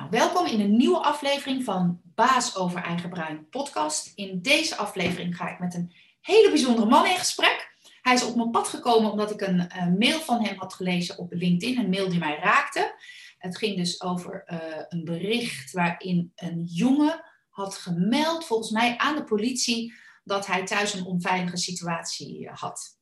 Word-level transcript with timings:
Nou, 0.00 0.12
welkom 0.12 0.46
in 0.46 0.60
een 0.60 0.76
nieuwe 0.76 0.98
aflevering 0.98 1.64
van 1.64 2.00
Baas 2.14 2.56
over 2.56 2.82
Eigen 2.82 3.10
Bruin 3.10 3.48
podcast. 3.48 4.12
In 4.14 4.42
deze 4.42 4.76
aflevering 4.76 5.36
ga 5.36 5.52
ik 5.52 5.58
met 5.58 5.74
een 5.74 5.92
hele 6.20 6.48
bijzondere 6.48 6.86
man 6.86 7.06
in 7.06 7.16
gesprek. 7.16 7.74
Hij 8.02 8.14
is 8.14 8.24
op 8.24 8.36
mijn 8.36 8.50
pad 8.50 8.68
gekomen 8.68 9.10
omdat 9.10 9.30
ik 9.30 9.40
een 9.40 9.58
uh, 9.58 9.86
mail 9.98 10.20
van 10.20 10.44
hem 10.44 10.58
had 10.58 10.74
gelezen 10.74 11.18
op 11.18 11.32
LinkedIn, 11.32 11.78
een 11.78 11.90
mail 11.90 12.08
die 12.08 12.18
mij 12.18 12.38
raakte. 12.38 12.94
Het 13.38 13.58
ging 13.58 13.76
dus 13.76 14.02
over 14.02 14.44
uh, 14.46 14.58
een 14.88 15.04
bericht 15.04 15.72
waarin 15.72 16.32
een 16.34 16.64
jongen 16.64 17.24
had 17.50 17.76
gemeld, 17.76 18.46
volgens 18.46 18.70
mij 18.70 18.96
aan 18.96 19.16
de 19.16 19.24
politie, 19.24 19.94
dat 20.24 20.46
hij 20.46 20.64
thuis 20.64 20.94
een 20.94 21.04
onveilige 21.04 21.56
situatie 21.56 22.50
had. 22.52 22.98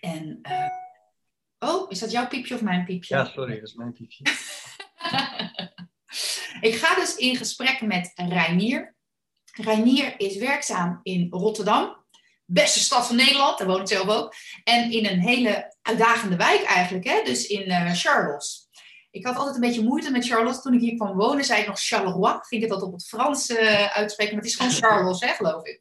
En, 0.00 0.38
uh, 0.42 1.70
oh, 1.70 1.90
is 1.90 1.98
dat 1.98 2.10
jouw 2.10 2.28
piepje 2.28 2.54
of 2.54 2.62
mijn 2.62 2.84
piepje? 2.84 3.14
Ja, 3.14 3.24
sorry, 3.24 3.54
dat 3.54 3.68
is 3.68 3.74
mijn 3.74 3.92
piepje. 3.92 4.24
Ik 6.62 6.74
ga 6.74 6.94
dus 6.94 7.16
in 7.16 7.36
gesprek 7.36 7.80
met 7.80 8.12
Reinier. 8.14 8.94
Reinier 9.52 10.14
is 10.20 10.36
werkzaam 10.36 11.00
in 11.02 11.26
Rotterdam. 11.30 11.96
Beste 12.44 12.78
stad 12.78 13.06
van 13.06 13.16
Nederland, 13.16 13.58
daar 13.58 13.66
woon 13.66 13.80
ik 13.80 13.88
zelf 13.88 14.08
ook. 14.08 14.34
En 14.64 14.90
in 14.90 15.06
een 15.06 15.20
hele 15.20 15.74
uitdagende 15.82 16.36
wijk 16.36 16.62
eigenlijk, 16.62 17.04
hè? 17.04 17.22
dus 17.24 17.46
in 17.46 17.68
uh, 17.68 17.92
Charles. 17.92 18.68
Ik 19.10 19.26
had 19.26 19.36
altijd 19.36 19.54
een 19.54 19.60
beetje 19.60 19.82
moeite 19.82 20.10
met 20.10 20.26
Charlotte. 20.26 20.60
Toen 20.60 20.74
ik 20.74 20.80
hier 20.80 20.96
kwam 20.96 21.16
wonen, 21.16 21.44
zei 21.44 21.60
ik 21.60 21.66
nog 21.66 21.80
Charleroi. 21.80 22.38
Ging 22.40 22.62
ik 22.62 22.68
dat 22.68 22.82
op 22.82 22.92
het 22.92 23.06
Frans 23.06 23.50
uh, 23.50 23.86
uitspreken, 23.86 24.34
maar 24.34 24.42
het 24.42 24.52
is 24.52 24.58
gewoon 24.58 24.72
Charles, 24.82 25.20
hè, 25.20 25.28
geloof 25.28 25.64
ik. 25.64 25.80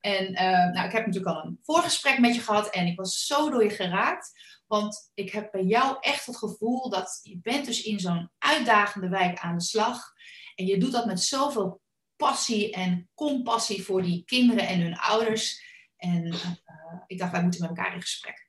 En 0.00 0.30
uh, 0.32 0.72
nou, 0.72 0.86
ik 0.86 0.92
heb 0.92 1.06
natuurlijk 1.06 1.36
al 1.36 1.44
een 1.44 1.58
voorgesprek 1.62 2.18
met 2.18 2.34
je 2.34 2.40
gehad 2.40 2.70
en 2.70 2.86
ik 2.86 2.96
was 2.96 3.26
zo 3.26 3.50
door 3.50 3.62
je 3.64 3.70
geraakt. 3.70 4.30
Want 4.72 5.10
ik 5.14 5.32
heb 5.32 5.50
bij 5.50 5.62
jou 5.62 5.96
echt 6.00 6.26
het 6.26 6.36
gevoel 6.36 6.90
dat 6.90 7.20
je 7.22 7.38
bent 7.42 7.64
dus 7.66 7.82
in 7.82 8.00
zo'n 8.00 8.30
uitdagende 8.38 9.08
wijk 9.08 9.38
aan 9.38 9.58
de 9.58 9.64
slag. 9.64 10.12
En 10.54 10.66
je 10.66 10.78
doet 10.78 10.92
dat 10.92 11.06
met 11.06 11.22
zoveel 11.22 11.80
passie 12.16 12.72
en 12.72 13.10
compassie 13.14 13.84
voor 13.84 14.02
die 14.02 14.24
kinderen 14.24 14.66
en 14.66 14.80
hun 14.80 14.96
ouders. 14.98 15.62
En 15.96 16.26
uh, 16.26 16.52
ik 17.06 17.18
dacht, 17.18 17.32
wij 17.32 17.42
moeten 17.42 17.60
met 17.60 17.68
elkaar 17.68 17.94
in 17.94 18.00
gesprek. 18.00 18.48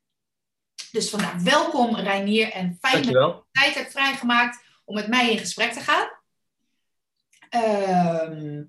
Dus 0.91 1.09
vandaag 1.09 1.41
welkom 1.41 1.95
Reinier 1.95 2.51
en 2.51 2.77
fijn 2.81 2.94
Dankjewel. 2.94 3.27
dat 3.27 3.45
je 3.51 3.59
tijd 3.59 3.75
hebt 3.75 3.91
vrijgemaakt 3.91 4.63
om 4.85 4.95
met 4.95 5.07
mij 5.07 5.31
in 5.31 5.38
gesprek 5.38 5.73
te 5.73 5.79
gaan. 5.79 6.09
Um, 8.29 8.67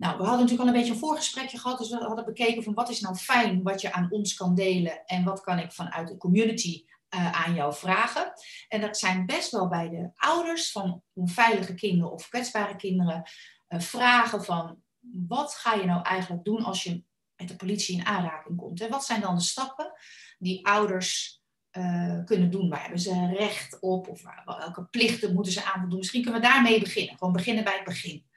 nou, 0.00 0.16
we 0.16 0.22
hadden 0.24 0.40
natuurlijk 0.40 0.60
al 0.60 0.66
een 0.66 0.80
beetje 0.80 0.92
een 0.92 0.98
voorgesprekje 0.98 1.58
gehad, 1.58 1.78
dus 1.78 1.90
we 1.90 1.96
hadden 1.96 2.24
bekeken 2.24 2.62
van 2.62 2.74
wat 2.74 2.88
is 2.88 3.00
nou 3.00 3.16
fijn 3.16 3.62
wat 3.62 3.80
je 3.80 3.92
aan 3.92 4.10
ons 4.10 4.34
kan 4.34 4.54
delen 4.54 5.04
en 5.04 5.24
wat 5.24 5.40
kan 5.40 5.58
ik 5.58 5.72
vanuit 5.72 6.08
de 6.08 6.16
community 6.16 6.84
uh, 7.14 7.32
aan 7.44 7.54
jou 7.54 7.74
vragen. 7.74 8.32
En 8.68 8.80
dat 8.80 8.98
zijn 8.98 9.26
best 9.26 9.50
wel 9.50 9.68
bij 9.68 9.88
de 9.88 10.10
ouders 10.14 10.72
van 10.72 11.02
onveilige 11.12 11.74
kinderen 11.74 12.12
of 12.12 12.28
kwetsbare 12.28 12.76
kinderen 12.76 13.30
uh, 13.68 13.80
vragen 13.80 14.44
van 14.44 14.82
wat 15.28 15.54
ga 15.54 15.74
je 15.74 15.84
nou 15.84 16.02
eigenlijk 16.02 16.44
doen 16.44 16.64
als 16.64 16.82
je 16.82 17.04
met 17.36 17.48
de 17.48 17.56
politie 17.56 17.96
in 17.96 18.06
aanraking 18.06 18.56
komt? 18.56 18.80
En 18.80 18.90
wat 18.90 19.04
zijn 19.04 19.20
dan 19.20 19.34
de 19.34 19.42
stappen 19.42 19.92
die 20.38 20.66
ouders 20.66 21.42
uh, 21.72 22.24
kunnen 22.24 22.50
doen? 22.50 22.68
Waar 22.68 22.82
hebben 22.82 23.00
ze 23.00 23.26
recht 23.26 23.80
op? 23.80 24.08
Of 24.08 24.22
welke 24.44 24.84
plichten 24.84 25.34
moeten 25.34 25.52
ze 25.52 25.64
aan 25.64 25.88
doen? 25.88 25.98
Misschien 25.98 26.22
kunnen 26.22 26.40
we 26.40 26.46
daarmee 26.46 26.80
beginnen. 26.80 27.18
Gewoon 27.18 27.32
beginnen 27.32 27.64
bij 27.64 27.74
het 27.74 27.84
begin. 27.84 28.28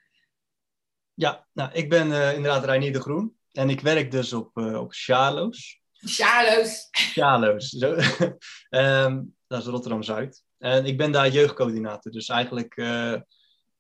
Ja, 1.16 1.48
nou, 1.52 1.72
ik 1.74 1.90
ben 1.90 2.08
uh, 2.08 2.34
inderdaad 2.34 2.66
Reinier 2.66 2.94
de 2.94 3.02
Groen. 3.02 3.36
En 3.52 3.70
ik 3.70 3.80
werk 3.80 4.12
dus 4.12 4.34
op, 4.34 4.58
uh, 4.58 4.80
op 4.80 4.94
Charlo's. 4.94 5.82
Charlo's. 5.92 6.88
Charlo's. 6.92 7.70
Zo. 7.70 7.96
um, 8.70 9.36
dat 9.48 9.62
is 9.62 9.66
Rotterdam-Zuid. 9.66 10.44
En 10.58 10.86
ik 10.86 10.98
ben 10.98 11.12
daar 11.12 11.30
jeugdcoördinator. 11.30 12.12
Dus 12.12 12.30
eigenlijk 12.30 12.78
uh, 12.78 13.20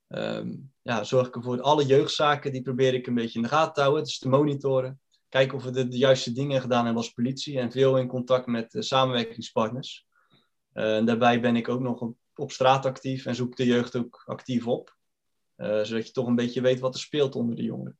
um, 0.08 0.73
ja, 0.81 1.04
zorg 1.04 1.28
ik 1.28 1.44
voor 1.44 1.61
alle 1.61 1.86
jeugdzaken. 1.86 2.52
Die 2.52 2.61
probeer 2.61 2.94
ik 2.94 3.08
een 3.08 3.14
beetje 3.14 3.39
in 3.39 3.44
de 3.44 3.52
gaten 3.52 3.73
te 3.73 3.81
houden. 3.81 4.04
Dus 4.04 4.17
te 4.17 4.30
monitoren. 4.30 5.02
Kijken 5.30 5.58
of 5.58 5.64
we 5.64 5.72
de, 5.72 5.88
de 5.88 5.98
juiste 5.98 6.31
dingen 6.31 6.61
gedaan 6.61 6.86
hebben 6.86 7.04
als 7.04 7.14
politie. 7.14 7.60
En 7.60 7.71
veel 7.71 7.98
in 7.98 8.08
contact 8.08 8.45
met 8.45 8.76
samenwerkingspartners. 8.80 10.05
en 10.73 11.05
daarbij 11.05 11.42
ben 11.42 11.55
ik 11.55 11.70
ook 11.70 11.82
nog 11.82 12.02
op, 12.02 12.17
op 12.36 12.52
straat 12.52 12.86
actief. 12.86 13.26
En 13.26 13.36
zoek 13.36 13.55
de 13.55 13.65
jeugd 13.65 13.95
ook 13.95 14.23
actief 14.26 14.67
op. 14.67 14.95
Uh, 15.58 15.83
zodat 15.83 16.08
je 16.08 16.11
toch 16.11 16.27
een 16.27 16.36
beetje 16.36 16.61
weet 16.61 16.80
wat 16.80 16.93
er 16.93 16.99
speelt 16.99 17.36
onder 17.36 17.55
de 17.55 17.64
jongeren. 17.64 17.97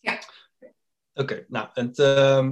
Ja. 0.00 0.18
Oké, 0.60 0.72
okay, 1.14 1.44
nou, 1.48 1.68
het, 1.72 1.98
uh, 1.98 2.50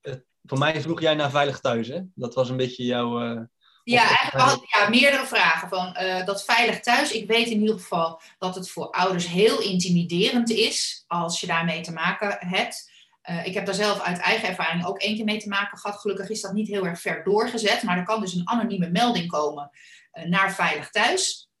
het, 0.00 0.24
voor 0.42 0.58
mij 0.58 0.80
vroeg 0.80 1.00
jij 1.00 1.14
naar 1.14 1.30
Veilig 1.30 1.60
Thuis, 1.60 1.88
hè? 1.88 2.00
Dat 2.14 2.34
was 2.34 2.48
een 2.48 2.56
beetje 2.56 2.84
jouw... 2.84 3.22
Uh, 3.22 3.40
ja, 3.84 4.06
eigenlijk 4.06 4.50
had 4.50 4.62
ja, 4.66 4.88
meerdere 4.88 5.26
vragen. 5.26 5.68
Van, 5.68 5.96
uh, 6.00 6.24
dat 6.24 6.44
Veilig 6.44 6.80
Thuis, 6.80 7.12
ik 7.12 7.26
weet 7.26 7.48
in 7.48 7.60
ieder 7.60 7.74
geval 7.74 8.20
dat 8.38 8.54
het 8.54 8.70
voor 8.70 8.90
ouders 8.90 9.26
heel 9.26 9.60
intimiderend 9.60 10.50
is 10.50 11.04
als 11.06 11.40
je 11.40 11.46
daarmee 11.46 11.80
te 11.80 11.92
maken 11.92 12.36
hebt. 12.38 12.90
Uh, 13.30 13.46
ik 13.46 13.54
heb 13.54 13.66
daar 13.66 13.74
zelf 13.74 14.00
uit 14.00 14.18
eigen 14.18 14.48
ervaring 14.48 14.86
ook 14.86 14.98
één 14.98 15.16
keer 15.16 15.24
mee 15.24 15.38
te 15.38 15.48
maken 15.48 15.78
gehad. 15.78 16.00
Gelukkig 16.00 16.30
is 16.30 16.40
dat 16.40 16.52
niet 16.52 16.68
heel 16.68 16.86
erg 16.86 17.00
ver 17.00 17.24
doorgezet, 17.24 17.82
maar 17.82 17.98
er 17.98 18.04
kan 18.04 18.20
dus 18.20 18.34
een 18.34 18.48
anonieme 18.48 18.90
melding 18.90 19.30
komen 19.30 19.70
naar 20.24 20.54
Veilig 20.54 20.90
Thuis. 20.90 21.51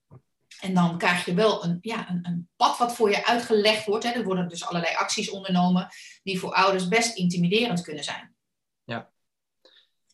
En 0.62 0.74
dan 0.74 0.98
krijg 0.98 1.24
je 1.24 1.34
wel 1.34 1.64
een, 1.64 1.78
ja, 1.80 2.10
een, 2.10 2.18
een 2.22 2.48
pad 2.56 2.78
wat 2.78 2.94
voor 2.94 3.10
je 3.10 3.26
uitgelegd 3.26 3.86
wordt. 3.86 4.04
Hè. 4.04 4.10
Er 4.10 4.24
worden 4.24 4.48
dus 4.48 4.64
allerlei 4.66 4.94
acties 4.94 5.30
ondernomen 5.30 5.88
die 6.22 6.38
voor 6.38 6.52
ouders 6.52 6.88
best 6.88 7.16
intimiderend 7.16 7.80
kunnen 7.80 8.04
zijn. 8.04 8.34
Ja, 8.84 9.10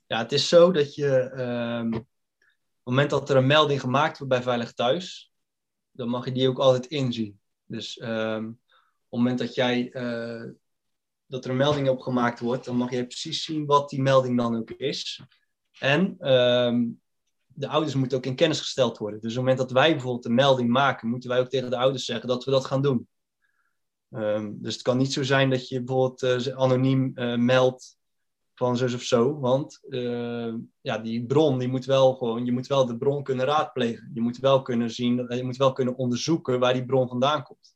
ja 0.07 0.19
het 0.19 0.33
is 0.33 0.49
zo 0.49 0.73
dat 0.73 0.95
je 0.95 1.31
um, 1.33 1.95
op 1.95 2.01
het 2.01 2.85
moment 2.85 3.11
dat 3.11 3.31
er 3.31 3.37
een 3.37 3.47
melding 3.47 3.81
gemaakt 3.81 4.19
wordt 4.19 4.33
bij 4.33 4.43
Veilig 4.43 4.73
Thuis, 4.73 5.33
dan 5.91 6.09
mag 6.09 6.25
je 6.25 6.33
die 6.33 6.49
ook 6.49 6.59
altijd 6.59 6.87
inzien. 6.87 7.41
Dus 7.65 8.01
um, 8.01 8.49
op 8.49 9.19
het 9.19 9.21
moment 9.21 9.39
dat 9.39 9.55
jij 9.55 9.91
uh, 9.93 10.51
dat 11.27 11.45
er 11.45 11.51
een 11.51 11.57
melding 11.57 11.89
op 11.89 12.01
gemaakt 12.01 12.41
wordt, 12.41 12.65
dan 12.65 12.77
mag 12.77 12.91
je 12.91 13.07
precies 13.07 13.45
zien 13.45 13.67
wat 13.67 13.91
die 13.91 14.03
melding 14.03 14.37
dan 14.37 14.57
ook 14.57 14.71
is. 14.71 15.23
En 15.79 16.33
um, 16.33 17.01
de 17.59 17.69
ouders 17.69 17.95
moeten 17.95 18.19
ook 18.19 18.27
in 18.27 18.35
kennis 18.35 18.61
gesteld 18.61 18.99
worden. 18.99 19.21
Dus 19.21 19.31
op 19.31 19.37
het 19.37 19.45
moment 19.47 19.69
dat 19.69 19.79
wij 19.79 19.93
bijvoorbeeld 19.93 20.25
een 20.25 20.35
melding 20.35 20.71
maken, 20.71 21.09
moeten 21.09 21.31
wij 21.31 21.41
ook 21.41 21.49
tegen 21.49 21.71
de 21.71 21.77
ouders 21.77 22.05
zeggen 22.05 22.29
dat 22.29 22.45
we 22.45 22.51
dat 22.51 22.65
gaan 22.65 22.83
doen. 22.83 23.09
Um, 24.11 24.63
dus 24.63 24.73
het 24.73 24.83
kan 24.83 24.97
niet 24.97 25.13
zo 25.13 25.23
zijn 25.23 25.51
dat 25.51 25.69
je 25.69 25.83
bijvoorbeeld 25.83 26.47
uh, 26.47 26.57
anoniem 26.57 27.11
uh, 27.15 27.37
meldt 27.37 27.99
van 28.55 28.77
zus 28.77 28.95
of 28.95 29.03
zo. 29.03 29.39
Want 29.39 29.81
uh, 29.89 30.55
ja, 30.81 30.99
die 30.99 31.27
bron, 31.27 31.59
die 31.59 31.69
moet 31.69 31.85
wel 31.85 32.15
gewoon, 32.15 32.45
je 32.45 32.53
moet 32.53 32.67
wel 32.67 32.87
de 32.87 32.97
bron 32.97 33.23
kunnen 33.23 33.47
raadplegen. 33.47 34.11
Je 34.15 34.21
moet 34.21 34.39
wel 34.39 34.63
kunnen 34.63 34.91
zien, 34.91 35.27
je 35.29 35.45
moet 35.45 35.57
wel 35.57 35.73
kunnen 35.73 35.97
onderzoeken 35.97 36.59
waar 36.59 36.73
die 36.73 36.87
bron 36.87 37.09
vandaan 37.09 37.43
komt. 37.43 37.75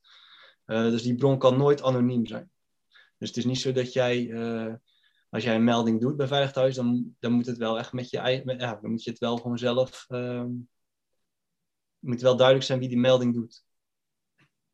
dus 0.65 1.03
die 1.03 1.15
bron 1.15 1.39
kan 1.39 1.57
nooit 1.57 1.83
anoniem 1.83 2.27
zijn. 2.27 2.51
Dus 3.19 3.29
het 3.29 3.37
is 3.37 3.45
niet 3.45 3.61
zo 3.61 3.73
dat 3.73 3.93
jij 3.93 4.31
als 5.33 5.43
jij 5.43 5.55
een 5.55 5.65
melding 5.65 6.01
doet 6.01 6.17
bij 6.17 6.27
Veilig 6.27 6.53
Thuis, 6.53 6.75
dan, 6.75 7.15
dan 7.21 7.33
moet 7.33 7.47
het 7.47 7.57
wel 7.57 7.79
echt 7.79 7.93
met 7.93 8.11
je 8.11 8.19
eigen, 8.19 8.59
ja, 8.59 8.79
dan 8.81 8.91
moet 8.91 9.05
je 9.05 9.11
het 9.11 9.19
wel 9.19 9.37
gewoon 9.37 9.59
zelf, 9.59 10.07
um, 10.09 10.69
moet 11.99 12.21
wel 12.21 12.37
duidelijk 12.37 12.67
zijn 12.67 12.79
wie 12.79 12.89
die 12.89 12.99
melding 12.99 13.35
doet. 13.35 13.65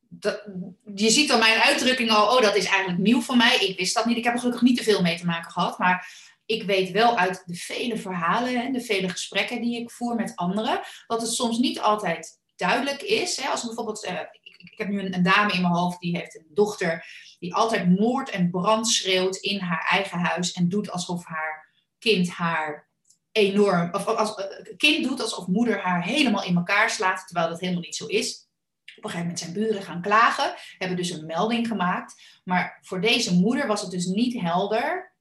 Dat, 0.09 0.49
je 0.95 1.11
ziet 1.11 1.33
aan 1.33 1.39
mijn 1.39 1.61
uitdrukking 1.61 2.11
al, 2.11 2.37
oh 2.37 2.43
dat 2.43 2.57
is 2.57 2.67
eigenlijk 2.67 2.99
nieuw 2.99 3.21
voor 3.21 3.37
mij. 3.37 3.57
Ik 3.57 3.79
wist 3.79 3.95
dat 3.95 4.07
niet, 4.07 4.17
ik 4.17 4.25
heb 4.25 4.33
er 4.33 4.39
gelukkig 4.39 4.63
niet 4.63 4.77
te 4.77 4.83
veel 4.83 5.03
mee 5.03 5.19
te 5.19 5.27
maken 5.27 5.51
gehad, 5.51 5.79
maar 5.79 6.09
ik 6.47 6.63
weet 6.63 6.91
wel 6.91 7.17
uit 7.17 7.43
de 7.47 7.55
vele 7.55 7.97
verhalen 7.97 8.65
en 8.65 8.73
de 8.73 8.81
vele 8.81 9.09
gesprekken 9.09 9.61
die 9.61 9.81
ik 9.81 9.91
voer 9.91 10.15
met 10.15 10.37
anderen, 10.37 10.81
dat 11.07 11.21
het 11.21 11.33
soms 11.33 11.59
niet 11.59 11.81
altijd 11.81 12.41
duidelijk 12.57 13.03
is. 13.03 13.37
Hè? 13.37 13.49
Als 13.49 13.65
bijvoorbeeld, 13.65 14.05
uh, 14.05 14.21
ik, 14.43 14.57
ik, 14.57 14.79
heb 14.79 14.89
nu 14.89 15.01
een, 15.01 15.15
een, 15.15 15.23
dame 15.23 15.53
in 15.53 15.61
mijn 15.61 15.75
hoofd 15.75 16.01
die 16.01 16.17
heeft 16.17 16.37
een 16.37 16.47
dochter 16.49 17.05
die 17.39 17.55
altijd 17.55 17.99
moord 17.99 18.31
en 18.31 18.51
brand 18.51 18.89
schreeuwt 18.89 19.37
in 19.37 19.61
haar 19.61 19.87
eigen 19.91 20.19
huis 20.19 20.53
en 20.53 20.69
doet 20.69 20.91
alsof 20.91 21.25
haar 21.25 21.73
kind 21.99 22.31
haar 22.31 22.89
enorm, 23.33 23.95
of 23.95 24.07
als 24.07 24.39
uh, 24.39 24.77
kind 24.77 25.05
doet 25.05 25.21
alsof 25.21 25.47
moeder 25.47 25.81
haar 25.81 26.03
helemaal 26.03 26.45
in 26.45 26.57
elkaar 26.57 26.91
slaat, 26.91 27.27
terwijl 27.27 27.49
dat 27.49 27.61
helemaal 27.61 27.83
niet 27.83 27.97
zo 27.97 28.07
is. 28.07 28.47
Op 28.97 29.05
een 29.05 29.11
gegeven 29.11 29.21
moment 29.21 29.39
zijn 29.39 29.53
buren 29.53 29.83
gaan 29.83 30.03
klagen, 30.03 30.55
hebben 30.79 30.97
dus 30.97 31.11
een 31.11 31.27
melding 31.27 31.67
gemaakt. 31.67 32.41
Maar 32.45 32.79
voor 32.81 33.01
deze 33.01 33.35
moeder 33.35 33.67
was 33.67 33.81
het 33.81 33.91
dus 33.91 34.07
niet 34.07 34.41
helder 34.41 35.15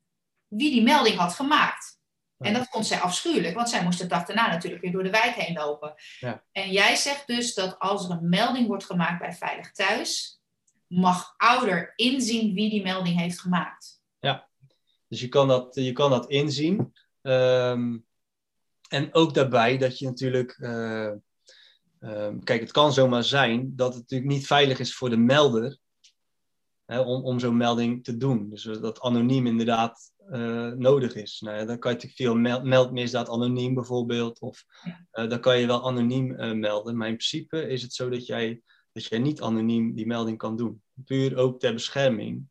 wie 0.47 0.71
die 0.71 0.83
melding 0.83 1.15
had 1.15 1.33
gemaakt. 1.33 1.95
En 2.37 2.53
dat 2.53 2.67
vond 2.69 2.85
zij 2.87 2.99
afschuwelijk, 2.99 3.55
want 3.55 3.69
zij 3.69 3.83
moest 3.83 3.99
de 3.99 4.07
dag 4.07 4.25
daarna 4.25 4.47
natuurlijk 4.47 4.81
weer 4.81 4.91
door 4.91 5.03
de 5.03 5.09
wijk 5.09 5.35
heen 5.35 5.53
lopen. 5.53 5.93
Ja. 6.19 6.43
En 6.51 6.71
jij 6.71 6.95
zegt 6.95 7.27
dus 7.27 7.53
dat 7.53 7.79
als 7.79 8.05
er 8.05 8.11
een 8.11 8.29
melding 8.29 8.67
wordt 8.67 8.85
gemaakt 8.85 9.19
bij 9.19 9.33
Veilig 9.33 9.71
Thuis, 9.71 10.39
mag 10.87 11.33
ouder 11.37 11.93
inzien 11.95 12.53
wie 12.53 12.69
die 12.69 12.83
melding 12.83 13.19
heeft 13.19 13.39
gemaakt. 13.39 14.01
Ja, 14.19 14.49
dus 15.07 15.19
je 15.19 15.27
kan 15.27 15.47
dat, 15.47 15.75
je 15.75 15.91
kan 15.91 16.09
dat 16.09 16.29
inzien. 16.29 16.93
Um, 17.21 18.05
en 18.89 19.13
ook 19.13 19.33
daarbij 19.33 19.77
dat 19.77 19.99
je 19.99 20.05
natuurlijk. 20.05 20.57
Uh, 20.57 21.11
um, 21.99 22.43
kijk, 22.43 22.61
het 22.61 22.71
kan 22.71 22.93
zomaar 22.93 23.23
zijn 23.23 23.75
dat 23.75 23.93
het 23.93 24.01
natuurlijk 24.01 24.31
niet 24.31 24.47
veilig 24.47 24.79
is 24.79 24.95
voor 24.95 25.09
de 25.09 25.17
melder 25.17 25.77
hè, 26.85 26.99
om, 26.99 27.23
om 27.23 27.39
zo'n 27.39 27.57
melding 27.57 28.03
te 28.03 28.17
doen. 28.17 28.49
Dus 28.49 28.63
dat 28.63 29.01
anoniem 29.01 29.47
inderdaad 29.47 30.13
uh, 30.29 30.71
nodig 30.71 31.15
is. 31.15 31.39
Nou, 31.39 31.65
dan 31.65 31.79
kan 31.79 31.91
je 31.91 31.97
natuurlijk 31.97 32.21
veel 32.21 32.35
meld, 32.35 32.63
meldmisdaad 32.63 33.29
anoniem 33.29 33.73
bijvoorbeeld, 33.73 34.39
of 34.39 34.63
uh, 35.11 35.29
dan 35.29 35.39
kan 35.39 35.59
je 35.59 35.67
wel 35.67 35.87
anoniem 35.87 36.59
melden. 36.59 36.97
Maar 36.97 37.07
in 37.07 37.15
principe 37.15 37.67
is 37.69 37.81
het 37.81 37.93
zo 37.93 38.09
dat 38.09 38.25
jij, 38.25 38.61
dat 38.97 39.05
jij 39.05 39.19
niet 39.19 39.41
anoniem 39.41 39.93
die 39.93 40.07
melding 40.07 40.37
kan 40.37 40.57
doen. 40.57 40.81
Puur 41.05 41.37
ook 41.37 41.59
ter 41.59 41.73
bescherming 41.73 42.47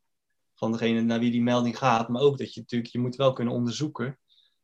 van 0.55 0.71
degene 0.71 1.01
naar 1.01 1.19
wie 1.19 1.31
die 1.31 1.41
melding 1.41 1.77
gaat, 1.77 2.09
maar 2.09 2.21
ook 2.21 2.37
dat 2.37 2.53
je 2.53 2.59
natuurlijk, 2.59 2.91
je 2.91 2.99
moet 2.99 3.15
wel 3.15 3.33
kunnen 3.33 3.53
onderzoeken 3.53 4.19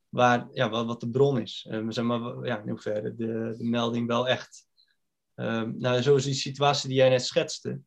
waar, 0.10 0.48
ja, 0.54 0.70
wat, 0.70 1.00
de 1.00 1.10
bron 1.10 1.40
is. 1.40 1.68
zeg 1.88 2.06
maar, 2.06 2.46
ja, 2.46 2.62
in 2.62 2.70
hoeverre 2.70 3.16
de, 3.16 3.54
de 3.58 3.64
melding 3.64 4.08
wel 4.08 4.28
echt. 4.28 4.68
nou, 5.36 6.02
zoals 6.02 6.24
die 6.24 6.34
situatie 6.34 6.90
die 6.90 6.98
jij 6.98 7.10
net 7.10 7.26
schetste, 7.26 7.82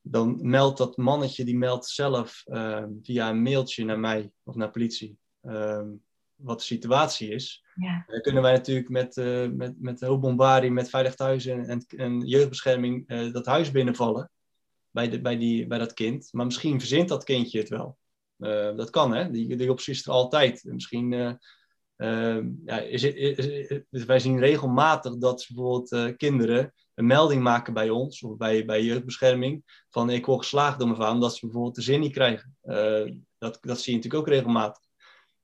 dan 0.00 0.48
meldt 0.48 0.78
dat 0.78 0.96
mannetje, 0.96 1.44
die 1.44 1.56
meldt 1.56 1.86
zelf 1.86 2.42
uh, 2.46 2.84
via 3.02 3.30
een 3.30 3.42
mailtje 3.42 3.84
naar 3.84 4.00
mij 4.00 4.32
of 4.42 4.54
naar 4.54 4.70
politie 4.70 5.18
uh, 5.42 5.82
wat 6.44 6.58
de 6.58 6.64
situatie 6.64 7.28
is. 7.28 7.64
Ja. 7.74 8.04
Dan 8.06 8.20
kunnen 8.20 8.42
wij 8.42 8.52
natuurlijk 8.52 8.88
met, 8.88 9.16
uh, 9.16 9.48
met, 9.48 9.80
met 9.80 10.70
met 10.70 10.90
Veilig 10.90 11.14
Thuis 11.14 11.46
en, 11.46 11.64
en, 11.64 11.84
en 11.96 12.20
jeugdbescherming 12.26 13.10
uh, 13.10 13.32
dat 13.32 13.46
huis 13.46 13.70
binnenvallen 13.70 14.30
bij, 14.90 15.08
de, 15.08 15.20
bij, 15.20 15.36
die, 15.36 15.66
bij 15.66 15.78
dat 15.78 15.94
kind. 15.94 16.28
Maar 16.32 16.44
misschien 16.44 16.78
verzint 16.78 17.08
dat 17.08 17.24
kindje 17.24 17.58
het 17.58 17.68
wel. 17.68 17.98
Dat 18.76 18.90
kan, 18.90 19.14
hè? 19.14 19.30
Die, 19.30 19.56
die 19.56 19.70
optie 19.70 19.92
is 19.92 20.06
er 20.06 20.12
altijd. 20.12 20.64
Misschien 20.64 21.10
ja, 22.64 22.78
is, 22.80 23.02
is, 23.02 23.36
is, 23.36 23.80
is, 23.90 24.04
wij 24.04 24.18
zien 24.18 24.38
regelmatig 24.38 25.16
dat 25.16 25.46
bijvoorbeeld 25.48 26.16
kinderen 26.16 26.72
een 26.94 27.06
melding 27.06 27.42
maken 27.42 27.74
bij 27.74 27.90
ons 27.90 28.22
of 28.22 28.36
bij, 28.36 28.64
bij 28.64 28.82
jeugdbescherming 28.82 29.84
van 29.90 30.10
ik 30.10 30.26
word 30.26 30.38
geslaagd 30.38 30.78
door 30.78 30.86
mijn 30.88 31.00
vader, 31.00 31.14
omdat 31.14 31.34
ze 31.34 31.46
bijvoorbeeld 31.46 31.74
de 31.74 31.82
zin 31.82 32.00
niet 32.00 32.12
krijgen. 32.12 32.56
Dat, 33.38 33.58
dat 33.60 33.80
zie 33.80 33.92
je 33.92 33.98
natuurlijk 33.98 34.14
ook 34.14 34.34
regelmatig. 34.34 34.83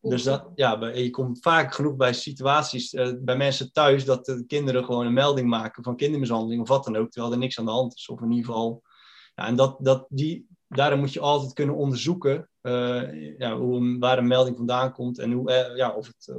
Dus 0.01 0.23
dat, 0.23 0.51
ja, 0.55 0.87
je 0.87 1.11
komt 1.11 1.41
vaak 1.41 1.75
genoeg 1.75 1.97
bij 1.97 2.13
situaties, 2.13 2.93
uh, 2.93 3.13
bij 3.19 3.37
mensen 3.37 3.73
thuis, 3.73 4.05
dat 4.05 4.25
de 4.25 4.45
kinderen 4.47 4.85
gewoon 4.85 5.07
een 5.07 5.13
melding 5.13 5.49
maken 5.49 5.83
van 5.83 5.97
kindermishandeling 5.97 6.63
of 6.63 6.69
wat 6.69 6.85
dan 6.85 6.97
ook, 6.97 7.11
terwijl 7.11 7.33
er 7.33 7.39
niks 7.39 7.59
aan 7.59 7.65
de 7.65 7.71
hand 7.71 7.95
is. 7.95 8.09
Of 8.09 8.21
in 8.21 8.31
ieder 8.31 8.45
geval, 8.45 8.83
ja, 9.35 9.47
en 9.47 9.57
dat, 9.57 9.77
dat, 9.81 10.07
die, 10.09 10.47
daarom 10.69 10.99
moet 10.99 11.13
je 11.13 11.21
altijd 11.21 11.53
kunnen 11.53 11.75
onderzoeken 11.75 12.49
uh, 12.63 13.39
ja, 13.39 13.57
hoe, 13.57 13.99
waar 13.99 14.19
een 14.19 14.27
melding 14.27 14.57
vandaan 14.57 14.93
komt 14.93 15.19
en 15.19 15.33
hoe, 15.33 15.73
ja, 15.77 15.95
of, 15.95 16.07
het, 16.07 16.35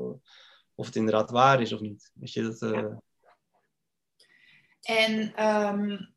of 0.75 0.85
het 0.85 0.95
inderdaad 0.95 1.31
waar 1.31 1.61
is 1.61 1.73
of 1.73 1.79
niet. 1.79 2.11
Weet 2.13 2.33
je, 2.33 2.41
dat. 2.41 2.99
En 4.81 5.45
um, 5.47 6.10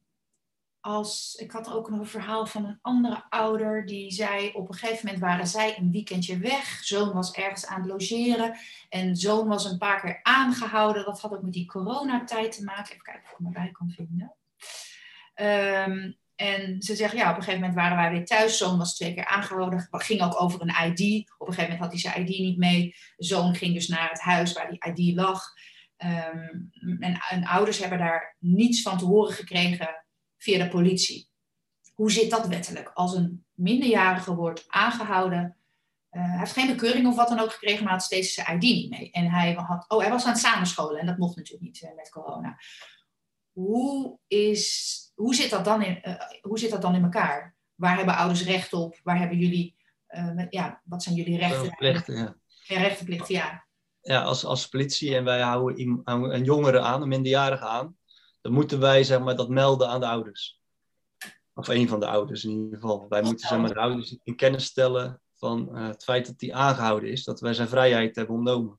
als, 0.85 1.35
ik 1.35 1.51
had 1.51 1.73
ook 1.73 1.91
nog 1.91 1.99
een 1.99 2.07
verhaal 2.07 2.47
van 2.47 2.65
een 2.65 2.79
andere 2.83 3.25
ouder 3.29 3.87
die 3.87 4.13
zei: 4.13 4.53
op 4.53 4.69
een 4.69 4.75
gegeven 4.75 5.07
moment 5.07 5.23
waren 5.23 5.47
zij 5.47 5.79
een 5.79 5.91
weekendje 5.91 6.39
weg. 6.39 6.81
Zoon 6.83 7.13
was 7.13 7.33
ergens 7.33 7.67
aan 7.67 7.81
het 7.81 7.91
logeren 7.91 8.57
en 8.89 9.17
zoon 9.17 9.49
was 9.49 9.65
een 9.65 9.79
paar 9.79 10.01
keer 10.01 10.21
aangehouden. 10.23 11.05
Dat 11.05 11.21
had 11.21 11.33
ook 11.33 11.43
met 11.43 11.53
die 11.53 11.67
coronatijd 11.67 12.53
te 12.53 12.65
maken. 12.65 12.93
Even 12.93 13.05
kijken 13.05 13.23
of 13.25 13.31
ik 13.31 13.39
me 13.39 13.51
bij 13.51 13.71
kan 13.73 13.91
vinden. 13.91 14.35
Um, 15.35 16.17
en 16.37 16.83
ze 16.83 16.95
zegt, 16.97 17.13
ja, 17.13 17.31
op 17.31 17.37
een 17.37 17.43
gegeven 17.43 17.61
moment 17.61 17.79
waren 17.79 17.97
wij 17.97 18.11
weer 18.11 18.25
thuis. 18.25 18.59
Zoon 18.59 18.79
was 18.79 18.95
twee 18.95 19.15
keer 19.15 19.27
aangehouden. 19.27 19.89
Ging 19.91 20.23
ook 20.23 20.43
over 20.43 20.61
een 20.61 20.91
ID. 20.91 21.31
Op 21.39 21.49
een 21.49 21.55
gegeven 21.55 21.63
moment 21.63 21.81
had 21.81 21.91
hij 21.91 21.99
zijn 21.99 22.21
ID 22.21 22.39
niet 22.39 22.59
mee. 22.59 22.95
zoon 23.17 23.55
ging 23.55 23.75
dus 23.75 23.89
naar 23.89 24.09
het 24.09 24.21
huis 24.21 24.53
waar 24.53 24.71
die 24.71 24.93
ID 24.95 25.17
lag. 25.17 25.43
Ehm, 25.97 26.49
en, 27.31 27.45
ouders 27.45 27.79
hebben 27.79 27.99
daar 27.99 28.37
niets 28.39 28.83
van 28.83 28.99
te 28.99 29.05
horen 29.05 29.35
gekregen 29.35 30.04
via 30.45 30.65
de 30.65 30.69
politie. 30.71 31.29
Hoe 31.95 32.13
zit 32.13 32.31
dat 32.31 32.47
wettelijk? 32.47 32.91
Als 32.95 33.15
een 33.15 33.45
minderjarige 33.53 34.35
wordt 34.35 34.65
aangehouden, 34.69 35.57
uh, 36.11 36.23
hij 36.23 36.39
heeft 36.39 36.53
geen 36.53 36.67
bekeuring 36.67 37.07
of 37.07 37.17
wat 37.17 37.29
dan 37.29 37.39
ook 37.39 37.53
gekregen, 37.53 37.85
maar 37.85 37.93
had 37.93 38.03
steeds 38.03 38.35
zijn 38.35 38.57
ID 38.57 38.63
niet 38.63 38.91
mee. 38.91 39.11
En 39.11 39.31
hij, 39.31 39.55
had, 39.55 39.85
oh, 39.89 40.01
hij 40.01 40.11
was 40.11 40.25
aan 40.25 40.33
het 40.33 40.41
samenscholen 40.41 41.01
en 41.01 41.07
dat 41.07 41.19
mocht 41.19 41.37
natuurlijk 41.37 41.65
niet 41.65 41.83
uh, 41.83 41.95
met 41.97 42.11
corona. 42.11 42.59
Hoe, 43.53 44.19
is, 44.27 45.13
hoe, 45.15 45.35
zit 45.35 45.51
dat 45.51 45.65
dan 45.65 45.83
in, 45.83 46.01
uh, 46.03 46.15
hoe 46.41 46.59
zit 46.59 46.71
dat 46.71 46.83
dan 46.83 46.95
in 46.95 47.03
elkaar? 47.03 47.55
Waar 47.75 47.97
hebben 47.97 48.17
ouders 48.17 48.45
recht 48.45 48.73
op? 48.73 49.01
Waar 49.03 49.19
hebben 49.19 49.39
jullie, 49.39 49.77
ja, 50.51 50.83
wat 50.85 51.03
zijn 51.03 51.15
jullie 51.15 51.39
rechten? 51.39 51.75
Plichten, 51.77 52.17
ja. 52.17 52.37
Ja, 52.67 52.79
rechtenplichten, 52.81 53.35
ja 53.35 53.65
ja, 54.05 54.23
als, 54.23 54.45
als 54.45 54.69
politie 54.69 55.17
en 55.17 55.25
wij 55.25 55.41
houden 55.41 56.05
een 56.07 56.45
jongere 56.45 56.81
aan, 56.81 57.03
een 57.03 57.09
minderjarige 57.09 57.65
aan, 57.65 57.97
dan 58.45 58.53
moeten 58.53 58.81
wij 58.81 59.05
zeg 59.05 59.21
maar, 59.21 59.37
dat 59.37 59.49
melden 59.49 59.89
aan 59.89 60.01
de 60.01 60.07
ouders. 60.07 60.61
Of 61.55 61.69
een 61.69 61.89
van 61.89 62.01
de 62.01 62.07
ouders 62.07 62.45
in 62.45 62.51
ieder 62.51 62.81
geval. 62.81 63.07
Wij 63.09 63.23
moeten 63.23 63.49
zeg 63.49 63.59
maar, 63.59 63.73
de 63.73 63.81
ouders 63.81 64.17
in 64.23 64.37
kennis 64.37 64.65
stellen 64.65 65.21
van 65.33 65.69
uh, 65.73 65.87
het 65.87 66.05
feit 66.05 66.27
dat 66.27 66.35
hij 66.41 66.53
aangehouden 66.53 67.11
is, 67.11 67.25
dat 67.25 67.41
wij 67.41 67.55
zijn 67.55 67.69
vrijheid 67.69 68.17
hebben 68.17 68.35
ontnomen. 68.35 68.79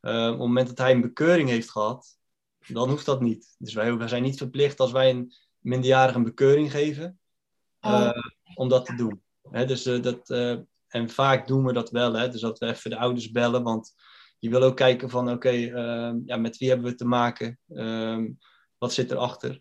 Uh, 0.00 0.24
op 0.24 0.30
het 0.30 0.38
moment 0.38 0.66
dat 0.66 0.78
hij 0.78 0.90
een 0.90 1.00
bekeuring 1.00 1.48
heeft 1.48 1.70
gehad, 1.70 2.18
dan 2.66 2.88
hoeft 2.88 3.06
dat 3.06 3.20
niet. 3.20 3.54
Dus 3.58 3.74
wij, 3.74 3.96
wij 3.96 4.08
zijn 4.08 4.22
niet 4.22 4.38
verplicht 4.38 4.80
als 4.80 4.92
wij 4.92 5.10
een 5.10 5.32
minderjarige 5.58 6.18
een 6.18 6.24
bekeuring 6.24 6.70
geven, 6.70 7.20
uh, 7.80 7.92
oh. 7.92 8.10
om 8.54 8.68
dat 8.68 8.86
te 8.86 8.94
doen. 8.94 9.22
Hè, 9.50 9.66
dus, 9.66 9.82
dat, 9.82 10.30
en 10.88 11.10
vaak 11.10 11.46
doen 11.46 11.64
we 11.64 11.72
dat 11.72 11.90
wel, 11.90 12.12
hè, 12.12 12.28
dus 12.28 12.40
dat 12.40 12.58
we 12.58 12.66
even 12.66 12.90
de 12.90 12.98
ouders 12.98 13.30
bellen, 13.30 13.62
want 13.62 13.94
je 14.38 14.50
wil 14.50 14.62
ook 14.62 14.76
kijken 14.76 15.10
van 15.10 15.30
oké, 15.30 15.50
ehm, 15.50 16.18
ja, 16.24 16.36
met 16.36 16.56
wie 16.56 16.68
hebben 16.68 16.90
we 16.90 16.96
te 16.96 17.06
maken? 17.06 17.58
Wat 18.78 18.92
zit 18.92 19.10
erachter? 19.10 19.60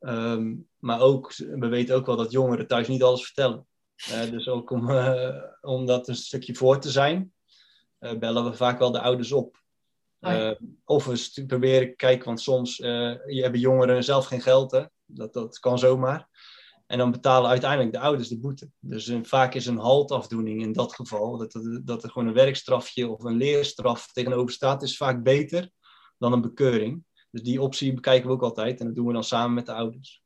Um, 0.00 0.68
maar 0.78 1.00
ook, 1.00 1.36
we 1.36 1.68
weten 1.68 1.94
ook 1.94 2.06
wel 2.06 2.16
dat 2.16 2.30
jongeren 2.30 2.66
thuis 2.66 2.88
niet 2.88 3.02
alles 3.02 3.24
vertellen. 3.24 3.66
Uh, 4.10 4.30
dus 4.30 4.48
ook 4.48 4.70
om, 4.70 4.90
uh, 4.90 5.42
om 5.60 5.86
dat 5.86 6.08
een 6.08 6.16
stukje 6.16 6.54
voor 6.54 6.80
te 6.80 6.90
zijn, 6.90 7.32
uh, 8.00 8.18
bellen 8.18 8.44
we 8.44 8.52
vaak 8.52 8.78
wel 8.78 8.90
de 8.90 9.00
ouders 9.00 9.32
op. 9.32 9.64
Oh 10.20 10.50
of 10.84 11.04
we 11.04 11.44
proberen 11.46 11.96
kijken, 11.96 12.26
want 12.26 12.40
soms 12.40 12.78
hebben 12.78 13.60
jongeren 13.60 14.04
zelf 14.04 14.26
geen 14.26 14.40
geld. 14.40 14.70
Hè? 14.70 14.84
Dat, 15.04 15.32
dat 15.32 15.58
kan 15.58 15.78
zomaar. 15.78 16.28
En 16.86 16.98
dan 16.98 17.10
betalen 17.10 17.50
uiteindelijk 17.50 17.92
de 17.92 17.98
ouders 17.98 18.28
de 18.28 18.38
boete. 18.38 18.70
Dus 18.80 19.12
vaak 19.22 19.54
is 19.54 19.66
een 19.66 19.78
haltafdoening 19.78 20.62
in 20.62 20.72
dat 20.72 20.94
geval, 20.94 21.36
dat, 21.36 21.52
dat, 21.52 21.80
dat 21.84 22.02
er 22.02 22.10
gewoon 22.10 22.28
een 22.28 22.34
werkstrafje 22.34 23.08
of 23.08 23.24
een 23.24 23.36
leerstraf 23.36 24.12
tegenover 24.12 24.52
staat, 24.52 24.82
is 24.82 24.96
vaak 24.96 25.22
beter 25.22 25.70
dan 26.18 26.32
een 26.32 26.40
bekeuring. 26.40 27.04
Dus 27.36 27.44
die 27.44 27.62
optie 27.62 27.92
bekijken 27.92 28.28
we 28.28 28.34
ook 28.34 28.42
altijd 28.42 28.80
en 28.80 28.86
dat 28.86 28.94
doen 28.94 29.06
we 29.06 29.12
dan 29.12 29.24
samen 29.24 29.54
met 29.54 29.66
de 29.66 29.72
ouders. 29.72 30.22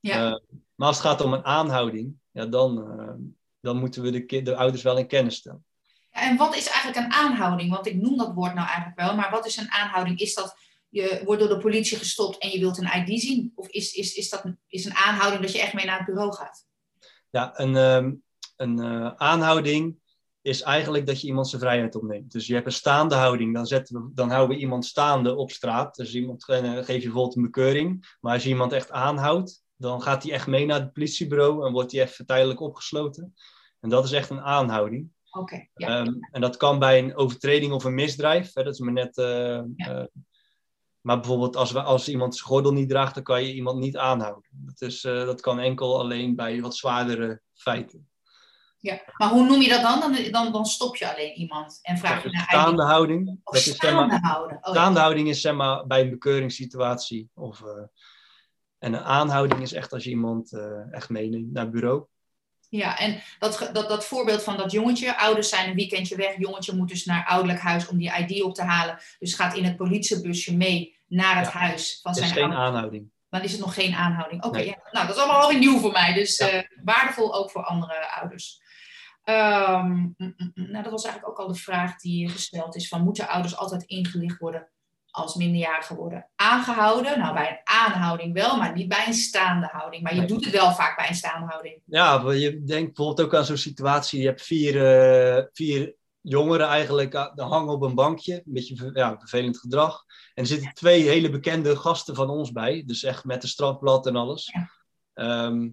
Ja. 0.00 0.26
Uh, 0.26 0.38
maar 0.74 0.88
als 0.88 0.96
het 0.96 1.06
gaat 1.06 1.20
om 1.20 1.32
een 1.32 1.44
aanhouding, 1.44 2.14
ja, 2.30 2.46
dan, 2.46 3.00
uh, 3.00 3.14
dan 3.60 3.76
moeten 3.76 4.02
we 4.02 4.10
de, 4.10 4.42
de 4.42 4.56
ouders 4.56 4.82
wel 4.82 4.98
in 4.98 5.06
kennis 5.06 5.36
stellen. 5.36 5.64
En 6.10 6.36
wat 6.36 6.56
is 6.56 6.68
eigenlijk 6.68 6.96
een 6.96 7.12
aanhouding? 7.12 7.70
Want 7.70 7.86
ik 7.86 7.94
noem 7.94 8.16
dat 8.16 8.34
woord 8.34 8.54
nou 8.54 8.66
eigenlijk 8.66 8.98
wel, 8.98 9.16
maar 9.16 9.30
wat 9.30 9.46
is 9.46 9.56
een 9.56 9.70
aanhouding? 9.70 10.18
Is 10.18 10.34
dat 10.34 10.56
je 10.88 11.22
wordt 11.24 11.40
door 11.40 11.50
de 11.50 11.58
politie 11.58 11.98
gestopt 11.98 12.38
en 12.38 12.50
je 12.50 12.58
wilt 12.58 12.78
een 12.78 13.06
ID 13.06 13.20
zien? 13.20 13.52
Of 13.54 13.68
is, 13.68 13.92
is, 13.92 14.14
is 14.14 14.28
dat 14.28 14.44
een, 14.44 14.58
is 14.66 14.84
een 14.84 14.94
aanhouding 14.94 15.42
dat 15.42 15.52
je 15.52 15.60
echt 15.60 15.74
mee 15.74 15.86
naar 15.86 15.98
het 15.98 16.06
bureau 16.06 16.32
gaat? 16.32 16.66
Ja, 17.30 17.58
een, 17.60 17.76
ehm, 17.76 18.12
een 18.56 18.78
uh, 18.78 19.12
aanhouding 19.16 20.01
is 20.42 20.62
eigenlijk 20.62 21.06
dat 21.06 21.20
je 21.20 21.26
iemand 21.26 21.48
zijn 21.48 21.60
vrijheid 21.60 21.94
opneemt. 21.94 22.32
Dus 22.32 22.46
je 22.46 22.54
hebt 22.54 22.66
een 22.66 22.72
staande 22.72 23.14
houding, 23.14 23.54
dan, 23.54 23.66
zetten 23.66 24.02
we, 24.02 24.10
dan 24.14 24.30
houden 24.30 24.56
we 24.56 24.62
iemand 24.62 24.84
staande 24.84 25.34
op 25.34 25.50
straat. 25.50 25.94
Dus 25.94 26.14
iemand 26.14 26.48
uh, 26.48 26.58
geef 26.76 26.86
je 26.86 27.02
bijvoorbeeld 27.02 27.36
een 27.36 27.42
bekeuring. 27.42 28.16
Maar 28.20 28.32
als 28.32 28.42
je 28.42 28.48
iemand 28.48 28.72
echt 28.72 28.90
aanhoudt, 28.90 29.62
dan 29.76 30.02
gaat 30.02 30.22
hij 30.22 30.32
echt 30.32 30.46
mee 30.46 30.66
naar 30.66 30.80
het 30.80 30.92
politiebureau 30.92 31.66
en 31.66 31.72
wordt 31.72 31.92
hij 31.92 32.02
even 32.02 32.26
tijdelijk 32.26 32.60
opgesloten. 32.60 33.34
En 33.80 33.88
dat 33.88 34.04
is 34.04 34.12
echt 34.12 34.30
een 34.30 34.40
aanhouding. 34.40 35.10
Oké. 35.30 35.66
ja. 35.74 36.00
um, 36.00 36.18
en 36.30 36.40
dat 36.40 36.56
kan 36.56 36.78
bij 36.78 36.98
een 36.98 37.16
overtreding 37.16 37.72
of 37.72 37.84
een 37.84 37.94
misdrijf. 37.94 38.54
Hè, 38.54 38.62
dat 38.62 38.72
is 38.72 38.80
maar 38.80 38.92
net 38.92 39.16
uh, 39.18 39.60
ja. 39.76 40.08
Maar 41.00 41.16
bijvoorbeeld 41.16 41.56
als, 41.56 41.72
we, 41.72 41.82
als 41.82 42.08
iemand 42.08 42.36
zijn 42.36 42.48
gordel 42.48 42.72
niet 42.72 42.88
draagt, 42.88 43.14
dan 43.14 43.22
kan 43.22 43.44
je 43.44 43.54
iemand 43.54 43.78
niet 43.78 43.96
aanhouden. 43.96 44.50
Dat, 44.50 44.80
is, 44.80 45.04
uh, 45.04 45.24
dat 45.24 45.40
kan 45.40 45.58
enkel 45.58 45.98
alleen 45.98 46.36
bij 46.36 46.60
wat 46.60 46.76
zwaardere 46.76 47.40
feiten. 47.54 48.10
Ja, 48.82 49.00
maar 49.16 49.28
hoe 49.28 49.46
noem 49.46 49.60
je 49.60 49.68
dat 49.68 49.82
dan? 49.82 50.00
Dan, 50.00 50.30
dan, 50.30 50.52
dan 50.52 50.66
stop 50.66 50.96
je 50.96 51.12
alleen 51.12 51.32
iemand 51.32 51.78
en 51.82 51.98
vraag 51.98 52.22
je 52.22 52.30
naar 52.30 52.46
Staande 52.48 52.82
houding. 52.82 53.40
dat 53.44 53.54
is, 53.54 53.74
staande 53.74 54.10
zeg 54.10 54.20
maar, 54.20 54.30
houden. 54.30 54.56
Oh, 54.56 54.70
staande 54.70 54.98
ja. 54.98 55.04
houding 55.04 55.28
is 55.28 55.40
zeg 55.40 55.54
maar 55.54 55.86
bij 55.86 56.00
een 56.00 56.10
bekeuringssituatie. 56.10 57.30
Of, 57.34 57.60
uh, 57.60 57.68
en 58.78 58.92
een 58.92 59.04
aanhouding 59.04 59.62
is 59.62 59.72
echt 59.72 59.92
als 59.92 60.04
je 60.04 60.10
iemand 60.10 60.52
uh, 60.52 60.94
echt 60.94 61.08
meeneemt 61.08 61.52
naar 61.52 61.62
het 61.62 61.72
bureau. 61.72 62.04
Ja, 62.68 62.98
en 62.98 63.22
dat, 63.38 63.70
dat, 63.72 63.88
dat 63.88 64.04
voorbeeld 64.04 64.42
van 64.42 64.56
dat 64.56 64.72
jongetje, 64.72 65.18
ouders 65.18 65.48
zijn 65.48 65.68
een 65.68 65.74
weekendje 65.74 66.16
weg, 66.16 66.38
jongetje 66.38 66.74
moet 66.74 66.88
dus 66.88 67.04
naar 67.04 67.26
ouderlijk 67.26 67.60
huis 67.60 67.88
om 67.88 67.98
die 67.98 68.12
ID 68.18 68.42
op 68.42 68.54
te 68.54 68.62
halen. 68.62 68.98
Dus 69.18 69.34
gaat 69.34 69.56
in 69.56 69.64
het 69.64 69.76
politiebusje 69.76 70.56
mee 70.56 70.96
naar 71.06 71.38
het 71.38 71.48
huis 71.48 71.98
van 72.02 72.14
zijn 72.14 72.26
is 72.26 72.32
geen 72.32 72.52
aanhouding. 72.52 73.10
Dan 73.28 73.40
is 73.40 73.52
het 73.52 73.60
nog 73.60 73.74
geen 73.74 73.94
aanhouding. 73.94 74.44
Oké, 74.44 74.58
okay, 74.58 74.66
ja. 74.66 74.78
nou 74.90 75.06
dat 75.06 75.16
is 75.16 75.22
allemaal 75.22 75.40
alweer 75.40 75.58
nieuw 75.58 75.78
voor 75.78 75.92
mij, 75.92 76.14
dus 76.14 76.36
ja. 76.36 76.54
uh, 76.54 76.62
waardevol 76.84 77.34
ook 77.34 77.50
voor 77.50 77.64
andere 77.64 78.10
ouders. 78.10 78.61
Um, 79.24 80.14
nou, 80.54 80.82
dat 80.82 80.90
was 80.90 81.04
eigenlijk 81.04 81.28
ook 81.28 81.46
al 81.46 81.52
de 81.52 81.58
vraag 81.58 81.96
die 81.96 82.28
gesteld 82.28 82.76
is: 82.76 82.88
van 82.88 83.02
moeten 83.02 83.28
ouders 83.28 83.56
altijd 83.56 83.82
ingelicht 83.82 84.38
worden 84.38 84.68
als 85.12 85.34
minderjarigen 85.34 85.96
worden 85.96 86.28
aangehouden. 86.36 87.18
Nou, 87.18 87.34
bij 87.34 87.50
een 87.50 87.60
aanhouding 87.64 88.34
wel, 88.34 88.56
maar 88.56 88.74
niet 88.74 88.88
bij 88.88 89.06
een 89.06 89.14
staande 89.14 89.68
houding. 89.72 90.02
Maar 90.02 90.14
je 90.14 90.24
doet 90.24 90.44
het 90.44 90.54
wel 90.54 90.72
vaak 90.72 90.96
bij 90.96 91.08
een 91.08 91.14
staande 91.14 91.46
houding. 91.46 91.82
Ja, 91.84 92.32
je 92.32 92.64
denkt 92.64 92.94
bijvoorbeeld 92.94 93.26
ook 93.26 93.34
aan 93.34 93.44
zo'n 93.44 93.56
situatie. 93.56 94.20
Je 94.20 94.26
hebt 94.26 94.42
vier, 94.42 94.74
uh, 95.36 95.44
vier 95.52 95.94
jongeren 96.20 96.66
eigenlijk 96.66 97.14
uh, 97.14 97.28
hangen 97.34 97.74
op 97.74 97.82
een 97.82 97.94
bankje. 97.94 98.34
Een 98.34 98.52
beetje 98.52 98.90
ja, 98.94 99.18
vervelend 99.18 99.58
gedrag. 99.58 100.04
En 100.34 100.42
er 100.42 100.48
zitten 100.48 100.74
twee 100.74 101.02
hele 101.02 101.30
bekende 101.30 101.76
gasten 101.76 102.14
van 102.14 102.30
ons 102.30 102.52
bij. 102.52 102.82
Dus 102.86 103.02
echt 103.02 103.24
met 103.24 103.42
een 103.42 103.48
strafblad 103.48 104.06
en 104.06 104.16
alles. 104.16 104.52
Ja. 104.52 104.70
Ehm, 105.14 105.68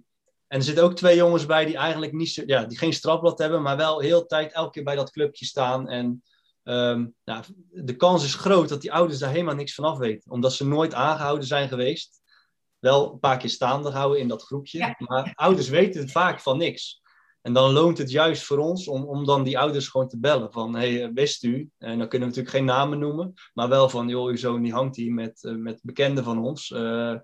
en 0.49 0.57
er 0.57 0.63
zitten 0.63 0.83
ook 0.83 0.95
twee 0.95 1.15
jongens 1.15 1.45
bij 1.45 1.65
die 1.65 1.77
eigenlijk 1.77 2.13
niet 2.13 2.29
zo, 2.29 2.43
ja, 2.45 2.65
die 2.65 2.77
geen 2.77 2.93
strafblad 2.93 3.39
hebben, 3.39 3.61
maar 3.61 3.77
wel 3.77 3.99
heel 3.99 4.25
tijd 4.25 4.51
elke 4.51 4.71
keer 4.71 4.83
bij 4.83 4.95
dat 4.95 5.11
clubje 5.11 5.45
staan. 5.45 5.87
En 5.87 6.23
nou, 7.23 7.43
de 7.71 7.95
kans 7.95 8.23
is 8.23 8.35
groot 8.35 8.69
dat 8.69 8.81
die 8.81 8.93
ouders 8.93 9.19
daar 9.19 9.31
helemaal 9.31 9.55
niks 9.55 9.73
van 9.73 9.85
af 9.85 9.97
weten. 9.97 10.31
Omdat 10.31 10.53
ze 10.53 10.67
nooit 10.67 10.93
aangehouden 10.93 11.47
zijn 11.47 11.67
geweest. 11.67 12.21
Wel 12.79 13.11
een 13.11 13.19
paar 13.19 13.37
keer 13.37 13.49
staande 13.49 13.89
houden 13.89 14.19
in 14.19 14.27
dat 14.27 14.43
groepje. 14.43 14.95
Maar 14.97 15.31
ouders 15.35 15.69
weten 15.69 16.09
vaak 16.09 16.39
van 16.39 16.57
niks. 16.57 17.01
En 17.41 17.53
dan 17.53 17.71
loont 17.71 17.97
het 17.97 18.11
juist 18.11 18.43
voor 18.43 18.57
ons 18.57 18.87
om, 18.87 19.03
om 19.03 19.25
dan 19.25 19.43
die 19.43 19.59
ouders 19.59 19.87
gewoon 19.87 20.07
te 20.07 20.19
bellen. 20.19 20.51
Van, 20.51 20.75
hey, 20.75 21.03
eh, 21.03 21.09
wist 21.13 21.43
u? 21.43 21.69
En 21.77 21.97
dan 21.97 22.07
kunnen 22.07 22.27
we 22.29 22.35
natuurlijk 22.35 22.55
geen 22.55 22.65
namen 22.65 22.99
noemen. 22.99 23.33
Maar 23.53 23.69
wel 23.69 23.89
van, 23.89 24.07
joh, 24.07 24.27
uw 24.27 24.35
zoon 24.35 24.61
die 24.61 24.73
hangt 24.73 24.95
hier 24.95 25.13
met, 25.13 25.43
uh, 25.43 25.55
met 25.55 25.79
bekenden 25.83 26.23
van 26.23 26.39
ons. 26.39 26.69
Uh, 26.69 27.15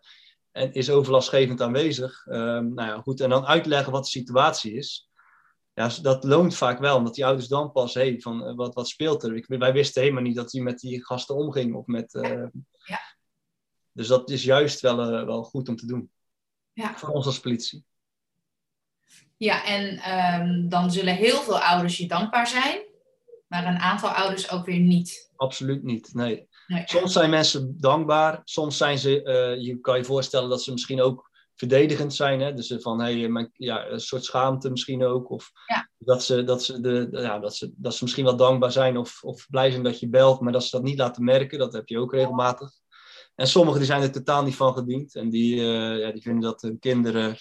en 0.55 0.73
is 0.73 0.89
overlastgevend 0.89 1.61
aanwezig. 1.61 2.25
Uh, 2.25 2.35
nou 2.59 2.75
ja, 2.75 3.01
goed. 3.01 3.19
En 3.19 3.29
dan 3.29 3.45
uitleggen 3.45 3.91
wat 3.91 4.03
de 4.03 4.09
situatie 4.09 4.73
is 4.73 5.09
ja, 5.75 5.89
dat 6.01 6.23
loont 6.23 6.55
vaak 6.55 6.79
wel, 6.79 6.97
omdat 6.97 7.15
die 7.15 7.25
ouders 7.25 7.47
dan 7.47 7.71
pas, 7.71 7.93
hé, 7.93 8.19
van 8.19 8.45
eh, 8.45 8.55
wat, 8.55 8.73
wat 8.73 8.87
speelt 8.87 9.23
er? 9.23 9.35
Ik, 9.35 9.45
wij 9.47 9.73
wisten 9.73 10.01
helemaal 10.01 10.23
niet 10.23 10.35
dat 10.35 10.51
hij 10.51 10.61
met 10.61 10.79
die 10.79 11.05
gasten 11.05 11.35
omging. 11.35 11.75
Of 11.75 11.85
met, 11.85 12.13
uh, 12.13 12.45
ja. 12.85 12.99
Dus 13.91 14.07
dat 14.07 14.29
is 14.29 14.43
juist 14.43 14.81
wel, 14.81 15.13
uh, 15.13 15.25
wel 15.25 15.43
goed 15.43 15.69
om 15.69 15.75
te 15.75 15.85
doen. 15.85 16.11
Ja. 16.73 16.97
Voor 16.97 17.09
ons 17.09 17.25
als 17.25 17.39
politie. 17.39 17.85
Ja, 19.37 19.65
en 19.65 20.11
um, 20.41 20.69
dan 20.69 20.91
zullen 20.91 21.15
heel 21.15 21.41
veel 21.41 21.59
ouders 21.59 21.97
je 21.97 22.07
dankbaar 22.07 22.47
zijn, 22.47 22.81
maar 23.47 23.65
een 23.65 23.79
aantal 23.79 24.09
ouders 24.09 24.51
ook 24.51 24.65
weer 24.65 24.79
niet. 24.79 25.31
Absoluut 25.35 25.83
niet, 25.83 26.13
nee. 26.13 26.47
Nee. 26.67 26.83
Soms 26.85 27.13
zijn 27.13 27.29
mensen 27.29 27.75
dankbaar, 27.79 28.41
soms 28.43 28.77
zijn 28.77 28.97
ze, 28.97 29.09
je 29.59 29.79
kan 29.79 29.97
je 29.97 30.03
voorstellen 30.03 30.49
dat 30.49 30.63
ze 30.63 30.71
misschien 30.71 31.01
ook 31.01 31.29
verdedigend 31.55 32.13
zijn. 32.13 32.39
Hè? 32.39 32.53
Dus 32.53 32.75
van 32.77 33.01
hey, 33.01 33.27
mijn, 33.27 33.49
ja, 33.53 33.87
een 33.87 33.99
soort 33.99 34.23
schaamte 34.23 34.69
misschien 34.69 35.03
ook. 35.03 35.29
Of 35.29 35.51
dat, 35.97 36.23
ze, 36.23 36.43
dat, 36.43 36.63
ze 36.63 36.81
de, 36.81 37.07
ja, 37.11 37.39
dat, 37.39 37.55
ze, 37.55 37.73
dat 37.75 37.95
ze 37.95 38.03
misschien 38.03 38.25
wel 38.25 38.35
dankbaar 38.35 38.71
zijn 38.71 38.97
of, 38.97 39.23
of 39.23 39.47
blij 39.49 39.71
zijn 39.71 39.83
dat 39.83 39.99
je 39.99 40.09
belt, 40.09 40.39
maar 40.39 40.51
dat 40.51 40.63
ze 40.63 40.75
dat 40.75 40.85
niet 40.85 40.97
laten 40.97 41.23
merken. 41.23 41.59
Dat 41.59 41.73
heb 41.73 41.87
je 41.87 41.99
ook 41.99 42.13
regelmatig. 42.13 42.71
En 43.35 43.47
sommigen 43.47 43.79
die 43.79 43.89
zijn 43.89 44.01
er 44.01 44.11
totaal 44.11 44.43
niet 44.43 44.55
van 44.55 44.73
gediend. 44.73 45.15
En 45.15 45.29
die, 45.29 45.55
uh, 45.55 45.99
ja, 45.99 46.11
die 46.11 46.21
vinden 46.21 46.41
dat 46.41 46.61
hun 46.61 46.79
kinderen 46.79 47.37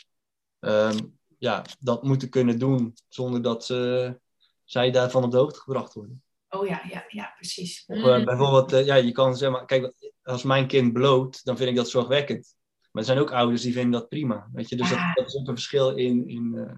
um, 0.61 1.19
ja, 1.39 1.65
dat 1.81 2.03
moeten 2.03 2.29
kunnen 2.29 2.59
doen 2.59 2.95
zonder 3.09 3.43
dat 3.43 3.65
ze, 3.65 4.21
zij 4.65 4.91
daarvan 4.91 5.25
op 5.25 5.31
de 5.31 5.37
hoogte 5.37 5.61
gebracht 5.61 5.95
worden. 5.95 6.24
Oh 6.55 6.67
ja, 6.67 6.83
ja, 6.89 7.05
ja 7.09 7.33
precies. 7.37 7.85
Of, 7.87 7.97
uh, 7.97 8.25
bijvoorbeeld, 8.25 8.73
uh, 8.73 8.87
ja, 8.87 8.95
je 8.95 9.13
kan 9.13 9.37
zeggen, 9.37 9.67
kijk, 9.67 9.93
als 10.23 10.43
mijn 10.43 10.67
kind 10.67 10.93
bloot, 10.93 11.45
dan 11.45 11.57
vind 11.57 11.71
ik 11.71 11.77
dat 11.77 11.89
zorgwekkend. 11.89 12.57
Maar 12.91 13.03
er 13.03 13.09
zijn 13.09 13.19
ook 13.19 13.33
ouders 13.33 13.63
die 13.63 13.73
vinden 13.73 14.01
dat 14.01 14.09
prima. 14.09 14.49
Weet 14.53 14.69
je? 14.69 14.77
Dus 14.77 14.89
dat, 14.89 14.99
dat, 15.15 15.27
is 15.27 15.37
ook 15.37 15.49
een 15.49 15.55
verschil 15.55 15.97
in, 15.97 16.29
in, 16.29 16.53
uh, 16.55 16.73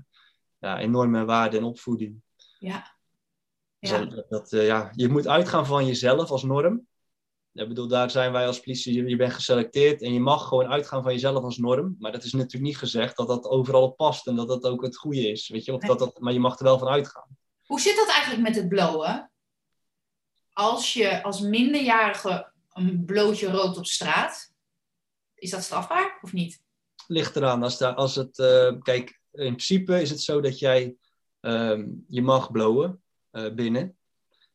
ja, 0.58 0.78
in 0.78 0.90
normen, 0.90 1.26
waarden 1.26 1.60
en 1.60 1.64
opvoeding. 1.64 2.22
Ja. 2.58 2.94
Dus 3.78 3.90
dat, 3.90 4.26
dat 4.28 4.50
ja. 4.50 4.90
Je 4.94 5.08
moet 5.08 5.28
uitgaan 5.28 5.66
van 5.66 5.86
jezelf 5.86 6.30
als 6.30 6.42
norm. 6.42 6.86
Ik 7.52 7.68
bedoel, 7.68 7.88
daar 7.88 8.10
zijn 8.10 8.32
wij 8.32 8.46
als 8.46 8.60
politie, 8.60 8.94
je, 8.94 9.08
je 9.08 9.16
bent 9.16 9.32
geselecteerd 9.32 10.02
en 10.02 10.12
je 10.12 10.20
mag 10.20 10.48
gewoon 10.48 10.66
uitgaan 10.66 11.02
van 11.02 11.12
jezelf 11.12 11.42
als 11.42 11.58
norm. 11.58 11.96
Maar 11.98 12.12
dat 12.12 12.24
is 12.24 12.32
natuurlijk 12.32 12.64
niet 12.64 12.78
gezegd 12.78 13.16
dat 13.16 13.28
dat 13.28 13.44
overal 13.44 13.90
past 13.90 14.26
en 14.26 14.36
dat 14.36 14.48
dat 14.48 14.64
ook 14.64 14.82
het 14.82 14.96
goede 14.96 15.30
is. 15.30 15.48
Weet 15.48 15.64
je? 15.64 15.72
Of 15.74 15.80
dat 15.80 15.98
dat, 15.98 16.18
maar 16.20 16.32
je 16.32 16.40
mag 16.40 16.58
er 16.58 16.64
wel 16.64 16.78
van 16.78 16.88
uitgaan. 16.88 17.36
Hoe 17.66 17.80
zit 17.80 17.96
dat 17.96 18.08
eigenlijk 18.08 18.42
met 18.42 18.56
het 18.56 18.68
blowen? 18.68 19.30
Als 20.58 20.92
je 20.92 21.22
als 21.22 21.40
minderjarige 21.40 22.52
een 22.72 23.04
blootje 23.04 23.50
rookt 23.50 23.76
op 23.76 23.86
straat, 23.86 24.52
is 25.34 25.50
dat 25.50 25.62
strafbaar 25.62 26.18
of 26.22 26.32
niet? 26.32 26.62
Ligt 27.06 27.36
eraan. 27.36 27.62
Als, 27.62 27.78
daar, 27.78 27.94
als 27.94 28.14
het, 28.14 28.38
uh, 28.38 28.72
kijk, 28.78 29.20
in 29.32 29.54
principe 29.54 30.00
is 30.00 30.10
het 30.10 30.20
zo 30.20 30.40
dat 30.40 30.58
jij, 30.58 30.96
um, 31.40 32.04
je 32.08 32.22
mag 32.22 32.50
blowen 32.50 33.02
uh, 33.32 33.54
binnen. 33.54 33.96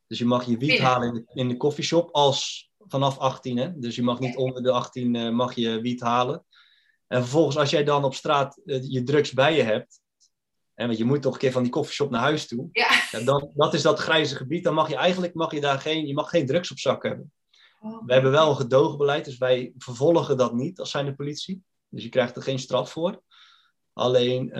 Dus 0.06 0.18
je 0.18 0.24
mag 0.24 0.44
je 0.44 0.50
wiet 0.50 0.58
binnen. 0.58 0.86
halen 0.86 1.08
in 1.08 1.14
de, 1.14 1.40
in 1.40 1.48
de 1.48 1.56
coffeeshop 1.56 2.10
als 2.10 2.70
vanaf 2.78 3.18
18. 3.18 3.56
Hè? 3.56 3.78
Dus 3.78 3.94
je 3.94 4.02
mag 4.02 4.18
niet 4.18 4.36
onder 4.36 4.62
de 4.62 4.70
18 4.70 5.14
uh, 5.14 5.30
mag 5.30 5.54
je 5.54 5.80
wiet 5.80 6.00
halen. 6.00 6.46
En 7.06 7.20
vervolgens 7.20 7.56
als 7.56 7.70
jij 7.70 7.84
dan 7.84 8.04
op 8.04 8.14
straat 8.14 8.60
je 8.64 9.02
drugs 9.02 9.32
bij 9.32 9.56
je 9.56 9.62
hebt, 9.62 10.01
en 10.82 10.88
want 10.88 10.98
je 10.98 11.04
moet 11.04 11.22
toch 11.22 11.32
een 11.32 11.38
keer 11.38 11.52
van 11.52 11.62
die 11.62 11.72
koffieshop 11.72 12.10
naar 12.10 12.20
huis 12.20 12.46
toe. 12.46 12.68
Ja. 12.72 12.88
ja. 13.10 13.24
dan, 13.24 13.50
dat 13.54 13.74
is 13.74 13.82
dat 13.82 13.98
grijze 13.98 14.36
gebied. 14.36 14.64
Dan 14.64 14.74
mag 14.74 14.88
je 14.88 14.96
eigenlijk 14.96 15.34
mag 15.34 15.52
je 15.52 15.60
daar 15.60 15.78
geen, 15.78 16.06
je 16.06 16.14
mag 16.14 16.30
geen 16.30 16.46
drugs 16.46 16.70
op 16.70 16.78
zak 16.78 17.02
hebben. 17.02 17.32
Oh. 17.80 18.04
We 18.06 18.12
hebben 18.12 18.30
wel 18.30 18.50
een 18.50 18.56
gedogenbeleid, 18.56 19.24
dus 19.24 19.38
wij 19.38 19.72
vervolgen 19.78 20.36
dat 20.36 20.54
niet 20.54 20.78
als 20.78 20.90
zijn 20.90 21.06
de 21.06 21.14
politie. 21.14 21.62
Dus 21.88 22.02
je 22.02 22.08
krijgt 22.08 22.36
er 22.36 22.42
geen 22.42 22.58
straf 22.58 22.90
voor. 22.90 23.22
Alleen, 23.92 24.46
uh, 24.46 24.56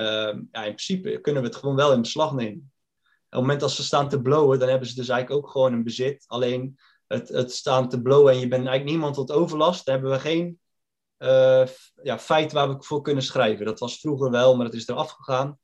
ja, 0.51 0.65
in 0.65 0.75
principe 0.75 1.21
kunnen 1.21 1.43
we 1.43 1.49
het 1.49 1.57
gewoon 1.57 1.77
wel 1.77 1.93
in 1.93 2.03
beslag 2.03 2.33
nemen. 2.33 2.73
Op 3.03 3.39
het 3.39 3.41
moment 3.41 3.61
dat 3.61 3.71
ze 3.71 3.83
staan 3.83 4.09
te 4.09 4.23
blowen, 4.23 4.59
dan 4.59 4.69
hebben 4.69 4.89
ze 4.89 4.95
dus 4.95 5.09
eigenlijk 5.09 5.45
ook 5.45 5.51
gewoon 5.53 5.73
een 5.73 5.85
bezit. 5.85 6.25
Alleen 6.27 6.79
het, 7.07 7.29
het 7.29 7.53
staan 7.53 7.89
te 7.89 8.03
blowen 8.03 8.33
en 8.33 8.41
je 8.41 8.49
bent 8.49 8.67
eigenlijk 8.67 8.91
niemand 8.91 9.15
tot 9.15 9.33
overlast, 9.33 9.85
daar 9.85 9.95
hebben 9.95 10.13
we 10.13 10.21
geen 10.21 10.61
uh, 11.19 11.67
ja, 12.03 12.19
feit 12.19 12.53
waar 12.53 12.69
we 12.69 12.83
voor 12.83 13.03
kunnen 13.03 13.23
schrijven. 13.23 13.67
Dat 13.67 13.79
was 13.79 14.01
vroeger 14.01 14.31
wel, 14.31 14.57
maar 14.57 14.65
dat 14.67 14.75
is 14.75 14.89
eraf 14.89 15.11
gegaan. 15.11 15.59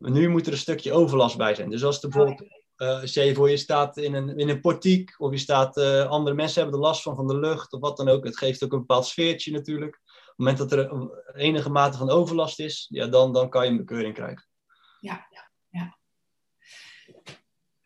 Nu 0.00 0.28
moet 0.28 0.46
er 0.46 0.52
een 0.52 0.58
stukje 0.58 0.92
overlast 0.92 1.36
bij 1.36 1.54
zijn. 1.54 1.70
Dus 1.70 1.84
als 1.84 2.02
er 2.02 2.08
bijvoorbeeld 2.08 2.48
uh, 2.76 3.04
je 3.04 3.34
voor, 3.34 3.50
je 3.50 3.56
staat 3.56 3.96
in 3.96 4.14
een, 4.14 4.38
in 4.38 4.48
een 4.48 4.60
portiek 4.60 5.14
of 5.18 5.30
je 5.30 5.38
staat, 5.38 5.76
uh, 5.76 6.06
andere 6.06 6.36
mensen 6.36 6.62
hebben 6.62 6.80
er 6.80 6.86
last 6.86 7.02
van, 7.02 7.16
van 7.16 7.26
de 7.26 7.38
lucht 7.38 7.72
of 7.72 7.80
wat 7.80 7.96
dan 7.96 8.08
ook. 8.08 8.24
Het 8.24 8.38
geeft 8.38 8.64
ook 8.64 8.72
een 8.72 8.78
bepaald 8.78 9.06
sfeertje 9.06 9.52
natuurlijk. 9.52 10.00
Op 10.04 10.26
het 10.26 10.34
moment 10.36 10.58
dat 10.58 10.72
er 10.72 11.10
enige 11.34 11.70
mate 11.70 11.98
van 11.98 12.10
overlast 12.10 12.60
is, 12.60 12.86
ja, 12.90 13.06
dan, 13.06 13.32
dan 13.32 13.48
kan 13.48 13.64
je 13.64 13.70
een 13.70 13.76
bekeuring 13.76 14.14
krijgen. 14.14 14.46
Ja, 15.00 15.26
ja, 15.30 15.50
ja. 15.68 15.98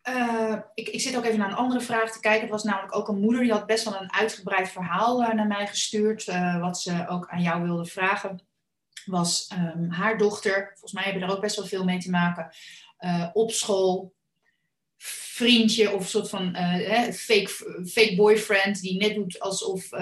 Uh, 0.09 0.59
ik, 0.73 0.87
ik 0.87 1.01
zit 1.01 1.17
ook 1.17 1.23
even 1.25 1.39
naar 1.39 1.49
een 1.49 1.55
andere 1.55 1.81
vraag 1.81 2.11
te 2.11 2.19
kijken. 2.19 2.41
Het 2.41 2.51
was 2.51 2.63
namelijk 2.63 2.95
ook 2.95 3.07
een 3.07 3.19
moeder 3.19 3.41
die 3.41 3.51
had 3.51 3.65
best 3.65 3.83
wel 3.83 4.01
een 4.01 4.13
uitgebreid 4.13 4.69
verhaal 4.69 5.19
naar 5.19 5.47
mij 5.47 5.67
gestuurd. 5.67 6.25
wat 6.59 6.79
ze 6.79 7.05
ook 7.07 7.27
aan 7.29 7.41
jou 7.41 7.63
wilde 7.63 7.85
vragen. 7.85 8.47
Was 9.05 9.51
um, 9.53 9.89
haar 9.89 10.17
dochter, 10.17 10.69
volgens 10.71 10.93
mij 10.93 11.03
hebben 11.03 11.21
daar 11.21 11.35
ook 11.35 11.41
best 11.41 11.55
wel 11.55 11.65
veel 11.65 11.83
mee 11.83 11.99
te 11.99 12.09
maken. 12.09 12.49
op 13.33 13.51
school 13.51 14.13
vriendje 15.35 15.91
of 15.91 16.01
een 16.01 16.07
soort 16.07 16.29
van 16.29 16.55
uh, 16.55 17.01
fake, 17.11 17.49
fake 17.85 18.15
boyfriend 18.15 18.81
die 18.81 18.97
net 18.97 19.15
doet 19.15 19.39
alsof 19.39 19.91
uh, 19.91 19.99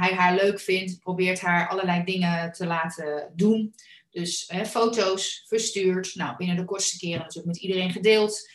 hij 0.00 0.14
haar 0.14 0.34
leuk 0.34 0.60
vindt, 0.60 0.98
probeert 0.98 1.40
haar 1.40 1.68
allerlei 1.68 2.04
dingen 2.04 2.52
te 2.52 2.66
laten 2.66 3.32
doen. 3.36 3.74
Dus 4.10 4.50
foto's 4.66 5.44
verstuurd, 5.48 6.14
nou 6.14 6.36
binnen 6.36 6.56
de 6.56 6.64
kortste 6.64 6.98
keren 6.98 7.18
natuurlijk 7.18 7.46
met 7.46 7.62
iedereen 7.62 7.90
gedeeld. 7.90 8.50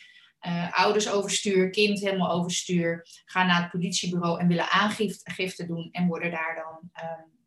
ouders 0.70 1.10
overstuur, 1.10 1.70
kind 1.70 2.00
helemaal 2.00 2.30
overstuur, 2.30 3.06
gaan 3.24 3.46
naar 3.46 3.62
het 3.62 3.70
politiebureau 3.70 4.40
en 4.40 4.48
willen 4.48 4.70
aangifte 4.70 5.66
doen 5.66 5.88
en 5.92 6.06
worden 6.06 6.30
daar 6.30 6.54
dan 6.64 6.90
ehm, 6.92 7.37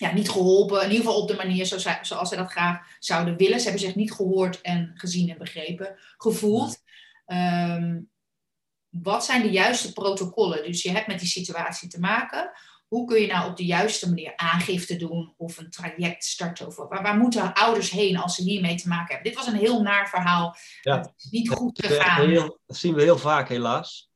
ja, 0.00 0.12
niet 0.12 0.30
geholpen. 0.30 0.82
In 0.82 0.90
ieder 0.90 1.04
geval 1.04 1.20
op 1.20 1.28
de 1.28 1.34
manier 1.34 1.66
zoals 1.66 2.28
zij 2.28 2.38
dat 2.38 2.50
graag 2.50 2.96
zouden 2.98 3.36
willen. 3.36 3.58
Ze 3.58 3.68
hebben 3.68 3.86
zich 3.86 3.94
niet 3.94 4.12
gehoord 4.12 4.60
en 4.60 4.92
gezien 4.94 5.30
en 5.30 5.38
begrepen, 5.38 5.98
gevoeld. 6.16 6.82
Um, 7.26 8.10
wat 8.88 9.24
zijn 9.24 9.42
de 9.42 9.50
juiste 9.50 9.92
protocollen? 9.92 10.64
Dus 10.64 10.82
je 10.82 10.90
hebt 10.90 11.06
met 11.06 11.18
die 11.18 11.28
situatie 11.28 11.88
te 11.88 12.00
maken. 12.00 12.50
Hoe 12.88 13.06
kun 13.06 13.20
je 13.20 13.26
nou 13.26 13.50
op 13.50 13.56
de 13.56 13.64
juiste 13.64 14.08
manier 14.08 14.32
aangifte 14.36 14.96
doen 14.96 15.34
of 15.36 15.58
een 15.58 15.70
traject 15.70 16.24
starten? 16.24 16.66
Of 16.66 16.76
waar, 16.76 17.02
waar 17.02 17.16
moeten 17.16 17.52
ouders 17.52 17.90
heen 17.90 18.16
als 18.16 18.34
ze 18.34 18.42
hiermee 18.42 18.76
te 18.76 18.88
maken 18.88 19.14
hebben? 19.14 19.32
Dit 19.32 19.44
was 19.44 19.52
een 19.52 19.60
heel 19.60 19.82
naar 19.82 20.08
verhaal. 20.08 20.56
Ja, 20.82 20.98
het 20.98 21.12
is 21.16 21.30
niet 21.30 21.48
goed 21.48 21.86
gegaan. 21.86 22.30
Dat 22.66 22.76
zien 22.76 22.94
we 22.94 23.02
heel 23.02 23.18
vaak 23.18 23.48
helaas. 23.48 24.09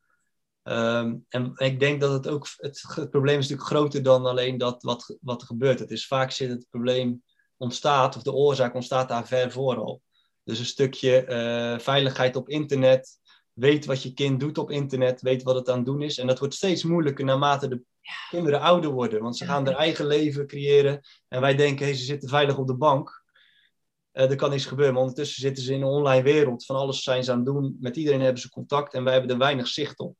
Um, 0.68 1.24
en 1.28 1.52
ik 1.56 1.80
denk 1.80 2.00
dat 2.00 2.12
het 2.12 2.28
ook, 2.28 2.48
het, 2.56 2.84
het, 2.94 3.10
probleem 3.10 3.38
is 3.38 3.48
natuurlijk 3.48 3.68
groter 3.68 4.02
dan 4.02 4.26
alleen 4.26 4.58
dat 4.58 4.82
wat, 4.82 5.16
wat 5.20 5.40
er 5.40 5.46
gebeurt. 5.46 5.78
Het 5.78 5.90
is 5.90 6.06
vaak 6.06 6.30
zit 6.30 6.50
het 6.50 6.66
probleem 6.70 7.22
ontstaat, 7.56 8.16
of 8.16 8.22
de 8.22 8.32
oorzaak 8.32 8.74
ontstaat 8.74 9.08
daar 9.08 9.26
ver 9.26 9.52
voor 9.52 9.76
al. 9.76 10.02
Dus 10.44 10.58
een 10.58 10.64
stukje 10.64 11.26
uh, 11.28 11.78
veiligheid 11.78 12.36
op 12.36 12.48
internet. 12.48 13.18
Weet 13.52 13.84
wat 13.84 14.02
je 14.02 14.12
kind 14.12 14.40
doet 14.40 14.58
op 14.58 14.70
internet. 14.70 15.20
Weet 15.20 15.42
wat 15.42 15.54
het 15.54 15.68
aan 15.68 15.76
het 15.76 15.86
doen 15.86 16.02
is. 16.02 16.18
En 16.18 16.26
dat 16.26 16.38
wordt 16.38 16.54
steeds 16.54 16.84
moeilijker 16.84 17.24
naarmate 17.24 17.68
de 17.68 17.82
kinderen 18.30 18.60
ouder 18.60 18.90
worden. 18.90 19.22
Want 19.22 19.36
ze 19.36 19.44
gaan 19.44 19.64
hun 19.64 19.74
eigen 19.74 20.06
leven 20.06 20.46
creëren. 20.46 21.00
En 21.28 21.40
wij 21.40 21.54
denken, 21.54 21.84
hey, 21.84 21.94
ze 21.94 22.04
zitten 22.04 22.28
veilig 22.28 22.58
op 22.58 22.66
de 22.66 22.76
bank. 22.76 23.24
Uh, 24.12 24.30
er 24.30 24.36
kan 24.36 24.50
niets 24.50 24.66
gebeuren. 24.66 24.94
Maar 24.94 25.02
ondertussen 25.02 25.42
zitten 25.42 25.64
ze 25.64 25.72
in 25.72 25.82
een 25.82 25.88
online 25.88 26.22
wereld. 26.22 26.64
Van 26.64 26.76
alles 26.76 27.02
zijn 27.02 27.24
ze 27.24 27.30
aan 27.30 27.36
het 27.36 27.46
doen. 27.46 27.76
Met 27.80 27.96
iedereen 27.96 28.20
hebben 28.20 28.40
ze 28.40 28.48
contact. 28.48 28.94
En 28.94 29.04
wij 29.04 29.12
hebben 29.12 29.30
er 29.30 29.38
weinig 29.38 29.68
zicht 29.68 29.98
op. 29.98 30.16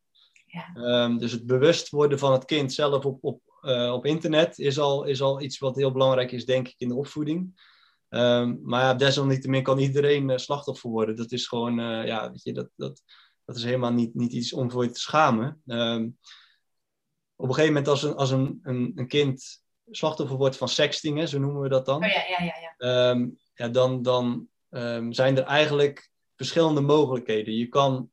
Ja. 0.55 0.75
Ehm, 0.75 1.19
dus 1.19 1.33
het 1.33 1.47
bewust 1.47 1.91
worden 1.91 2.19
van 2.19 2.33
het 2.33 2.45
kind 2.45 2.73
zelf 2.73 3.05
op, 3.05 3.25
op, 3.25 3.41
eh, 3.61 3.93
op 3.93 4.07
internet 4.07 4.59
is 4.59 4.79
al, 4.79 5.05
is 5.05 5.23
al 5.23 5.41
iets 5.41 5.59
wat 5.59 5.77
heel 5.77 5.93
belangrijk 5.93 6.33
is, 6.33 6.45
denk 6.45 6.69
ik, 6.69 6.75
in 6.79 6.89
de 6.89 6.95
opvoeding. 6.95 7.63
Ehm, 8.09 8.57
maar 8.63 8.81
ja, 8.81 8.95
desalniettemin 8.95 9.63
kan 9.63 9.79
iedereen 9.79 10.29
uh, 10.29 10.37
slachtoffer 10.37 10.91
worden. 10.91 11.17
Dat 11.17 11.33
is 11.33 11.47
gewoon, 11.47 11.79
uh, 11.79 12.07
ja, 12.07 12.31
weet 12.31 12.43
je, 12.43 12.53
dat, 12.53 12.69
dat, 12.77 13.03
dat 13.45 13.57
is 13.57 13.65
helemaal 13.65 13.93
niet, 13.93 14.15
niet 14.15 14.33
iets 14.33 14.53
om 14.53 14.71
voor 14.71 14.85
je 14.85 14.91
te 14.91 15.01
schamen. 15.01 15.63
Um, 15.67 16.19
op 17.37 17.49
een 17.49 17.55
gegeven 17.55 17.75
moment 17.75 17.89
als 17.89 18.03
een, 18.03 18.15
als 18.15 18.31
een, 18.31 18.61
een, 18.63 18.93
een 18.95 19.09
kind 19.09 19.63
slachtoffer 19.91 20.37
wordt 20.37 20.57
van 20.57 20.69
sexting, 20.69 21.19
hè, 21.19 21.27
zo 21.27 21.39
noemen 21.39 21.63
we 21.63 21.69
dat 21.69 21.87
dan. 21.87 22.05
Oh, 22.05 22.11
ja, 22.11 22.25
ja, 22.29 22.45
ja, 22.45 22.55
ja. 22.79 23.11
Um, 23.11 23.39
ja 23.55 23.69
dan, 23.69 24.03
dan 24.03 24.49
zijn 25.11 25.37
er 25.37 25.43
eigenlijk 25.43 26.11
verschillende 26.37 26.81
mogelijkheden. 26.81 27.55
Je 27.55 27.69
kan, 27.69 28.11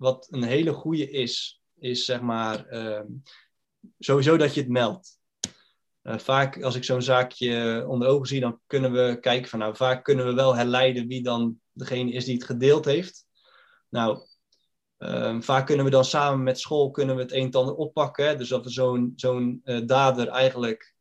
wat 0.00 0.28
een 0.30 0.42
hele 0.42 0.72
goede 0.72 1.10
is, 1.10 1.62
is 1.78 2.04
zeg 2.04 2.20
maar 2.20 2.66
sowieso 3.98 4.36
dat 4.36 4.54
je 4.54 4.60
het 4.60 4.70
meldt. 4.70 5.18
Uh, 6.02 6.18
vaak 6.18 6.62
als 6.62 6.74
ik 6.74 6.84
zo'n 6.84 7.02
zaakje 7.02 7.84
onder 7.88 8.08
ogen 8.08 8.26
zie, 8.26 8.40
dan 8.40 8.60
kunnen 8.66 8.92
we 8.92 9.18
kijken 9.20 9.48
van 9.48 9.58
nou, 9.58 9.76
vaak 9.76 10.04
kunnen 10.04 10.26
we 10.26 10.32
wel 10.32 10.56
herleiden 10.56 11.06
wie 11.06 11.22
dan 11.22 11.60
degene 11.72 12.12
is 12.12 12.24
die 12.24 12.34
het 12.34 12.44
gedeeld 12.44 12.84
heeft. 12.84 13.26
Nou, 13.88 14.26
uh, 14.98 15.40
vaak 15.40 15.66
kunnen 15.66 15.84
we 15.84 15.90
dan 15.90 16.04
samen 16.04 16.42
met 16.42 16.60
school 16.60 16.90
kunnen 16.90 17.16
we 17.16 17.22
het 17.22 17.32
een 17.32 17.44
en 17.44 17.52
ander 17.52 17.74
oppakken. 17.74 18.26
Hè? 18.26 18.36
Dus 18.36 18.48
dat 18.48 18.64
we 18.64 18.70
zo'n 18.70 19.12
zo'n 19.16 19.60
uh, 19.64 19.86
dader 19.86 20.28
eigenlijk 20.28 20.94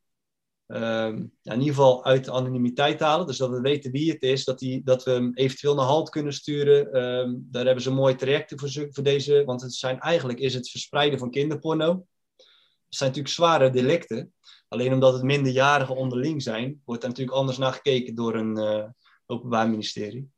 ja, 0.73 1.53
in 1.53 1.59
ieder 1.59 1.75
geval 1.75 2.05
uit 2.05 2.25
de 2.25 2.31
anonimiteit 2.31 2.99
halen. 2.99 3.27
Dus 3.27 3.38
dat 3.38 3.49
we 3.49 3.61
weten 3.61 3.91
wie 3.91 4.11
het 4.11 4.21
is, 4.21 4.45
dat, 4.45 4.59
die, 4.59 4.83
dat 4.83 5.03
we 5.03 5.11
hem 5.11 5.31
eventueel 5.33 5.75
naar 5.75 5.85
halt 5.85 6.09
kunnen 6.09 6.33
sturen. 6.33 6.91
Ehm, 6.91 7.33
daar 7.38 7.65
hebben 7.65 7.83
ze 7.83 7.91
mooie 7.91 8.15
trajecten 8.15 8.59
voor, 8.59 8.88
voor 8.89 9.03
deze, 9.03 9.43
want 9.45 9.61
het 9.61 9.73
zijn 9.73 9.99
eigenlijk 9.99 10.39
is 10.39 10.53
het 10.53 10.69
verspreiden 10.69 11.19
van 11.19 11.31
kinderporno. 11.31 12.05
Het 12.35 12.97
zijn 12.97 13.09
natuurlijk 13.09 13.35
zware 13.35 13.69
delicten. 13.69 14.33
Alleen 14.67 14.93
omdat 14.93 15.13
het 15.13 15.23
minderjarigen 15.23 15.95
onderling 15.95 16.41
zijn, 16.41 16.81
wordt 16.85 17.03
er 17.03 17.09
natuurlijk 17.09 17.38
anders 17.38 17.57
naar 17.57 17.73
gekeken 17.73 18.15
door 18.15 18.35
een 18.35 18.57
uh, 18.57 18.85
openbaar 19.25 19.69
ministerie. 19.69 20.29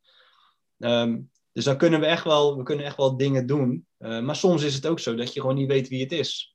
Um, 0.78 1.30
dus 1.52 1.64
dan 1.64 1.76
kunnen 1.76 2.00
we 2.00 2.06
echt 2.06 2.24
wel, 2.24 2.56
we 2.56 2.62
kunnen 2.62 2.84
echt 2.84 2.96
wel 2.96 3.16
dingen 3.16 3.46
doen. 3.46 3.86
Uh, 3.98 4.20
maar 4.20 4.36
soms 4.36 4.62
is 4.62 4.74
het 4.74 4.86
ook 4.86 4.98
zo 4.98 5.14
dat 5.14 5.32
je 5.32 5.40
gewoon 5.40 5.56
niet 5.56 5.68
weet 5.68 5.88
wie 5.88 6.02
het 6.02 6.12
is. 6.12 6.51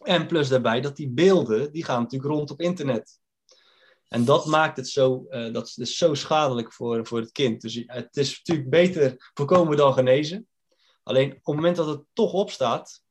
En 0.00 0.26
plus 0.26 0.48
daarbij 0.48 0.80
dat 0.80 0.96
die 0.96 1.08
beelden, 1.08 1.72
die 1.72 1.84
gaan 1.84 2.02
natuurlijk 2.02 2.32
rond 2.32 2.50
op 2.50 2.60
internet. 2.60 3.18
En 4.08 4.24
dat 4.24 4.46
maakt 4.46 4.76
het 4.76 4.88
zo, 4.88 5.26
uh, 5.30 5.52
dat 5.52 5.72
is 5.76 5.96
zo 5.96 6.14
schadelijk 6.14 6.72
voor, 6.72 7.06
voor 7.06 7.18
het 7.20 7.32
kind. 7.32 7.60
Dus 7.60 7.82
het 7.86 8.16
is 8.16 8.38
natuurlijk 8.38 8.70
beter 8.70 9.30
voorkomen 9.34 9.76
dan 9.76 9.92
genezen. 9.92 10.48
Alleen 11.02 11.30
op 11.30 11.36
het 11.36 11.54
moment 11.54 11.76
dat 11.76 11.86
het 11.86 12.02
toch 12.12 12.32
opstaat, 12.32 13.02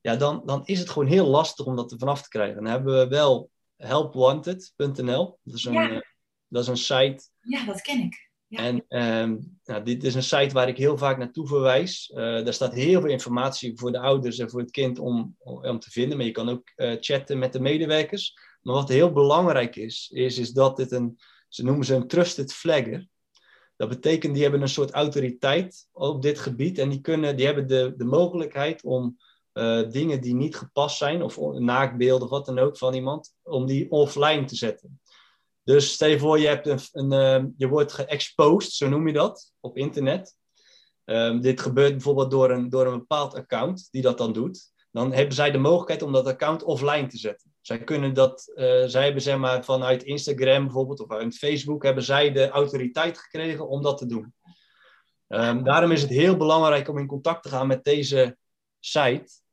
ja, 0.00 0.16
dan, 0.16 0.42
dan 0.44 0.64
is 0.64 0.78
het 0.78 0.90
gewoon 0.90 1.08
heel 1.08 1.26
lastig 1.26 1.66
om 1.66 1.76
dat 1.76 1.92
er 1.92 1.98
vanaf 1.98 2.22
te 2.22 2.28
krijgen. 2.28 2.54
Dan 2.54 2.72
hebben 2.72 2.98
we 2.98 3.08
wel 3.08 3.50
helpwanted.nl. 3.76 5.38
Dat, 5.42 5.54
is 5.54 5.64
een, 5.64 5.72
Ja. 5.72 5.90
eh, 5.90 6.00
dat 6.48 6.62
is 6.62 6.68
een 6.68 6.76
site. 6.76 7.28
Ja, 7.40 7.64
dat 7.64 7.80
ken 7.80 8.00
ik. 8.00 8.30
En 8.56 8.84
ehm, 8.88 9.36
nou, 9.64 9.82
dit 9.82 10.04
is 10.04 10.14
een 10.14 10.22
site 10.22 10.54
waar 10.54 10.68
ik 10.68 10.76
heel 10.76 10.98
vaak 10.98 11.18
naartoe 11.18 11.46
verwijs. 11.46 12.10
Eh, 12.10 12.16
daar 12.16 12.52
staat 12.52 12.74
heel 12.74 13.00
veel 13.00 13.10
informatie 13.10 13.78
voor 13.78 13.92
de 13.92 13.98
ouders 13.98 14.38
en 14.38 14.50
voor 14.50 14.60
het 14.60 14.70
kind 14.70 14.98
om, 14.98 15.36
om 15.38 15.78
te 15.78 15.90
vinden. 15.90 16.16
Maar 16.16 16.26
je 16.26 16.32
kan 16.32 16.48
ook 16.48 16.72
eh, 16.74 16.96
chatten 17.00 17.38
met 17.38 17.52
de 17.52 17.60
medewerkers. 17.60 18.34
Maar 18.62 18.74
wat 18.74 18.88
heel 18.88 19.12
belangrijk 19.12 19.76
is, 19.76 20.10
is, 20.12 20.38
is 20.38 20.50
dat 20.50 20.76
dit 20.76 20.92
een, 20.92 21.18
ze 21.48 21.64
noemen 21.64 21.86
ze 21.86 21.94
een 21.94 22.06
trusted 22.06 22.52
flagger. 22.52 23.06
Dat 23.76 23.88
betekent, 23.88 24.32
die 24.34 24.42
hebben 24.42 24.62
een 24.62 24.68
soort 24.68 24.90
autoriteit 24.90 25.88
op 25.92 26.22
dit 26.22 26.38
gebied. 26.38 26.78
En 26.78 26.88
die, 26.88 27.00
kunnen, 27.00 27.36
die 27.36 27.46
hebben 27.46 27.66
de, 27.66 27.94
de 27.96 28.04
mogelijkheid 28.04 28.82
om 28.82 29.16
uh, 29.54 29.90
dingen 29.90 30.20
die 30.20 30.34
niet 30.34 30.56
gepast 30.56 30.96
zijn, 30.96 31.22
of 31.22 31.38
naaktbeelden 31.58 32.24
of 32.24 32.30
wat 32.30 32.46
dan 32.46 32.58
ook 32.58 32.78
van 32.78 32.94
iemand, 32.94 33.34
om 33.42 33.66
die 33.66 33.90
offline 33.90 34.44
te 34.44 34.56
zetten. 34.56 35.00
Dus 35.64 35.92
stel 35.92 36.08
je 36.08 36.18
voor, 36.18 36.38
je, 36.38 36.46
hebt 36.46 36.66
een, 36.66 36.78
een 36.92 37.42
uh, 37.42 37.50
je 37.56 37.68
wordt 37.68 37.92
geëxposed, 37.92 38.72
zo 38.72 38.88
noem 38.88 39.06
je 39.06 39.12
dat, 39.12 39.52
op 39.60 39.76
internet. 39.76 40.36
Um, 41.04 41.40
dit 41.40 41.60
gebeurt 41.60 41.92
bijvoorbeeld 41.92 42.30
door 42.30 42.50
een, 42.50 42.68
door 42.68 42.86
een 42.86 42.98
bepaald 42.98 43.34
account 43.34 43.88
die 43.90 44.02
dat 44.02 44.18
dan 44.18 44.32
doet. 44.32 44.72
Dan 44.90 45.12
hebben 45.12 45.34
zij 45.34 45.50
de 45.50 45.58
mogelijkheid 45.58 46.02
om 46.02 46.12
dat 46.12 46.26
account 46.26 46.62
offline 46.62 47.06
te 47.06 47.18
zetten. 47.18 47.54
Zij 47.60 47.84
kunnen 47.84 48.14
dat, 48.14 48.52
uh, 48.54 48.84
zij 48.86 49.04
hebben 49.04 49.40
maar 49.40 49.64
vanuit 49.64 50.02
Instagram 50.02 50.64
bijvoorbeeld 50.64 51.00
of 51.00 51.10
uit 51.10 51.36
Facebook, 51.36 51.82
hebben 51.82 52.04
zij 52.04 52.32
de 52.32 52.48
autoriteit 52.48 53.18
gekregen 53.18 53.68
om 53.68 53.82
dat 53.82 53.98
te 53.98 54.06
doen. 54.06 54.34
Um, 55.28 55.64
daarom 55.64 55.90
is 55.90 56.02
het 56.02 56.10
heel 56.10 56.36
belangrijk 56.36 56.88
om 56.88 56.98
in 56.98 57.06
contact 57.06 57.42
te 57.42 57.48
gaan 57.48 57.66
met 57.66 57.84
deze 57.84 58.36
site. 58.80 59.43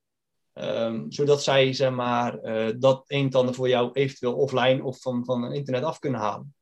Um, 0.53 1.11
zodat 1.11 1.43
zij 1.43 1.73
zeg 1.73 1.91
maar, 1.91 2.43
uh, 2.43 2.75
dat 2.79 3.03
een 3.07 3.25
en 3.25 3.31
ander 3.31 3.55
voor 3.55 3.69
jou 3.69 3.91
eventueel 3.91 4.35
offline 4.35 4.83
of 4.83 5.01
van, 5.01 5.25
van 5.25 5.53
internet 5.53 5.83
af 5.83 5.99
kunnen 5.99 6.19
halen. 6.19 6.55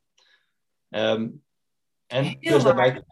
Um, 0.90 1.44
en 2.08 2.38
dus 2.40 2.64
daarbij, 2.64 3.04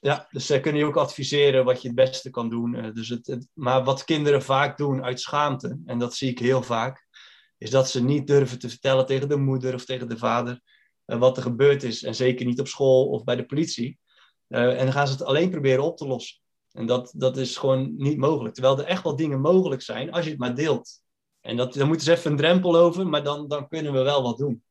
ja, 0.00 0.26
dus 0.30 0.46
zij 0.46 0.60
kunnen 0.60 0.80
je 0.80 0.86
ook 0.86 0.96
adviseren 0.96 1.64
wat 1.64 1.82
je 1.82 1.88
het 1.88 1.96
beste 1.96 2.30
kan 2.30 2.50
doen. 2.50 2.74
Uh, 2.74 2.92
dus 2.92 3.08
het, 3.08 3.26
het, 3.26 3.48
maar 3.52 3.84
wat 3.84 4.04
kinderen 4.04 4.42
vaak 4.42 4.76
doen 4.76 5.04
uit 5.04 5.20
schaamte, 5.20 5.78
en 5.86 5.98
dat 5.98 6.14
zie 6.14 6.30
ik 6.30 6.38
heel 6.38 6.62
vaak, 6.62 7.06
is 7.58 7.70
dat 7.70 7.90
ze 7.90 8.04
niet 8.04 8.26
durven 8.26 8.58
te 8.58 8.68
vertellen 8.68 9.06
tegen 9.06 9.28
de 9.28 9.36
moeder 9.36 9.74
of 9.74 9.84
tegen 9.84 10.08
de 10.08 10.18
vader 10.18 10.60
uh, 11.06 11.18
wat 11.18 11.36
er 11.36 11.42
gebeurd 11.42 11.82
is. 11.82 12.02
En 12.02 12.14
zeker 12.14 12.46
niet 12.46 12.60
op 12.60 12.68
school 12.68 13.08
of 13.08 13.24
bij 13.24 13.36
de 13.36 13.46
politie. 13.46 13.98
En 14.48 14.76
dan 14.76 14.92
gaan 14.92 15.06
ze 15.06 15.12
het 15.12 15.24
alleen 15.24 15.50
proberen 15.50 15.84
op 15.84 15.96
te 15.96 16.06
lossen. 16.06 16.41
En 16.72 16.86
dat, 16.86 17.12
dat 17.16 17.36
is 17.36 17.56
gewoon 17.56 17.94
niet 17.96 18.18
mogelijk. 18.18 18.54
Terwijl 18.54 18.78
er 18.78 18.84
echt 18.84 19.02
wel 19.02 19.16
dingen 19.16 19.40
mogelijk 19.40 19.82
zijn 19.82 20.12
als 20.12 20.24
je 20.24 20.30
het 20.30 20.38
maar 20.38 20.54
deelt. 20.54 21.00
En 21.40 21.56
dat, 21.56 21.74
daar 21.74 21.86
moeten 21.86 22.04
ze 22.04 22.12
even 22.12 22.30
een 22.30 22.36
drempel 22.36 22.76
over, 22.76 23.06
maar 23.08 23.22
dan, 23.22 23.48
dan 23.48 23.68
kunnen 23.68 23.92
we 23.92 24.02
wel 24.02 24.22
wat 24.22 24.38
doen. 24.38 24.62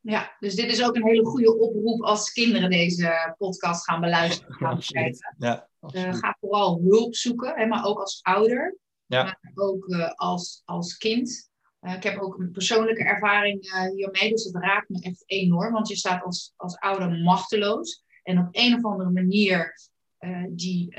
Ja, 0.00 0.36
dus 0.38 0.54
dit 0.54 0.70
is 0.70 0.84
ook 0.84 0.96
een 0.96 1.06
hele 1.06 1.24
goede 1.24 1.58
oproep 1.58 2.02
als 2.02 2.32
kinderen 2.32 2.70
deze 2.70 3.34
podcast 3.38 3.84
gaan 3.84 4.00
beluisteren. 4.00 4.54
Gaan 4.54 4.74
absoluut. 4.76 5.34
Ja, 5.38 5.68
uh, 5.94 6.14
ga 6.14 6.36
vooral 6.40 6.80
hulp 6.82 7.14
zoeken, 7.14 7.54
hè, 7.54 7.66
maar 7.66 7.84
ook 7.84 7.98
als 7.98 8.20
ouder. 8.22 8.76
Ja. 9.06 9.22
Maar 9.22 9.52
ook 9.54 9.86
uh, 9.86 10.12
als, 10.14 10.62
als 10.64 10.96
kind. 10.96 11.50
Uh, 11.80 11.94
ik 11.94 12.02
heb 12.02 12.18
ook 12.18 12.38
een 12.38 12.50
persoonlijke 12.50 13.04
ervaring 13.04 13.90
hiermee, 13.94 14.30
dus 14.30 14.44
het 14.44 14.54
raakt 14.54 14.88
me 14.88 15.00
echt 15.00 15.22
enorm. 15.26 15.72
Want 15.72 15.88
je 15.88 15.96
staat 15.96 16.24
als, 16.24 16.52
als 16.56 16.78
ouder 16.78 17.10
machteloos. 17.10 18.04
En 18.22 18.38
op 18.38 18.48
een 18.50 18.74
of 18.74 18.84
andere 18.84 19.10
manier 19.10 19.74
uh, 20.20 20.44
die, 20.48 20.94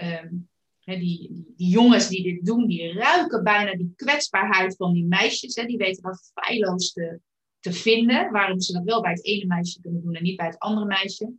hè, 0.80 0.98
die, 0.98 1.18
die, 1.18 1.54
die, 1.56 1.68
jongens 1.68 2.08
die 2.08 2.24
dit 2.24 2.46
doen, 2.46 2.68
die 2.68 2.94
ruiken 2.94 3.44
bijna 3.44 3.76
die 3.76 3.94
kwetsbaarheid 3.96 4.76
van 4.76 4.94
die 4.94 5.06
meisjes. 5.06 5.56
Hè, 5.56 5.66
die 5.66 5.78
weten 5.78 6.04
dat 6.04 6.32
feilloos 6.34 6.92
te, 6.92 7.20
te 7.60 7.74
vinden. 7.74 8.32
Waarom 8.32 8.60
ze 8.60 8.74
dat 8.74 8.84
wel 8.84 9.02
bij 9.02 9.12
het 9.12 9.26
ene 9.26 9.46
meisje 9.46 9.82
kunnen 9.82 10.02
doen 10.02 10.16
en 10.16 10.24
niet 10.24 10.38
bij 10.38 10.46
het 10.46 10.60
andere 10.60 10.86
meisje. 10.86 11.34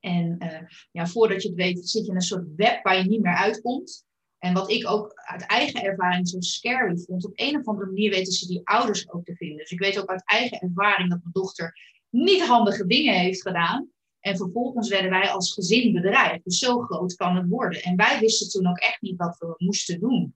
En 0.00 0.36
uh, 0.42 0.68
ja, 0.90 1.06
voordat 1.06 1.42
je 1.42 1.48
het 1.48 1.56
weet, 1.56 1.88
zit 1.88 2.04
je 2.04 2.10
in 2.10 2.16
een 2.16 2.22
soort 2.22 2.46
web 2.56 2.82
waar 2.82 2.98
je 2.98 3.08
niet 3.08 3.22
meer 3.22 3.36
uitkomt. 3.36 4.04
En 4.38 4.54
wat 4.54 4.70
ik 4.70 4.88
ook 4.88 5.12
uit 5.14 5.46
eigen 5.46 5.82
ervaring 5.82 6.28
zo 6.28 6.40
scary 6.40 6.96
vond, 6.96 7.24
op 7.24 7.32
een 7.34 7.56
of 7.56 7.66
andere 7.66 7.86
manier 7.86 8.10
weten 8.10 8.32
ze 8.32 8.46
die 8.46 8.60
ouders 8.64 9.10
ook 9.10 9.24
te 9.24 9.36
vinden. 9.36 9.56
Dus 9.56 9.70
ik 9.70 9.78
weet 9.78 9.98
ook 9.98 10.08
uit 10.08 10.22
eigen 10.24 10.60
ervaring 10.60 11.10
dat 11.10 11.18
mijn 11.20 11.32
dochter 11.32 11.78
niet 12.10 12.42
handige 12.42 12.86
dingen 12.86 13.14
heeft 13.14 13.42
gedaan. 13.42 13.88
En 14.24 14.36
vervolgens 14.36 14.88
werden 14.88 15.10
wij 15.10 15.30
als 15.30 15.52
gezin 15.52 15.92
bedreigd. 15.92 16.44
Dus 16.44 16.58
zo 16.58 16.80
groot 16.80 17.14
kan 17.14 17.36
het 17.36 17.48
worden. 17.48 17.82
En 17.82 17.96
wij 17.96 18.18
wisten 18.20 18.48
toen 18.48 18.70
ook 18.70 18.78
echt 18.78 19.00
niet 19.00 19.16
wat 19.16 19.36
we 19.38 19.54
moesten 19.56 20.00
doen. 20.00 20.34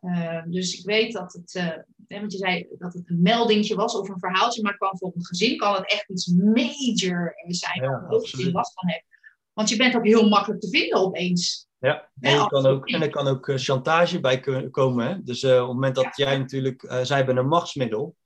Uh, 0.00 0.42
dus 0.46 0.78
ik 0.78 0.84
weet 0.84 1.12
dat 1.12 1.32
het, 1.32 1.54
uh, 1.54 2.18
want 2.20 2.32
je 2.32 2.38
zei 2.38 2.66
dat 2.78 2.92
het 2.92 3.10
een 3.10 3.22
meldingje 3.22 3.74
was 3.74 3.94
of 3.94 4.08
een 4.08 4.18
verhaaltje, 4.18 4.62
maar 4.62 4.76
kan 4.76 4.98
voor 4.98 5.12
een 5.14 5.24
gezin 5.24 5.56
kan 5.56 5.74
het 5.74 5.92
echt 5.92 6.10
iets 6.10 6.26
major 6.26 7.34
zijn. 7.46 7.82
Ja, 7.82 7.90
waar 7.90 8.10
een 8.10 8.26
gezin 8.26 8.52
last 8.52 8.72
van 8.72 8.88
heeft. 8.88 9.04
Want 9.52 9.68
je 9.68 9.76
bent 9.76 9.96
ook 9.96 10.06
heel 10.06 10.28
makkelijk 10.28 10.60
te 10.60 10.68
vinden 10.68 10.98
opeens. 10.98 11.68
Ja, 11.78 12.10
en, 12.20 12.46
kan 12.46 12.66
ook, 12.66 12.88
en 12.88 13.02
er 13.02 13.10
kan 13.10 13.26
ook 13.26 13.48
uh, 13.48 13.56
chantage 13.56 14.20
bij 14.20 14.40
komen. 14.70 15.06
Hè? 15.06 15.22
Dus 15.22 15.44
op 15.44 15.50
het 15.50 15.66
moment 15.66 15.94
dat 15.94 16.04
ja. 16.04 16.24
jij 16.24 16.38
natuurlijk, 16.38 16.86
zij 17.02 17.16
hebben 17.16 17.36
een 17.36 17.48
machtsmiddel. 17.48 18.16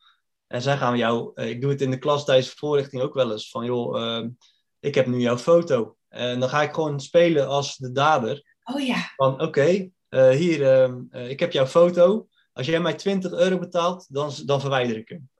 En 0.46 0.62
zij 0.62 0.76
gaan 0.76 0.96
jou, 0.96 1.42
ik 1.42 1.60
doe 1.60 1.70
het 1.70 1.80
in 1.80 1.90
de 1.90 1.98
klas 1.98 2.24
tijdens 2.24 2.50
voorlichting 2.50 3.02
ook 3.02 3.14
wel 3.14 3.32
eens, 3.32 3.50
van 3.50 3.64
joh, 3.64 4.00
ehm, 4.00 4.28
ik 4.80 4.94
heb 4.94 5.06
nu 5.06 5.18
jouw 5.18 5.38
foto. 5.38 5.96
En 6.08 6.40
dan 6.40 6.48
ga 6.48 6.62
ik 6.62 6.74
gewoon 6.74 7.00
spelen 7.00 7.48
als 7.48 7.76
de 7.76 7.92
dader. 7.92 8.56
Oh 8.64 8.80
ja. 8.80 9.12
Van 9.16 9.32
oké, 9.32 9.44
okay, 9.44 9.92
uh, 10.10 10.28
hier, 10.28 10.60
uh, 11.12 11.30
ik 11.30 11.40
heb 11.40 11.52
jouw 11.52 11.66
foto. 11.66 12.28
Als 12.52 12.66
jij 12.66 12.80
mij 12.80 12.94
20 12.94 13.32
euro 13.32 13.58
betaalt, 13.58 14.06
dan, 14.08 14.32
dan 14.44 14.60
verwijder 14.60 14.96
ik 14.96 15.08
hem. 15.08 15.30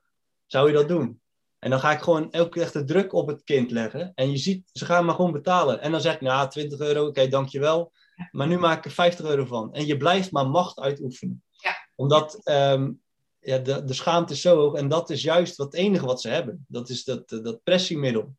Zou 0.45 0.67
je 0.67 0.73
dat 0.73 0.87
doen? 0.87 1.21
En 1.59 1.69
dan 1.69 1.79
ga 1.79 1.91
ik 1.91 2.01
gewoon 2.01 2.31
elke 2.31 2.49
keer 2.49 2.61
echt 2.61 2.73
de 2.73 2.83
druk 2.83 3.13
op 3.13 3.27
het 3.27 3.43
kind 3.43 3.71
leggen. 3.71 4.11
En 4.15 4.31
je 4.31 4.37
ziet, 4.37 4.69
ze 4.73 4.85
gaan 4.85 5.05
maar 5.05 5.15
gewoon 5.15 5.31
betalen. 5.31 5.81
En 5.81 5.91
dan 5.91 6.01
zeg 6.01 6.13
ik, 6.13 6.21
nou, 6.21 6.49
20 6.49 6.79
euro, 6.79 6.99
oké, 6.99 7.09
okay, 7.09 7.27
dankjewel. 7.27 7.91
Ja. 8.15 8.29
Maar 8.31 8.47
nu 8.47 8.57
maak 8.57 8.77
ik 8.77 8.85
er 8.85 8.91
50 8.91 9.25
euro 9.25 9.45
van. 9.45 9.73
En 9.73 9.85
je 9.85 9.97
blijft 9.97 10.31
maar 10.31 10.49
macht 10.49 10.79
uitoefenen. 10.79 11.43
Ja. 11.51 11.75
Omdat 11.95 12.41
um, 12.43 13.01
ja, 13.39 13.57
de, 13.57 13.83
de 13.83 13.93
schaamte 13.93 14.33
is 14.33 14.41
zo 14.41 14.55
hoog. 14.55 14.73
En 14.73 14.87
dat 14.87 15.09
is 15.09 15.21
juist 15.21 15.55
wat 15.55 15.71
het 15.71 15.81
enige 15.81 16.05
wat 16.05 16.21
ze 16.21 16.29
hebben. 16.29 16.65
Dat 16.67 16.89
is 16.89 17.03
dat, 17.03 17.29
dat 17.29 17.63
pressiemiddel. 17.63 18.35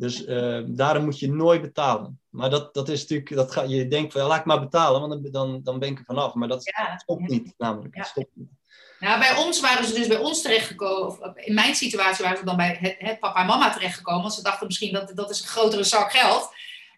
Dus 0.00 0.26
uh, 0.26 0.60
daarom 0.66 1.04
moet 1.04 1.18
je 1.18 1.32
nooit 1.32 1.60
betalen. 1.60 2.20
Maar 2.28 2.50
dat, 2.50 2.74
dat 2.74 2.88
is 2.88 3.00
natuurlijk, 3.00 3.34
dat 3.34 3.52
ga, 3.52 3.62
je 3.62 3.88
denkt 3.88 4.12
van 4.12 4.20
ja, 4.22 4.28
laat 4.28 4.38
ik 4.38 4.44
maar 4.44 4.60
betalen, 4.60 5.00
want 5.00 5.12
dan, 5.12 5.32
dan, 5.32 5.60
dan 5.62 5.78
ben 5.78 5.88
ik 5.88 5.98
er 5.98 6.04
vanaf. 6.04 6.34
Maar 6.34 6.48
dat 6.48 6.64
ja, 6.64 6.98
stopt 6.98 7.28
niet, 7.28 7.54
namelijk. 7.58 7.96
Ja. 7.96 8.02
stopt 8.02 8.30
niet. 8.34 8.48
Nou, 9.00 9.18
bij 9.18 9.36
ons 9.36 9.60
waren 9.60 9.84
ze 9.84 9.94
dus 9.94 10.06
bij 10.06 10.18
ons 10.18 10.42
terechtgekomen, 10.42 11.06
of 11.06 11.18
in 11.34 11.54
mijn 11.54 11.74
situatie 11.74 12.24
waren 12.24 12.38
ze 12.38 12.44
dan 12.44 12.56
bij 12.56 12.78
het, 12.80 12.94
het 12.98 13.18
papa 13.18 13.40
en 13.40 13.46
mama 13.46 13.72
terechtgekomen, 13.72 14.22
want 14.22 14.34
ze 14.34 14.42
dachten 14.42 14.66
misschien 14.66 14.92
dat 14.92 15.12
dat 15.14 15.30
is 15.30 15.40
een 15.40 15.48
grotere 15.48 15.84
zak 15.84 16.12
geld. 16.12 16.48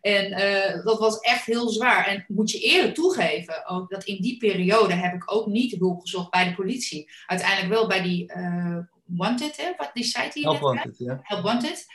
En 0.01 0.33
uh, 0.33 0.85
dat 0.85 0.99
was 0.99 1.19
echt 1.19 1.45
heel 1.45 1.69
zwaar. 1.69 2.07
En 2.07 2.25
moet 2.29 2.51
je 2.51 2.59
eerlijk 2.59 2.95
toegeven, 2.95 3.67
ook 3.67 3.91
dat 3.91 4.05
in 4.05 4.23
die 4.23 4.37
periode 4.37 4.95
heb 4.95 5.15
ik 5.15 5.33
ook 5.33 5.47
niet 5.47 5.79
hulp 5.79 6.01
gezocht 6.01 6.31
bij 6.31 6.45
de 6.45 6.55
politie. 6.55 7.11
Uiteindelijk 7.27 7.73
wel 7.73 7.87
bij 7.87 8.03
die 8.03 8.33
uh, 8.37 8.79
Wanted, 9.05 9.57
hè, 9.57 9.73
wat 9.77 9.91
die 9.93 10.05
site 10.05 10.31
hier 10.33 10.45
Help 10.45 10.61
Wanted, 10.61 10.99
ja. 10.99 11.21
Help 11.23 11.43
Wanted. 11.43 11.87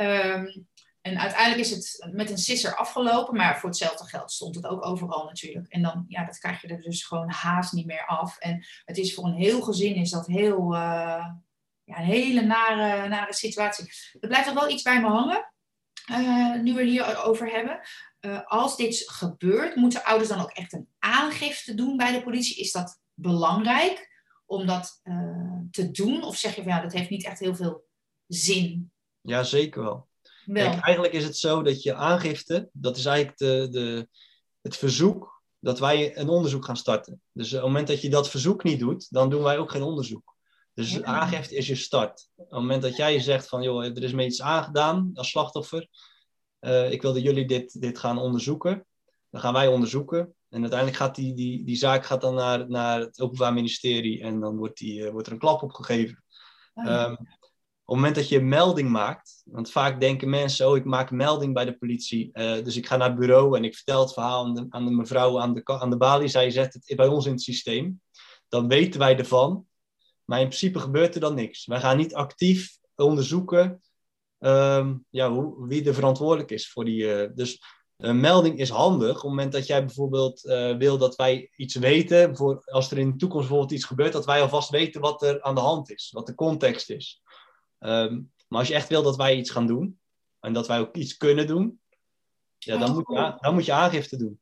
Um, 0.00 0.66
en 1.02 1.18
uiteindelijk 1.18 1.60
is 1.60 1.70
het 1.70 2.12
met 2.12 2.30
een 2.30 2.38
sisser 2.38 2.76
afgelopen, 2.76 3.36
maar 3.36 3.58
voor 3.58 3.68
hetzelfde 3.68 4.04
geld 4.04 4.32
stond 4.32 4.54
het 4.54 4.66
ook 4.66 4.86
overal 4.86 5.24
natuurlijk. 5.24 5.68
En 5.68 5.82
dan, 5.82 6.04
ja, 6.08 6.24
dat 6.24 6.38
krijg 6.38 6.62
je 6.62 6.68
er 6.68 6.80
dus 6.80 7.04
gewoon 7.04 7.30
haast 7.30 7.72
niet 7.72 7.86
meer 7.86 8.06
af. 8.06 8.38
En 8.38 8.66
het 8.84 8.96
is 8.96 9.14
voor 9.14 9.24
een 9.24 9.34
heel 9.34 9.62
gezin 9.62 9.94
is 9.94 10.10
dat 10.10 10.26
heel, 10.26 10.74
uh, 10.74 11.26
ja, 11.84 11.98
een 11.98 12.04
hele 12.04 12.40
nare, 12.40 13.08
nare 13.08 13.34
situatie. 13.34 13.92
Er 14.20 14.28
blijft 14.28 14.46
nog 14.46 14.54
wel 14.54 14.70
iets 14.70 14.82
bij 14.82 15.00
me 15.00 15.06
hangen, 15.06 15.52
uh, 16.10 16.60
nu 16.60 16.72
we 16.72 16.80
het 16.80 16.88
hier 16.88 17.24
over 17.24 17.50
hebben. 17.50 17.80
Uh, 18.20 18.40
als 18.44 18.76
dit 18.76 19.02
gebeurt, 19.10 19.76
moeten 19.76 20.04
ouders 20.04 20.28
dan 20.28 20.40
ook 20.40 20.52
echt 20.52 20.72
een 20.72 20.88
aangifte 20.98 21.74
doen 21.74 21.96
bij 21.96 22.12
de 22.12 22.22
politie? 22.22 22.60
Is 22.60 22.72
dat 22.72 23.00
belangrijk 23.14 24.10
om 24.46 24.66
dat 24.66 25.00
te 25.70 25.90
doen? 25.90 26.24
Of 26.24 26.36
zeg 26.36 26.54
je 26.54 26.62
van 26.62 26.72
ja, 26.72 26.80
dat 26.80 26.92
heeft 26.92 27.10
niet 27.10 27.24
echt 27.24 27.38
heel 27.38 27.54
veel 27.54 27.84
zin? 28.26 28.91
Ja, 29.22 29.42
zeker 29.42 29.82
wel. 29.82 30.08
Kijk, 30.44 30.80
eigenlijk 30.80 31.14
is 31.14 31.24
het 31.24 31.36
zo 31.36 31.62
dat 31.62 31.82
je 31.82 31.94
aangifte, 31.94 32.68
dat 32.72 32.96
is 32.96 33.04
eigenlijk 33.04 33.38
de, 33.38 33.68
de, 33.70 34.08
het 34.60 34.76
verzoek 34.76 35.42
dat 35.58 35.78
wij 35.78 36.16
een 36.16 36.28
onderzoek 36.28 36.64
gaan 36.64 36.76
starten. 36.76 37.22
Dus 37.32 37.48
op 37.48 37.58
het 37.58 37.66
moment 37.66 37.86
dat 37.86 38.00
je 38.00 38.10
dat 38.10 38.30
verzoek 38.30 38.62
niet 38.62 38.78
doet, 38.78 39.06
dan 39.10 39.30
doen 39.30 39.42
wij 39.42 39.58
ook 39.58 39.70
geen 39.70 39.82
onderzoek. 39.82 40.36
Dus 40.74 41.02
aangifte 41.02 41.56
is 41.56 41.66
je 41.66 41.74
start. 41.74 42.28
Op 42.34 42.50
het 42.50 42.60
moment 42.60 42.82
dat 42.82 42.96
jij 42.96 43.20
zegt 43.20 43.48
van, 43.48 43.62
joh, 43.62 43.84
er 43.84 44.02
is 44.02 44.12
me 44.12 44.24
iets 44.24 44.42
aangedaan 44.42 45.10
als 45.14 45.30
slachtoffer. 45.30 45.88
Uh, 46.60 46.90
ik 46.90 47.02
wil 47.02 47.12
dat 47.12 47.22
jullie 47.22 47.46
dit, 47.46 47.80
dit 47.80 47.98
gaan 47.98 48.18
onderzoeken. 48.18 48.86
Dan 49.30 49.40
gaan 49.40 49.52
wij 49.52 49.68
onderzoeken. 49.68 50.34
En 50.48 50.60
uiteindelijk 50.60 50.98
gaat 50.98 51.14
die, 51.14 51.34
die, 51.34 51.64
die 51.64 51.76
zaak 51.76 52.04
gaat 52.04 52.20
dan 52.20 52.34
naar, 52.34 52.68
naar 52.68 53.00
het 53.00 53.20
Openbaar 53.20 53.52
Ministerie 53.52 54.22
en 54.22 54.40
dan 54.40 54.56
wordt, 54.56 54.78
die, 54.78 55.00
uh, 55.00 55.10
wordt 55.10 55.26
er 55.26 55.32
een 55.32 55.38
klap 55.38 55.62
op 55.62 55.72
gegeven. 55.72 56.24
Oh, 56.74 56.84
ja. 56.84 57.06
um, 57.06 57.12
op 57.12 57.41
het 57.92 58.00
moment 58.00 58.14
dat 58.14 58.28
je 58.28 58.36
een 58.38 58.48
melding 58.48 58.88
maakt, 58.88 59.42
want 59.44 59.70
vaak 59.70 60.00
denken 60.00 60.30
mensen, 60.30 60.68
oh 60.68 60.76
ik 60.76 60.84
maak 60.84 61.10
een 61.10 61.16
melding 61.16 61.54
bij 61.54 61.64
de 61.64 61.78
politie, 61.78 62.30
uh, 62.32 62.64
dus 62.64 62.76
ik 62.76 62.86
ga 62.86 62.96
naar 62.96 63.08
het 63.08 63.18
bureau 63.18 63.56
en 63.56 63.64
ik 63.64 63.74
vertel 63.74 64.00
het 64.00 64.12
verhaal 64.12 64.66
aan 64.68 64.84
de, 64.84 64.90
mevrouw 64.90 65.40
aan 65.40 65.54
de, 65.54 65.62
aan 65.64 65.90
de 65.90 65.96
balie, 65.96 66.28
zij 66.28 66.50
zet 66.50 66.74
het 66.74 66.96
bij 66.96 67.06
ons 67.06 67.26
in 67.26 67.32
het 67.32 67.42
systeem, 67.42 68.00
dan 68.48 68.68
weten 68.68 69.00
wij 69.00 69.18
ervan, 69.18 69.66
maar 70.24 70.40
in 70.40 70.46
principe 70.46 70.78
gebeurt 70.78 71.14
er 71.14 71.20
dan 71.20 71.34
niks. 71.34 71.66
Wij 71.66 71.80
gaan 71.80 71.96
niet 71.96 72.14
actief 72.14 72.78
onderzoeken 72.94 73.80
um, 74.42 75.04
ja, 75.10 75.32
wie 75.58 75.84
er 75.84 75.94
verantwoordelijk 75.94 76.50
is 76.50 76.70
voor 76.70 76.84
die. 76.84 77.02
Uh, 77.02 77.28
dus 77.34 77.62
een 77.96 78.20
melding 78.20 78.58
is 78.58 78.68
handig 78.68 79.08
op 79.08 79.14
het 79.14 79.22
moment 79.22 79.52
dat 79.52 79.66
jij 79.66 79.84
bijvoorbeeld 79.84 80.44
uh, 80.44 80.76
wil 80.76 80.98
dat 80.98 81.16
wij 81.16 81.50
iets 81.56 81.74
weten, 81.74 82.36
voor, 82.36 82.62
als 82.64 82.90
er 82.90 82.98
in 82.98 83.10
de 83.10 83.16
toekomst 83.16 83.48
bijvoorbeeld 83.48 83.78
iets 83.78 83.88
gebeurt, 83.88 84.12
dat 84.12 84.24
wij 84.24 84.42
alvast 84.42 84.70
weten 84.70 85.00
wat 85.00 85.22
er 85.22 85.42
aan 85.42 85.54
de 85.54 85.60
hand 85.60 85.90
is, 85.90 86.10
wat 86.12 86.26
de 86.26 86.34
context 86.34 86.90
is. 86.90 87.21
Um, 87.82 88.32
maar 88.48 88.58
als 88.58 88.68
je 88.68 88.74
echt 88.74 88.88
wil 88.88 89.02
dat 89.02 89.16
wij 89.16 89.36
iets 89.36 89.50
gaan 89.50 89.66
doen, 89.66 90.00
en 90.40 90.52
dat 90.52 90.66
wij 90.66 90.78
ook 90.78 90.96
iets 90.96 91.16
kunnen 91.16 91.46
doen, 91.46 91.80
ja, 92.58 92.76
dan, 92.76 92.92
moet 92.92 93.08
je, 93.08 93.36
dan 93.40 93.54
moet 93.54 93.64
je 93.64 93.72
aangifte 93.72 94.16
doen. 94.16 94.40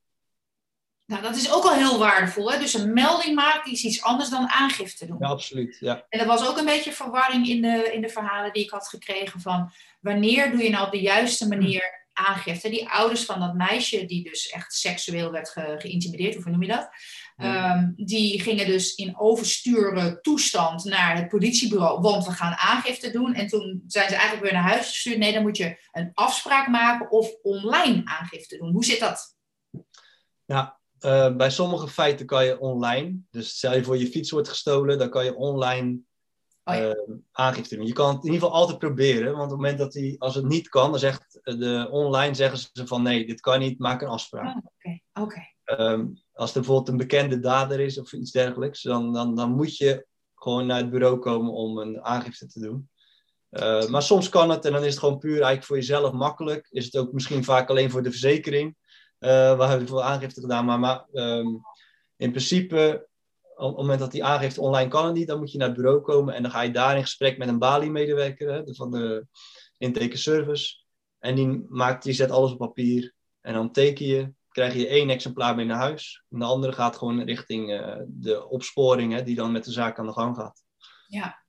Nou, 1.06 1.22
dat 1.22 1.36
is 1.36 1.52
ook 1.52 1.64
al 1.64 1.74
heel 1.74 1.98
waardevol. 1.98 2.52
Hè? 2.52 2.58
Dus 2.58 2.74
een 2.74 2.92
melding 2.92 3.34
maken 3.34 3.72
is 3.72 3.84
iets 3.84 4.02
anders 4.02 4.30
dan 4.30 4.48
aangifte 4.48 5.06
doen. 5.06 5.16
Ja, 5.20 5.28
absoluut. 5.28 5.76
Ja. 5.80 6.06
En 6.08 6.20
er 6.20 6.26
was 6.26 6.48
ook 6.48 6.58
een 6.58 6.64
beetje 6.64 6.92
verwarring 6.92 7.48
in 7.48 7.62
de, 7.62 7.90
in 7.92 8.00
de 8.00 8.08
verhalen 8.08 8.52
die 8.52 8.64
ik 8.64 8.70
had 8.70 8.88
gekregen 8.88 9.40
van 9.40 9.72
wanneer 10.00 10.50
doe 10.50 10.62
je 10.62 10.70
nou 10.70 10.86
op 10.86 10.92
de 10.92 11.00
juiste 11.00 11.48
manier 11.48 12.06
aangifte. 12.12 12.68
Die 12.68 12.88
ouders 12.88 13.24
van 13.24 13.40
dat 13.40 13.54
meisje 13.54 14.04
die 14.04 14.22
dus 14.22 14.48
echt 14.48 14.74
seksueel 14.74 15.30
werd 15.30 15.48
ge 15.48 15.74
geïntimideerd, 15.78 16.34
hoe 16.34 16.52
noem 16.52 16.62
je 16.62 16.68
dat? 16.68 16.88
Um, 17.42 17.92
die 17.96 18.40
gingen 18.40 18.66
dus 18.66 18.94
in 18.94 19.18
oversturen 19.18 20.22
toestand 20.22 20.84
naar 20.84 21.16
het 21.16 21.28
politiebureau, 21.28 22.00
want 22.00 22.26
we 22.26 22.32
gaan 22.32 22.54
aangifte 22.56 23.10
doen. 23.10 23.34
En 23.34 23.46
toen 23.46 23.82
zijn 23.86 24.08
ze 24.08 24.14
eigenlijk 24.14 24.42
weer 24.42 24.60
naar 24.60 24.70
huis 24.70 24.86
gestuurd. 24.86 25.18
Nee, 25.18 25.32
dan 25.32 25.42
moet 25.42 25.56
je 25.56 25.88
een 25.92 26.10
afspraak 26.14 26.68
maken 26.68 27.10
of 27.10 27.30
online 27.42 28.02
aangifte 28.04 28.56
doen. 28.56 28.72
Hoe 28.72 28.84
zit 28.84 29.00
dat? 29.00 29.36
Ja, 30.44 30.78
uh, 31.00 31.36
bij 31.36 31.50
sommige 31.50 31.88
feiten 31.88 32.26
kan 32.26 32.44
je 32.44 32.60
online. 32.60 33.18
Dus 33.30 33.48
stel 33.48 33.74
je 33.74 33.84
voor 33.84 33.98
je 33.98 34.06
fiets 34.06 34.30
wordt 34.30 34.48
gestolen, 34.48 34.98
dan 34.98 35.10
kan 35.10 35.24
je 35.24 35.36
online 35.36 35.98
oh 36.64 36.74
ja. 36.74 36.88
uh, 36.88 36.94
aangifte 37.32 37.76
doen. 37.76 37.86
Je 37.86 37.92
kan 37.92 38.08
het 38.08 38.24
in 38.24 38.32
ieder 38.32 38.40
geval 38.40 38.60
altijd 38.60 38.78
proberen, 38.78 39.36
want 39.36 39.44
op 39.44 39.48
het 39.48 39.50
moment 39.50 39.78
dat 39.78 39.94
hij, 39.94 40.14
als 40.18 40.34
het 40.34 40.44
niet 40.44 40.68
kan, 40.68 40.90
dan 40.90 41.00
zegt 41.00 41.40
de 41.42 41.88
online 41.90 42.34
zeggen 42.34 42.58
ze 42.58 42.86
van 42.86 43.02
nee, 43.02 43.26
dit 43.26 43.40
kan 43.40 43.58
niet, 43.58 43.78
maak 43.78 44.02
een 44.02 44.08
afspraak. 44.08 44.56
Oké, 44.56 45.00
oh, 45.12 45.22
oké. 45.22 45.48
Okay. 45.64 45.88
Um, 45.92 46.22
als 46.40 46.54
er 46.54 46.60
bijvoorbeeld 46.60 46.88
een 46.88 46.96
bekende 46.96 47.40
dader 47.40 47.80
is 47.80 47.98
of 47.98 48.12
iets 48.12 48.30
dergelijks, 48.30 48.82
dan, 48.82 49.12
dan, 49.12 49.34
dan 49.34 49.52
moet 49.52 49.76
je 49.76 50.06
gewoon 50.34 50.66
naar 50.66 50.76
het 50.76 50.90
bureau 50.90 51.18
komen 51.18 51.52
om 51.52 51.78
een 51.78 52.02
aangifte 52.02 52.46
te 52.46 52.60
doen. 52.60 52.88
Uh, 53.50 53.86
maar 53.86 54.02
soms 54.02 54.28
kan 54.28 54.50
het 54.50 54.64
en 54.64 54.72
dan 54.72 54.84
is 54.84 54.90
het 54.90 54.98
gewoon 54.98 55.18
puur 55.18 55.32
eigenlijk 55.32 55.64
voor 55.64 55.76
jezelf 55.76 56.12
makkelijk. 56.12 56.66
Is 56.70 56.84
het 56.84 56.96
ook 56.96 57.12
misschien 57.12 57.44
vaak 57.44 57.70
alleen 57.70 57.90
voor 57.90 58.02
de 58.02 58.10
verzekering. 58.10 58.76
Uh, 59.18 59.30
waar 59.30 59.68
hebben 59.68 59.86
we 59.86 59.92
voor 59.92 60.02
aangifte 60.02 60.40
gedaan. 60.40 60.64
Maar, 60.64 60.78
maar 60.78 61.06
um, 61.12 61.60
in 62.16 62.30
principe, 62.30 63.08
op 63.56 63.68
het 63.68 63.76
moment 63.76 64.00
dat 64.00 64.12
die 64.12 64.24
aangifte 64.24 64.60
online 64.60 64.90
kan 64.90 65.12
niet, 65.12 65.28
dan 65.28 65.38
moet 65.38 65.52
je 65.52 65.58
naar 65.58 65.68
het 65.68 65.76
bureau 65.76 66.00
komen 66.00 66.34
en 66.34 66.42
dan 66.42 66.50
ga 66.50 66.60
je 66.60 66.70
daar 66.70 66.96
in 66.96 67.02
gesprek 67.02 67.38
met 67.38 67.48
een 67.48 67.58
Bali-medewerker 67.58 68.62
van 68.74 68.90
de 68.90 69.26
intake 69.78 70.16
service. 70.16 70.84
En 71.18 71.34
die, 71.34 71.64
maakt, 71.68 72.02
die 72.02 72.12
zet 72.12 72.30
alles 72.30 72.52
op 72.52 72.58
papier 72.58 73.14
en 73.40 73.54
dan 73.54 73.72
teken 73.72 74.06
je 74.06 74.32
krijg 74.50 74.74
je 74.74 74.88
één 74.88 75.10
exemplaar 75.10 75.54
mee 75.54 75.66
naar 75.66 75.78
huis. 75.78 76.24
En 76.30 76.38
de 76.38 76.44
andere 76.44 76.72
gaat 76.72 76.96
gewoon 76.96 77.22
richting 77.22 77.70
uh, 77.70 77.96
de 78.06 78.48
opsporing, 78.48 79.12
hè, 79.12 79.22
die 79.22 79.34
dan 79.34 79.52
met 79.52 79.64
de 79.64 79.72
zaak 79.72 79.98
aan 79.98 80.06
de 80.06 80.12
gang 80.12 80.36
gaat. 80.36 80.62
Ja. 81.06 81.42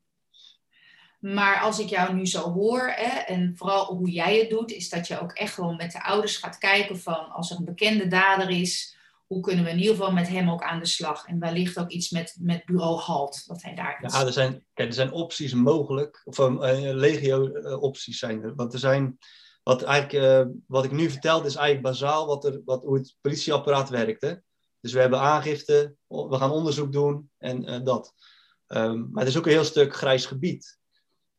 Maar 1.19 1.59
als 1.59 1.79
ik 1.79 1.89
jou 1.89 2.13
nu 2.13 2.25
zo 2.25 2.51
hoor, 2.51 2.93
hè, 2.95 3.19
en 3.19 3.53
vooral 3.57 3.85
hoe 3.85 4.09
jij 4.09 4.37
het 4.37 4.49
doet, 4.49 4.71
is 4.71 4.89
dat 4.89 5.07
je 5.07 5.19
ook 5.19 5.31
echt 5.31 5.53
gewoon 5.53 5.75
met 5.75 5.91
de 5.91 6.03
ouders 6.03 6.37
gaat 6.37 6.57
kijken 6.57 6.99
van 6.99 7.29
als 7.29 7.51
er 7.51 7.57
een 7.57 7.65
bekende 7.65 8.07
dader 8.07 8.49
is, 8.49 8.95
hoe 9.27 9.41
kunnen 9.41 9.63
we 9.63 9.71
in 9.71 9.79
ieder 9.79 9.95
geval 9.95 10.11
met 10.11 10.27
hem 10.27 10.49
ook 10.49 10.63
aan 10.63 10.79
de 10.79 10.85
slag? 10.85 11.25
En 11.25 11.39
wellicht 11.39 11.79
ook 11.79 11.89
iets 11.89 12.09
met, 12.09 12.35
met 12.39 12.65
bureau 12.65 12.99
HALT, 12.99 13.43
dat 13.47 13.61
hij 13.61 13.75
daar 13.75 14.03
is. 14.03 14.13
Ja, 14.13 14.25
er 14.25 14.33
zijn, 14.33 14.65
kijk, 14.73 14.87
er 14.87 14.95
zijn 14.95 15.11
opties 15.11 15.53
mogelijk, 15.53 16.21
of 16.23 16.39
uh, 16.39 16.57
legio 16.93 17.47
uh, 17.47 17.81
opties 17.81 18.19
zijn 18.19 18.43
er. 18.43 18.55
Want 18.55 18.73
er 18.73 18.79
zijn 18.79 19.17
wat, 19.63 19.82
eigenlijk, 19.82 20.47
uh, 20.47 20.54
wat 20.67 20.84
ik 20.84 20.91
nu 20.91 21.10
vertelde 21.10 21.47
is 21.47 21.56
eigenlijk 21.56 21.86
bazaal 21.88 22.28
wat 22.28 22.45
er, 22.45 22.62
wat, 22.65 22.84
hoe 22.84 22.97
het 22.97 23.15
politieapparaat 23.21 23.89
werkte. 23.89 24.43
Dus 24.80 24.93
we 24.93 25.00
hebben 25.00 25.19
aangifte, 25.19 25.95
we 26.08 26.36
gaan 26.38 26.52
onderzoek 26.52 26.91
doen 26.91 27.30
en 27.38 27.69
uh, 27.69 27.84
dat. 27.84 28.13
Um, 28.67 29.10
maar 29.12 29.24
het 29.24 29.32
is 29.32 29.38
ook 29.38 29.45
een 29.45 29.52
heel 29.52 29.63
stuk 29.63 29.95
grijs 29.95 30.26
gebied. 30.26 30.80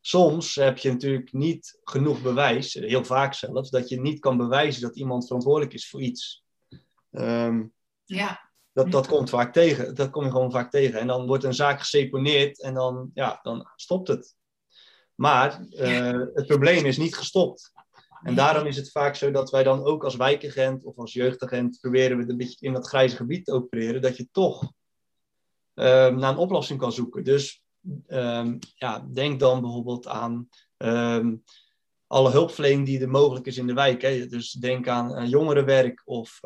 Soms 0.01 0.55
heb 0.55 0.77
je 0.77 0.91
natuurlijk 0.91 1.33
niet 1.33 1.79
genoeg 1.83 2.21
bewijs, 2.21 2.73
heel 2.73 3.05
vaak 3.05 3.33
zelfs, 3.33 3.69
dat 3.69 3.89
je 3.89 4.01
niet 4.01 4.19
kan 4.19 4.37
bewijzen 4.37 4.81
dat 4.81 4.95
iemand 4.95 5.25
verantwoordelijk 5.25 5.73
is 5.73 5.89
voor 5.89 6.01
iets. 6.01 6.43
Um, 7.11 7.73
ja. 8.05 8.51
Dat, 8.73 8.91
dat 8.91 9.07
komt 9.07 9.29
vaak 9.29 9.53
tegen. 9.53 9.95
Dat 9.95 10.09
kom 10.09 10.23
je 10.23 10.31
gewoon 10.31 10.51
vaak 10.51 10.71
tegen. 10.71 10.99
En 10.99 11.07
dan 11.07 11.27
wordt 11.27 11.43
een 11.43 11.53
zaak 11.53 11.79
geseponeerd 11.79 12.61
en 12.61 12.73
dan, 12.73 13.11
ja, 13.13 13.39
dan 13.41 13.69
stopt 13.75 14.07
het. 14.07 14.35
Maar 15.15 15.65
uh, 15.69 16.21
het 16.33 16.45
probleem 16.47 16.85
is 16.85 16.97
niet 16.97 17.15
gestopt. 17.15 17.71
En 18.23 18.35
daarom 18.35 18.67
is 18.67 18.75
het 18.75 18.91
vaak 18.91 19.15
zo 19.15 19.31
dat 19.31 19.49
wij 19.49 19.63
dan 19.63 19.83
ook 19.83 20.03
als 20.03 20.15
wijkagent 20.15 20.83
of 20.83 20.97
als 20.97 21.13
jeugdagent 21.13 21.77
proberen 21.81 22.17
we 22.17 22.29
een 22.29 22.37
beetje 22.37 22.65
in 22.65 22.73
dat 22.73 22.87
grijze 22.87 23.15
gebied 23.15 23.45
te 23.45 23.51
opereren, 23.51 24.01
dat 24.01 24.17
je 24.17 24.27
toch 24.31 24.61
um, 25.73 26.15
naar 26.15 26.31
een 26.31 26.37
oplossing 26.37 26.79
kan 26.79 26.91
zoeken. 26.91 27.23
Dus 27.23 27.63
um, 28.07 28.59
ja, 28.75 29.07
denk 29.13 29.39
dan 29.39 29.61
bijvoorbeeld 29.61 30.07
aan 30.07 30.49
um, 30.77 31.43
alle 32.07 32.29
hulpverlening 32.29 32.85
die 32.85 33.01
er 33.01 33.09
mogelijk 33.09 33.45
is 33.45 33.57
in 33.57 33.67
de 33.67 33.73
wijk. 33.73 34.01
Hè. 34.01 34.25
Dus 34.25 34.51
denk 34.51 34.87
aan 34.87 35.23
uh, 35.23 35.29
jongerenwerk 35.29 36.01
of, 36.05 36.39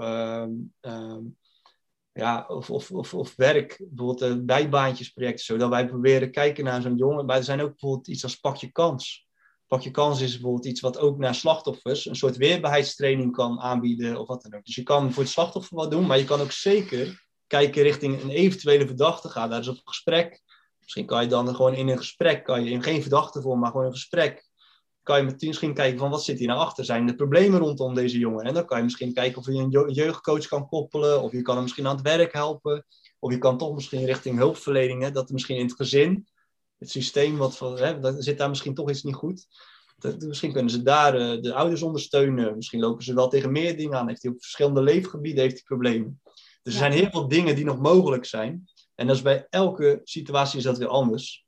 ja, 2.12 2.46
of, 2.48 2.70
of, 2.70 3.13
of, 3.13 3.36
werk, 3.36 3.84
bijvoorbeeld 3.90 4.32
uh, 4.32 4.46
bijbaantjesprojecten, 4.46 5.46
zodat 5.46 5.70
wij 5.70 5.88
proberen 5.88 6.32
kijken 6.32 6.63
naar 6.63 6.82
zo'n 6.82 6.98
jongen. 6.98 7.26
Maar 7.26 7.38
er 7.38 7.44
zijn 7.44 7.62
ook 7.62 7.70
bijvoorbeeld 7.70 8.08
iets 8.08 8.24
als 8.24 8.36
pak 8.36 8.56
je 8.56 8.72
kans 8.72 9.27
pak 9.67 9.82
je 9.82 9.91
kans 9.91 10.21
is 10.21 10.32
bijvoorbeeld 10.32 10.65
iets 10.65 10.82
wat 10.82 10.97
ook 10.97 11.17
naar 11.17 11.36
slachtoffers 11.36 12.06
een 12.06 12.15
soort 12.15 12.38
weerbaarheidstraining 12.38 13.32
kan 13.32 13.60
aanbieden 13.60 14.19
of 14.19 14.27
wat 14.27 14.41
dan 14.41 14.53
ook. 14.53 14.65
Dus 14.65 14.75
je 14.75 14.84
kan 14.84 15.13
voor 15.13 15.23
het 15.23 15.32
slachtoffer 15.32 15.75
wat 15.75 15.91
doen, 15.91 16.06
maar 16.06 16.17
je 16.17 16.23
kan 16.23 16.41
ook 16.41 16.51
zeker 16.51 17.25
kijken 17.47 17.84
richting 17.84 18.21
een 18.21 18.30
eventuele 18.30 18.86
verdachte. 18.86 19.30
Ga 19.30 19.47
daar 19.47 19.58
eens 19.58 19.67
op 19.67 19.82
gesprek. 19.84 20.41
Misschien 20.80 21.06
kan 21.06 21.21
je 21.21 21.30
dan 21.30 21.56
gewoon 21.56 21.73
in 21.73 21.88
een 21.88 21.97
gesprek, 21.97 22.43
kan 22.43 22.63
je 22.63 22.69
in 22.69 22.84
geen 22.84 23.01
verdachte 23.01 23.41
vorm, 23.41 23.60
maar 23.60 23.71
gewoon 23.71 23.86
een 23.86 23.91
gesprek, 23.91 24.47
kan 25.03 25.25
je 25.25 25.36
misschien 25.39 25.73
kijken 25.73 25.99
van 25.99 26.10
wat 26.10 26.23
zit 26.23 26.39
hier 26.39 26.47
nou 26.47 26.60
achter? 26.60 26.86
Zijn 26.86 27.06
de 27.06 27.15
problemen 27.15 27.60
rondom 27.60 27.93
deze 27.93 28.17
jongen? 28.17 28.45
En 28.45 28.53
dan 28.53 28.65
kan 28.65 28.77
je 28.77 28.84
misschien 28.84 29.13
kijken 29.13 29.38
of 29.38 29.45
je 29.45 29.53
een 29.53 29.91
jeugdcoach 29.91 30.47
kan 30.47 30.67
koppelen, 30.67 31.21
of 31.21 31.32
je 31.32 31.41
kan 31.41 31.53
hem 31.53 31.63
misschien 31.63 31.88
aan 31.88 31.95
het 31.95 32.03
werk 32.03 32.34
helpen, 32.34 32.86
of 33.19 33.32
je 33.32 33.38
kan 33.38 33.58
toch 33.58 33.73
misschien 33.73 34.06
richting 34.06 34.38
hulpverlening, 34.38 35.08
dat 35.08 35.27
er 35.27 35.34
misschien 35.34 35.58
in 35.58 35.65
het 35.65 35.75
gezin, 35.75 36.27
het 36.78 36.90
systeem, 36.90 37.38
wat 37.38 37.58
van, 37.58 37.78
hè, 37.78 38.22
zit 38.22 38.38
daar 38.38 38.50
misschien 38.50 38.74
toch 38.74 38.90
iets 38.90 39.04
niet 39.04 39.16
goed. 39.16 39.48
Dat, 39.98 40.22
misschien 40.22 40.52
kunnen 40.52 40.72
ze 40.72 40.84
daar 40.84 41.20
uh, 41.20 41.42
de 41.42 41.54
ouders 41.54 41.82
ondersteunen. 41.82 42.56
Misschien 42.56 42.80
lopen 42.80 43.04
ze 43.04 43.13
wel 43.13 43.28
tegen 43.28 43.52
meer 43.52 43.78
dingen 43.78 43.98
aan. 43.98 44.08
Heeft 44.08 44.22
hij 44.22 44.32
op 44.32 44.42
verschillende 44.42 44.82
leefgebieden 44.82 45.42
heeft 45.42 45.54
hij 45.54 45.63
problemen. 45.63 46.22
Dus 46.63 46.74
er 46.74 46.80
zijn 46.80 46.92
heel 46.92 47.10
veel 47.10 47.28
dingen 47.28 47.56
die 47.56 47.66
nog 47.66 47.80
mogelijk 47.80 48.26
zijn. 48.26 48.70
En 48.96 49.08
dat 49.08 49.16
is 49.16 49.22
bij 49.22 49.48
elke 49.50 50.02
situatie 50.04 50.58
is 50.58 50.63
dat 50.63 50.78
weer 50.78 50.88
anders. 50.88 51.46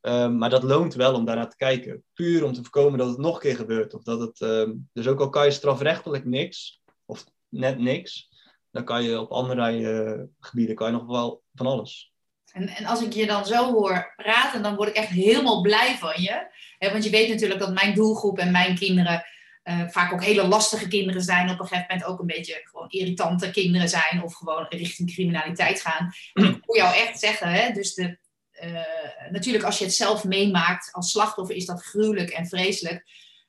Um, 0.00 0.38
maar 0.38 0.50
dat 0.50 0.62
loont 0.62 0.94
wel 0.94 1.14
om 1.14 1.24
daarnaar 1.24 1.50
te 1.50 1.56
kijken. 1.56 2.04
Puur 2.12 2.44
om 2.44 2.52
te 2.52 2.62
voorkomen 2.62 2.98
dat 2.98 3.08
het 3.08 3.18
nog 3.18 3.34
een 3.34 3.40
keer 3.40 3.56
gebeurt. 3.56 3.94
Of 3.94 4.02
dat 4.02 4.20
het, 4.20 4.40
um, 4.40 4.88
dus 4.92 5.06
ook 5.06 5.20
al 5.20 5.28
kan 5.28 5.44
je 5.44 5.50
strafrechtelijk 5.50 6.24
niks, 6.24 6.82
of 7.04 7.24
net 7.48 7.78
niks, 7.78 8.28
dan 8.70 8.84
kan 8.84 9.02
je 9.02 9.20
op 9.20 9.30
andere 9.30 9.78
uh, 9.80 10.24
gebieden 10.40 10.74
kan 10.74 10.86
je 10.86 10.92
nog 10.92 11.06
wel 11.06 11.42
van 11.54 11.66
alles. 11.66 12.12
En, 12.58 12.68
en 12.68 12.84
als 12.84 13.02
ik 13.02 13.12
je 13.12 13.26
dan 13.26 13.46
zo 13.46 13.72
hoor 13.72 14.12
praten, 14.16 14.62
dan 14.62 14.76
word 14.76 14.88
ik 14.88 14.94
echt 14.94 15.08
helemaal 15.08 15.60
blij 15.60 15.96
van 15.98 16.22
je. 16.22 16.46
want 16.78 17.04
je 17.04 17.10
weet 17.10 17.28
natuurlijk 17.28 17.60
dat 17.60 17.74
mijn 17.74 17.94
doelgroep 17.94 18.38
en 18.38 18.50
mijn 18.50 18.74
kinderen 18.74 19.24
uh, 19.64 19.88
vaak 19.88 20.12
ook 20.12 20.24
hele 20.24 20.46
lastige 20.46 20.88
kinderen 20.88 21.22
zijn. 21.22 21.50
Op 21.50 21.60
een 21.60 21.66
gegeven 21.66 21.86
moment 21.88 22.08
ook 22.08 22.20
een 22.20 22.26
beetje 22.26 22.60
gewoon 22.64 22.90
irritante 22.90 23.50
kinderen 23.50 23.88
zijn. 23.88 24.22
Of 24.22 24.34
gewoon 24.34 24.66
richting 24.68 25.12
criminaliteit 25.12 25.80
gaan. 25.80 26.12
Ik 26.32 26.62
hoor 26.66 26.76
jou 26.76 26.94
echt 26.94 27.18
zeggen, 27.18 27.48
hè, 27.48 27.72
dus 27.72 27.94
de, 27.94 28.18
uh, 28.62 29.30
natuurlijk 29.30 29.64
als 29.64 29.78
je 29.78 29.84
het 29.84 29.94
zelf 29.94 30.24
meemaakt 30.24 30.92
als 30.92 31.10
slachtoffer 31.10 31.56
is 31.56 31.66
dat 31.66 31.82
gruwelijk 31.82 32.30
en 32.30 32.46
vreselijk. 32.46 33.06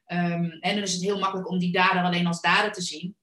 Um, 0.07 0.51
en 0.51 0.73
dan 0.73 0.83
is 0.83 0.93
het 0.93 1.01
heel 1.01 1.19
makkelijk 1.19 1.49
om 1.49 1.59
die 1.59 1.71
dader 1.71 2.03
alleen 2.03 2.27
als 2.27 2.41
dader 2.41 2.71
te 2.71 2.81
zien. 2.81 3.17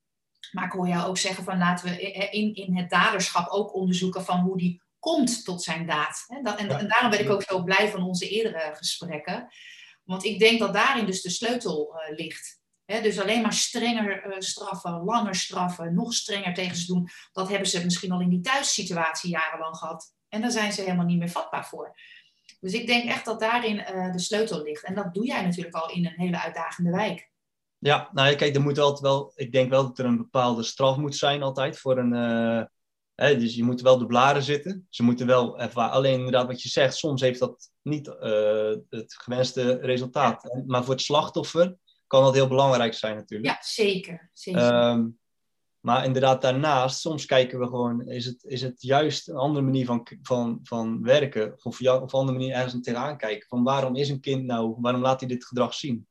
Maar 0.53 0.64
ik 0.64 0.72
hoor 0.72 0.88
jou 0.88 1.09
ook 1.09 1.18
zeggen 1.18 1.44
van 1.44 1.59
laten 1.59 1.88
we 1.88 2.01
in, 2.31 2.55
in 2.55 2.77
het 2.77 2.90
daderschap 2.90 3.49
ook 3.49 3.75
onderzoeken 3.75 4.25
van 4.25 4.40
hoe 4.40 4.59
die 4.59 4.83
komt 5.12 5.45
tot 5.45 5.62
zijn 5.62 5.87
daad. 5.87 6.25
En, 6.29 6.45
en, 6.57 6.88
daarom 6.88 7.11
ben 7.11 7.21
ik 7.21 7.31
ook 7.31 7.42
zo 7.42 7.62
blij 7.62 7.90
van 7.90 8.03
onze 8.03 8.29
eerdere 8.29 8.71
gesprekken. 8.75 9.49
Want 10.05 10.25
ik 10.25 10.38
denk 10.38 10.59
dat 10.59 10.73
daarin 10.73 11.07
dus 11.07 11.23
de 11.23 11.31
sleutel 11.31 11.95
uh, 11.95 12.16
ligt. 12.16 12.61
dus 12.85 13.21
alleen 13.21 13.42
maar 13.42 13.53
strenger 13.53 14.27
uh, 14.27 14.35
straffen, 14.38 15.05
langer 15.05 15.35
straffen, 15.35 15.95
nog 15.95 16.14
strenger 16.14 16.55
tegen 16.55 16.77
ze 16.77 16.87
doen. 16.87 17.09
Dat 17.33 17.49
hebben 17.49 17.69
ze 17.69 17.85
misschien 17.85 18.12
al 18.12 18.21
in 18.21 18.29
die 18.29 18.40
thuissituatie 18.40 19.31
jarenlang 19.31 19.77
gehad. 19.77 20.14
En 20.29 20.40
daar 20.40 20.51
zijn 20.51 20.73
ze 20.73 20.83
helemaal 20.83 21.07
niet 21.07 21.19
meer 21.19 21.31
vatbaar 21.31 21.66
voor. 21.66 21.99
Dus 22.61 22.73
ik 22.73 22.87
denk 22.87 23.11
echt 23.11 23.25
dat 23.25 23.40
daarin 23.40 23.77
uh, 23.77 24.12
de 24.12 24.19
sleutel 24.19 24.62
ligt. 24.62 24.85
En 24.85 24.95
dat 24.95 25.14
doe 25.14 25.27
jij 25.27 25.42
natuurlijk 25.42 25.77
al 25.77 25.90
in 25.90 26.07
een 26.07 26.16
hele 26.16 26.40
uitdagende 26.42 26.90
wijk. 26.90 27.31
Ja, 27.79 28.11
nou 28.12 28.35
kijk, 28.35 28.55
er 28.55 28.62
moet 28.62 28.79
altijd 28.79 29.01
wel, 29.01 29.33
ik 29.35 29.53
denk 29.53 29.71
wel 29.71 29.83
dat 29.83 29.99
er 29.99 30.05
een 30.05 30.16
bepaalde 30.16 30.62
straf 30.62 30.97
moet 30.97 31.16
zijn 31.16 31.42
altijd 31.42 31.79
voor 31.79 31.99
een, 31.99 32.12
uh, 32.12 32.64
hè, 33.16 33.38
dus 33.38 33.55
je 33.55 33.64
moet 33.64 33.81
wel 33.81 33.98
de 33.98 34.07
blaren 34.07 34.42
zitten. 34.42 34.87
Ze 34.90 35.02
moeten 35.02 35.26
wel 35.26 35.59
ervaren, 35.61 35.92
alleen 35.92 36.18
inderdaad 36.18 36.46
wat 36.46 36.62
je 36.62 36.68
zegt, 36.68 36.96
soms 36.96 37.20
heeft 37.20 37.38
dat 37.38 37.70
niet 37.83 38.07
uh, 38.07 38.74
het 38.88 39.14
gewenste 39.14 39.79
resultaat. 39.81 40.62
Maar 40.66 40.85
voor 40.85 40.94
het 40.94 41.02
slachtoffer 41.02 41.76
kan 42.07 42.24
dat 42.24 42.35
heel 42.35 42.48
belangrijk 42.48 42.94
zijn 42.94 43.16
natuurlijk. 43.16 43.50
Ja, 43.50 43.59
zeker. 43.61 44.31
zeker. 44.33 44.88
Um, 44.88 45.18
maar 45.87 46.05
inderdaad, 46.05 46.42
daarnaast, 46.42 47.00
soms 47.00 47.26
kijken 47.26 47.59
we 47.59 47.66
gewoon, 47.66 48.09
is 48.09 48.24
het, 48.24 48.44
is 48.44 48.62
het 48.62 48.83
juist 48.83 49.29
een 49.29 49.37
andere 49.37 49.64
manier 49.64 49.87
van, 49.87 50.09
van, 50.22 50.61
van 50.62 51.02
werken? 51.02 51.55
Of, 51.62 51.81
een 51.81 52.07
andere 52.07 52.38
manier 52.38 52.55
ergens 52.55 52.83
tegenaan 52.83 53.16
kijken. 53.16 53.48
Van 53.48 53.62
waarom 53.62 53.96
is 53.96 54.09
een 54.09 54.20
kind 54.20 54.44
nou, 54.44 54.74
waarom 54.81 55.02
laat 55.02 55.20
hij 55.20 55.29
dit 55.29 55.44
gedrag 55.44 55.74
zien? 55.74 56.07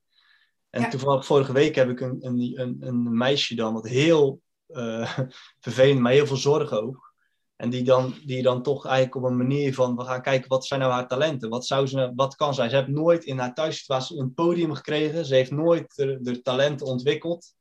En 0.69 0.81
ja. 0.81 0.89
toevallig 0.89 1.25
vorige 1.25 1.53
week 1.53 1.75
heb 1.75 1.89
ik 1.89 1.99
een, 1.99 2.17
een, 2.19 2.59
een, 2.59 2.77
een 2.79 3.17
meisje 3.17 3.55
dan, 3.55 3.73
wat 3.73 3.87
heel 3.87 4.41
uh, 4.79 5.17
vervelend, 5.59 5.99
maar 5.99 6.11
heel 6.11 6.27
veel 6.27 6.37
zorgen 6.37 6.81
ook. 6.81 7.13
En 7.55 7.69
die 7.69 7.83
dan, 7.83 8.13
die 8.25 8.43
dan 8.43 8.63
toch 8.63 8.85
eigenlijk 8.85 9.15
op 9.15 9.23
een 9.23 9.37
manier 9.37 9.73
van, 9.73 9.95
we 9.95 10.03
gaan 10.03 10.21
kijken, 10.21 10.49
wat 10.49 10.65
zijn 10.65 10.79
nou 10.79 10.91
haar 10.91 11.07
talenten? 11.07 11.49
Wat, 11.49 11.65
zou 11.65 11.87
ze, 11.87 12.11
wat 12.15 12.35
kan 12.35 12.53
zij? 12.53 12.69
Ze 12.69 12.75
heeft 12.75 12.87
nooit 12.87 13.23
in 13.23 13.39
haar 13.39 13.53
thuissituatie 13.53 14.19
een 14.19 14.33
podium 14.33 14.73
gekregen. 14.73 15.25
Ze 15.25 15.35
heeft 15.35 15.51
nooit 15.51 15.95
de, 15.95 16.17
de 16.21 16.41
talenten 16.41 16.85
ontwikkeld. 16.85 17.53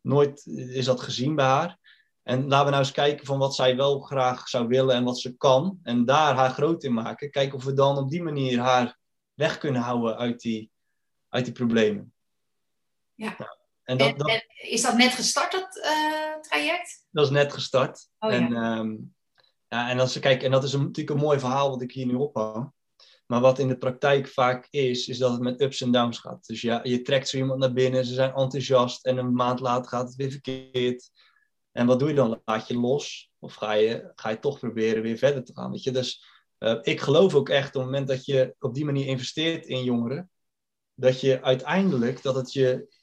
Nooit 0.00 0.46
is 0.46 0.84
dat 0.84 1.00
gezien 1.00 1.34
bij 1.34 1.44
haar. 1.44 1.78
En 2.22 2.48
laten 2.48 2.64
we 2.64 2.70
nou 2.70 2.82
eens 2.82 2.92
kijken 2.92 3.26
van 3.26 3.38
wat 3.38 3.54
zij 3.54 3.76
wel 3.76 4.00
graag 4.00 4.48
zou 4.48 4.66
willen 4.66 4.94
en 4.94 5.04
wat 5.04 5.18
ze 5.18 5.36
kan. 5.36 5.78
En 5.82 6.04
daar 6.04 6.34
haar 6.34 6.50
groot 6.50 6.84
in 6.84 6.92
maken. 6.92 7.30
Kijken 7.30 7.56
of 7.56 7.64
we 7.64 7.72
dan 7.72 7.98
op 7.98 8.10
die 8.10 8.22
manier 8.22 8.60
haar 8.60 8.98
weg 9.34 9.58
kunnen 9.58 9.82
houden 9.82 10.16
uit 10.16 10.40
die, 10.40 10.70
uit 11.28 11.44
die 11.44 11.54
problemen. 11.54 12.12
Ja. 13.14 13.34
ja. 13.38 13.57
En, 13.88 13.98
dat, 13.98 14.08
en, 14.08 14.18
dat, 14.18 14.28
en 14.28 14.42
is 14.70 14.82
dat 14.82 14.96
net 14.96 15.12
gestart, 15.12 15.52
dat 15.52 15.76
uh, 15.76 16.40
traject? 16.40 17.06
Dat 17.10 17.24
is 17.24 17.30
net 17.30 17.52
gestart. 17.52 18.08
Oh, 18.18 18.32
en, 18.32 18.52
ja. 18.52 18.78
Um, 18.78 19.14
ja, 19.68 19.90
en, 19.90 20.00
als 20.00 20.18
kijken, 20.18 20.44
en 20.44 20.50
dat 20.50 20.64
is 20.64 20.72
een, 20.72 20.82
natuurlijk 20.82 21.16
een 21.16 21.24
mooi 21.24 21.38
verhaal 21.38 21.70
wat 21.70 21.82
ik 21.82 21.92
hier 21.92 22.06
nu 22.06 22.14
ophang. 22.14 22.72
Maar 23.26 23.40
wat 23.40 23.58
in 23.58 23.68
de 23.68 23.78
praktijk 23.78 24.28
vaak 24.28 24.66
is, 24.70 25.08
is 25.08 25.18
dat 25.18 25.32
het 25.32 25.40
met 25.40 25.60
ups 25.60 25.80
en 25.80 25.92
downs 25.92 26.18
gaat. 26.18 26.46
Dus 26.46 26.60
ja, 26.60 26.80
je 26.82 27.02
trekt 27.02 27.28
zo 27.28 27.36
iemand 27.36 27.60
naar 27.60 27.72
binnen, 27.72 28.04
ze 28.04 28.14
zijn 28.14 28.34
enthousiast 28.34 29.06
en 29.06 29.16
een 29.16 29.32
maand 29.32 29.60
later 29.60 29.88
gaat 29.88 30.06
het 30.06 30.16
weer 30.16 30.30
verkeerd. 30.30 31.10
En 31.72 31.86
wat 31.86 31.98
doe 31.98 32.08
je 32.08 32.14
dan? 32.14 32.40
Laat 32.44 32.68
je 32.68 32.78
los? 32.78 33.30
Of 33.38 33.54
ga 33.54 33.72
je, 33.72 34.12
ga 34.14 34.28
je 34.28 34.38
toch 34.38 34.58
proberen 34.58 35.02
weer 35.02 35.18
verder 35.18 35.44
te 35.44 35.54
gaan? 35.54 35.70
Weet 35.70 35.82
je? 35.82 35.90
Dus 35.90 36.24
uh, 36.58 36.78
ik 36.82 37.00
geloof 37.00 37.34
ook 37.34 37.48
echt 37.48 37.68
op 37.68 37.82
het 37.82 37.90
moment 37.90 38.08
dat 38.08 38.24
je 38.24 38.54
op 38.58 38.74
die 38.74 38.84
manier 38.84 39.06
investeert 39.06 39.66
in 39.66 39.84
jongeren, 39.84 40.30
dat 40.94 41.20
je 41.20 41.42
uiteindelijk 41.42 42.22
dat 42.22 42.34
het 42.34 42.52
je 42.52 42.96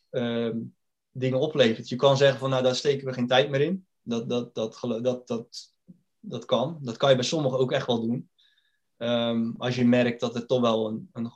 dingen 1.12 1.40
oplevert. 1.40 1.90
Je 1.90 1.96
kan 1.96 2.18
zeggen 2.18 2.40
van 2.40 2.50
nou 2.50 2.64
daar 2.64 2.76
steken 2.76 3.08
we 3.08 3.14
geen 3.14 3.28
tijd 3.28 3.50
meer 3.50 3.62
in. 3.62 3.86
Dat, 4.02 4.30
dat, 4.30 4.56
dat, 4.56 4.78
dat, 5.02 5.28
dat, 5.28 5.72
dat 6.20 6.46
kan. 6.46 6.78
Dat 6.82 6.98
kan 6.98 7.10
je 7.10 7.16
bij 7.16 7.26
sommigen 7.26 7.60
ook 7.60 7.72
echt 7.72 7.88
wel 7.88 8.02
doen. 8.02 8.30
Um, 8.98 9.56
als 9.58 9.76
je 9.76 9.86
merkt 9.86 10.20
dat 10.20 10.36
er 10.36 10.46
toch 10.46 10.62
wel 10.62 10.88
een, 10.88 11.10
een, 11.14 11.32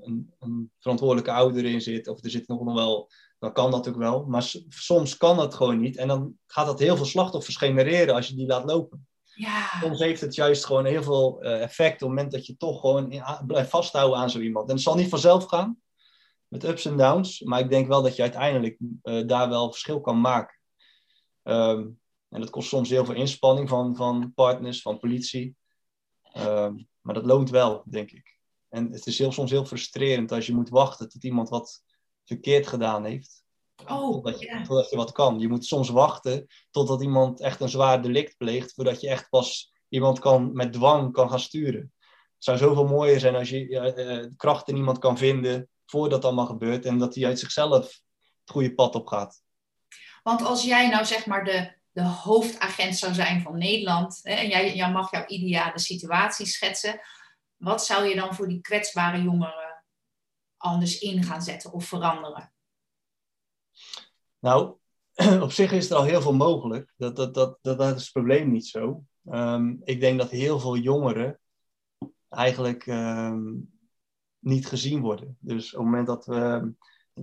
een, 0.00 0.32
een, 0.38 0.70
verantwoordelijke 0.78 1.32
ouder 1.32 1.64
in 1.64 1.80
zit, 1.80 2.08
of 2.08 2.24
er 2.24 2.30
zit 2.30 2.48
nog, 2.48 2.74
wel, 2.74 3.10
dan 3.38 3.52
kan 3.52 3.70
dat 3.70 3.88
ook 3.88 3.96
wel. 3.96 4.24
Maar 4.24 4.52
soms 4.68 5.16
kan 5.16 5.36
dat 5.36 5.54
gewoon 5.54 5.80
niet. 5.80 5.96
En 5.96 6.08
dan 6.08 6.34
gaat 6.46 6.66
dat 6.66 6.78
heel 6.78 6.96
veel 6.96 7.04
slachtoffers 7.04 7.56
genereren 7.56 8.14
als 8.14 8.28
je 8.28 8.34
die 8.34 8.46
laat 8.46 8.64
lopen. 8.64 9.08
Ja. 9.34 9.68
Soms 9.80 9.98
heeft 9.98 10.20
het 10.20 10.34
juist 10.34 10.64
gewoon 10.64 10.84
heel 10.84 11.02
veel 11.02 11.38
uh, 11.44 11.62
effect 11.62 11.92
op 11.92 12.00
het 12.00 12.08
moment 12.08 12.32
dat 12.32 12.46
je 12.46 12.56
toch 12.56 12.80
gewoon 12.80 13.10
in, 13.10 13.22
blijft 13.46 13.70
vasthouden 13.70 14.18
aan 14.18 14.30
zo 14.30 14.38
iemand. 14.38 14.68
En 14.68 14.74
het 14.74 14.82
zal 14.82 14.94
niet 14.94 15.08
vanzelf 15.08 15.44
gaan, 15.44 15.78
met 16.50 16.64
ups 16.64 16.84
en 16.84 16.96
downs. 16.96 17.40
Maar 17.40 17.60
ik 17.60 17.70
denk 17.70 17.88
wel 17.88 18.02
dat 18.02 18.16
je 18.16 18.22
uiteindelijk 18.22 18.78
uh, 19.02 19.26
daar 19.26 19.48
wel 19.48 19.70
verschil 19.70 20.00
kan 20.00 20.20
maken. 20.20 20.58
Um, 21.42 22.00
en 22.28 22.40
dat 22.40 22.50
kost 22.50 22.68
soms 22.68 22.90
heel 22.90 23.04
veel 23.04 23.14
inspanning 23.14 23.68
van, 23.68 23.96
van 23.96 24.32
partners, 24.34 24.82
van 24.82 24.98
politie. 24.98 25.56
Um, 26.36 26.88
maar 27.00 27.14
dat 27.14 27.26
loont 27.26 27.50
wel, 27.50 27.82
denk 27.86 28.10
ik. 28.10 28.38
En 28.68 28.92
het 28.92 29.06
is 29.06 29.18
heel, 29.18 29.32
soms 29.32 29.50
heel 29.50 29.64
frustrerend 29.64 30.32
als 30.32 30.46
je 30.46 30.54
moet 30.54 30.68
wachten 30.68 31.08
tot 31.08 31.24
iemand 31.24 31.48
wat 31.48 31.82
verkeerd 32.24 32.66
gedaan 32.66 33.04
heeft. 33.04 33.44
Oh, 33.86 34.12
totdat, 34.12 34.40
je, 34.40 34.60
totdat 34.66 34.90
je 34.90 34.96
wat 34.96 35.12
kan. 35.12 35.38
Je 35.38 35.48
moet 35.48 35.64
soms 35.64 35.88
wachten 35.88 36.46
totdat 36.70 37.02
iemand 37.02 37.40
echt 37.40 37.60
een 37.60 37.68
zwaar 37.68 38.02
delict 38.02 38.36
pleegt, 38.36 38.74
voordat 38.74 39.00
je 39.00 39.08
echt 39.08 39.28
pas 39.28 39.72
iemand 39.88 40.18
kan, 40.18 40.52
met 40.52 40.72
dwang 40.72 41.12
kan 41.12 41.30
gaan 41.30 41.40
sturen. 41.40 41.92
Het 42.34 42.44
zou 42.44 42.58
zoveel 42.58 42.86
mooier 42.86 43.20
zijn 43.20 43.34
als 43.34 43.50
je 43.50 43.68
uh, 43.68 44.30
kracht 44.36 44.68
in 44.68 44.76
iemand 44.76 44.98
kan 44.98 45.18
vinden 45.18 45.68
voordat 45.90 46.10
dat 46.10 46.24
allemaal 46.24 46.46
gebeurt 46.46 46.84
en 46.84 46.98
dat 46.98 47.14
hij 47.14 47.26
uit 47.26 47.38
zichzelf 47.38 47.84
het 47.84 48.02
goede 48.44 48.74
pad 48.74 48.94
op 48.94 49.06
gaat. 49.06 49.42
Want 50.22 50.42
als 50.42 50.64
jij 50.64 50.88
nou 50.88 51.04
zeg 51.04 51.26
maar 51.26 51.44
de 51.44 51.78
de 51.92 52.02
hoofdagent 52.02 52.96
zou 52.96 53.14
zijn 53.14 53.40
van 53.40 53.58
Nederland. 53.58 54.20
Hè, 54.22 54.32
en 54.32 54.48
jij, 54.48 54.76
jij 54.76 54.92
mag 54.92 55.10
jouw 55.10 55.26
ideale 55.26 55.78
situatie 55.78 56.46
schetsen. 56.46 57.00
Wat 57.56 57.84
zou 57.84 58.04
je 58.04 58.14
dan 58.14 58.34
voor 58.34 58.48
die 58.48 58.60
kwetsbare 58.60 59.22
jongeren 59.22 59.84
anders 60.56 60.98
in 60.98 61.22
gaan 61.22 61.42
zetten 61.42 61.72
of 61.72 61.84
veranderen? 61.84 62.52
Nou, 64.38 64.76
op 65.40 65.52
zich 65.52 65.72
is 65.72 65.90
er 65.90 65.96
al 65.96 66.04
heel 66.04 66.22
veel 66.22 66.34
mogelijk. 66.34 66.92
Dat, 66.96 67.16
dat, 67.16 67.34
dat, 67.34 67.58
dat, 67.62 67.78
dat 67.78 67.96
is 67.96 68.02
het 68.02 68.12
probleem 68.12 68.50
niet 68.50 68.66
zo. 68.66 69.04
Um, 69.24 69.80
ik 69.84 70.00
denk 70.00 70.18
dat 70.18 70.30
heel 70.30 70.60
veel 70.60 70.76
jongeren 70.76 71.40
eigenlijk 72.28 72.86
um, 72.86 73.79
niet 74.40 74.66
gezien 74.66 75.00
worden. 75.00 75.36
Dus 75.40 75.74
op 75.74 75.78
het 75.78 75.84
moment 75.84 76.06
dat 76.06 76.26
we 76.26 76.72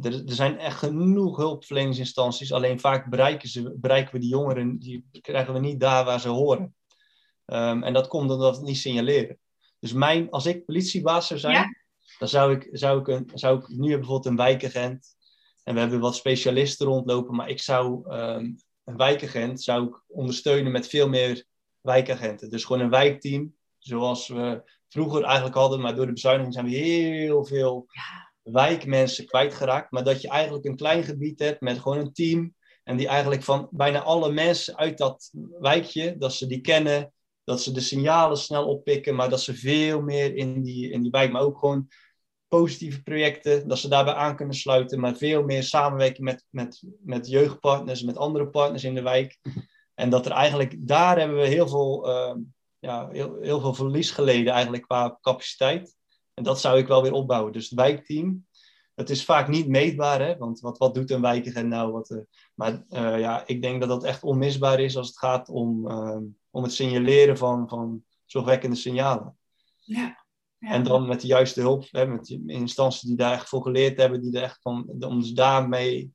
er, 0.01 0.13
er, 0.13 0.33
zijn 0.33 0.59
echt 0.59 0.77
genoeg 0.77 1.37
hulpverleningsinstanties, 1.37 2.53
alleen 2.53 2.79
vaak 2.79 3.09
bereiken, 3.09 3.49
ze, 3.49 3.73
bereiken 3.77 4.13
we 4.13 4.19
die 4.19 4.29
jongeren, 4.29 4.79
die 4.79 5.05
krijgen 5.21 5.53
we 5.53 5.59
niet 5.59 5.79
daar 5.79 6.05
waar 6.05 6.19
ze 6.19 6.29
horen. 6.29 6.75
Um, 7.45 7.83
en 7.83 7.93
dat 7.93 8.07
komt 8.07 8.31
omdat 8.31 8.51
we 8.51 8.57
het 8.57 8.65
niet 8.65 8.77
signaleren. 8.77 9.39
Dus 9.79 9.93
mijn, 9.93 10.29
als 10.29 10.45
ik 10.45 10.65
politiebaas 10.65 11.27
zou 11.27 11.39
zijn, 11.39 11.53
ja? 11.53 11.75
dan 12.19 12.27
zou 12.27 12.53
ik, 12.53 12.69
zou, 12.71 12.99
ik 12.99 13.07
een, 13.07 13.31
zou 13.33 13.59
ik 13.59 13.67
nu 13.67 13.87
bijvoorbeeld 13.87 14.25
een 14.25 14.35
wijkagent, 14.35 15.15
en 15.63 15.73
we 15.73 15.79
hebben 15.79 15.99
wat 15.99 16.15
specialisten 16.15 16.85
rondlopen, 16.85 17.35
maar 17.35 17.49
ik 17.49 17.61
zou 17.61 18.13
um, 18.13 18.57
een 18.83 18.97
wijkagent 18.97 19.63
zou 19.63 19.87
ik 19.87 20.03
ondersteunen 20.07 20.71
met 20.71 20.87
veel 20.87 21.09
meer 21.09 21.45
wijkagenten. 21.81 22.49
Dus 22.49 22.65
gewoon 22.65 22.81
een 22.81 22.89
wijkteam, 22.89 23.55
zoals 23.77 24.27
we 24.27 24.63
vroeger 24.89 25.23
eigenlijk 25.23 25.55
hadden, 25.55 25.81
maar 25.81 25.95
door 25.95 26.05
de 26.05 26.11
bezuiniging 26.11 26.53
zijn 26.53 26.65
we 26.65 26.71
heel 26.71 27.45
veel 27.45 27.85
ja 27.87 28.27
wijkmensen 28.51 29.25
kwijtgeraakt, 29.25 29.91
maar 29.91 30.03
dat 30.03 30.21
je 30.21 30.29
eigenlijk 30.29 30.65
een 30.65 30.75
klein 30.75 31.03
gebied 31.03 31.39
hebt 31.39 31.61
met 31.61 31.79
gewoon 31.79 31.97
een 31.97 32.13
team. 32.13 32.55
En 32.83 32.97
die 32.97 33.07
eigenlijk 33.07 33.43
van 33.43 33.67
bijna 33.71 34.01
alle 34.01 34.31
mensen 34.31 34.77
uit 34.77 34.97
dat 34.97 35.31
wijkje, 35.59 36.17
dat 36.17 36.33
ze 36.33 36.47
die 36.47 36.61
kennen, 36.61 37.13
dat 37.43 37.61
ze 37.61 37.71
de 37.71 37.79
signalen 37.79 38.37
snel 38.37 38.67
oppikken, 38.67 39.15
maar 39.15 39.29
dat 39.29 39.41
ze 39.41 39.55
veel 39.55 40.01
meer 40.01 40.35
in 40.35 40.61
die, 40.61 40.91
in 40.91 41.01
die 41.01 41.11
wijk, 41.11 41.31
maar 41.31 41.41
ook 41.41 41.57
gewoon 41.57 41.87
positieve 42.47 43.03
projecten, 43.03 43.67
dat 43.67 43.79
ze 43.79 43.87
daarbij 43.87 44.13
aan 44.13 44.35
kunnen 44.35 44.55
sluiten, 44.55 44.99
maar 44.99 45.15
veel 45.15 45.43
meer 45.43 45.63
samenwerken 45.63 46.23
met, 46.23 46.45
met, 46.49 46.83
met 47.03 47.27
jeugdpartners, 47.27 48.03
met 48.03 48.17
andere 48.17 48.47
partners 48.47 48.83
in 48.83 48.95
de 48.95 49.01
wijk. 49.01 49.37
En 49.97 50.09
dat 50.09 50.25
er 50.25 50.31
eigenlijk, 50.31 50.87
daar 50.87 51.19
hebben 51.19 51.37
we 51.37 51.47
heel 51.47 51.67
veel, 51.67 52.09
uh, 52.09 52.35
ja, 52.87 53.09
heel, 53.11 53.37
heel 53.41 53.61
veel 53.61 53.73
verlies 53.73 54.11
geleden 54.11 54.53
eigenlijk 54.53 54.83
qua 54.83 55.17
capaciteit. 55.21 55.95
En 56.33 56.43
dat 56.43 56.59
zou 56.59 56.77
ik 56.77 56.87
wel 56.87 57.01
weer 57.01 57.11
opbouwen. 57.11 57.51
Dus 57.53 57.69
het 57.69 57.79
wijkteam, 57.79 58.45
het 58.95 59.09
is 59.09 59.25
vaak 59.25 59.47
niet 59.47 59.67
meetbaar, 59.67 60.21
hè? 60.21 60.37
want 60.37 60.59
wat, 60.59 60.77
wat 60.77 60.93
doet 60.93 61.11
een 61.11 61.21
wijkagent 61.21 61.67
nou? 61.67 61.91
Wat, 61.91 62.09
uh, 62.09 62.19
maar 62.53 62.83
uh, 62.89 63.19
ja, 63.19 63.43
ik 63.45 63.61
denk 63.61 63.79
dat 63.79 63.89
dat 63.89 64.03
echt 64.03 64.23
onmisbaar 64.23 64.79
is 64.79 64.97
als 64.97 65.07
het 65.07 65.17
gaat 65.17 65.49
om, 65.49 65.87
uh, 65.87 66.17
om 66.49 66.63
het 66.63 66.73
signaleren 66.73 67.37
van, 67.37 67.69
van 67.69 68.03
zorgwekkende 68.25 68.75
signalen. 68.75 69.37
Ja. 69.79 70.25
ja. 70.57 70.69
En 70.69 70.83
dan 70.83 71.07
met 71.07 71.21
de 71.21 71.27
juiste 71.27 71.61
hulp, 71.61 71.85
hè, 71.91 72.05
met 72.05 72.25
die 72.25 72.43
instanties 72.45 73.01
die 73.01 73.17
daar 73.17 73.33
echt 73.33 73.49
voor 73.49 73.61
geleerd 73.61 73.97
hebben, 73.97 74.21
die 74.21 74.37
er 74.37 74.43
echt 74.43 74.61
van, 74.61 74.95
om 74.99 75.21
ze 75.21 75.33
daarmee 75.33 76.11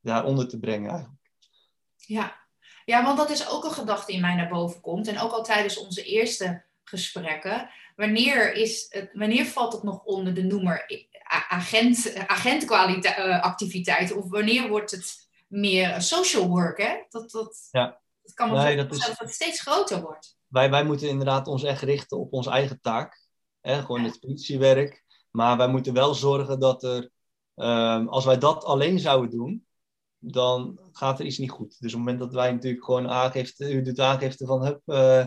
daaronder 0.00 0.48
te 0.48 0.58
brengen 0.58 0.90
eigenlijk. 0.90 1.20
Ja. 1.96 2.41
Ja, 2.84 3.04
want 3.04 3.16
dat 3.18 3.30
is 3.30 3.48
ook 3.50 3.64
een 3.64 3.70
gedachte 3.72 4.12
die 4.12 4.20
mij 4.20 4.34
naar 4.34 4.48
boven 4.48 4.80
komt. 4.80 5.08
En 5.08 5.18
ook 5.18 5.32
al 5.32 5.42
tijdens 5.42 5.76
onze 5.78 6.02
eerste 6.02 6.64
gesprekken. 6.84 7.70
Wanneer, 7.96 8.54
is 8.54 8.86
het, 8.88 9.10
wanneer 9.12 9.44
valt 9.44 9.72
het 9.72 9.82
nog 9.82 10.04
onder 10.04 10.34
de 10.34 10.42
noemer 10.42 11.06
agent, 11.48 12.14
agentactiviteit? 12.26 14.12
Of 14.12 14.28
wanneer 14.28 14.68
wordt 14.68 14.90
het 14.90 15.28
meer 15.48 16.00
social 16.02 16.48
work? 16.48 16.78
Hè? 16.78 16.96
Dat, 17.08 17.30
dat, 17.30 17.68
ja. 17.70 18.00
dat 18.22 18.34
kan 18.34 18.50
me 18.50 18.56
Nee, 18.62 18.76
dat, 18.76 18.92
is- 18.92 19.12
het 19.18 19.32
steeds 19.34 19.60
groter 19.60 20.00
wordt. 20.00 20.36
wij, 20.46 20.70
wij 20.70 20.84
moeten 20.84 21.08
inderdaad 21.08 21.46
ons 21.46 21.62
echt 21.62 21.82
richten 21.82 22.18
op 22.18 22.32
onze 22.32 22.50
eigen 22.50 22.80
taak. 22.80 23.20
Hè? 23.60 23.80
Gewoon 23.80 24.04
het 24.04 24.20
politiewerk. 24.20 25.04
Maar 25.30 25.56
wij 25.56 25.68
moeten 25.68 25.92
wel 25.92 26.14
zorgen 26.14 26.58
dat 26.60 26.82
er, 26.82 27.10
ehm, 27.54 28.06
als 28.08 28.24
wij 28.24 28.38
dat 28.38 28.64
alleen 28.64 28.98
zouden 28.98 29.30
doen, 29.30 29.66
dan 30.24 30.78
gaat 30.92 31.18
er 31.18 31.26
iets 31.26 31.38
niet 31.38 31.50
goed. 31.50 31.80
Dus 31.80 31.94
op 31.94 31.98
het 31.98 32.08
moment 32.08 32.18
dat 32.18 32.32
wij 32.32 32.52
natuurlijk 32.52 32.84
gewoon 32.84 33.08
aangifte, 33.08 33.72
u 33.72 33.82
doet 33.82 34.00
aangifte 34.00 34.46
van, 34.46 34.64
hup, 34.64 34.80
eh, 34.84 35.26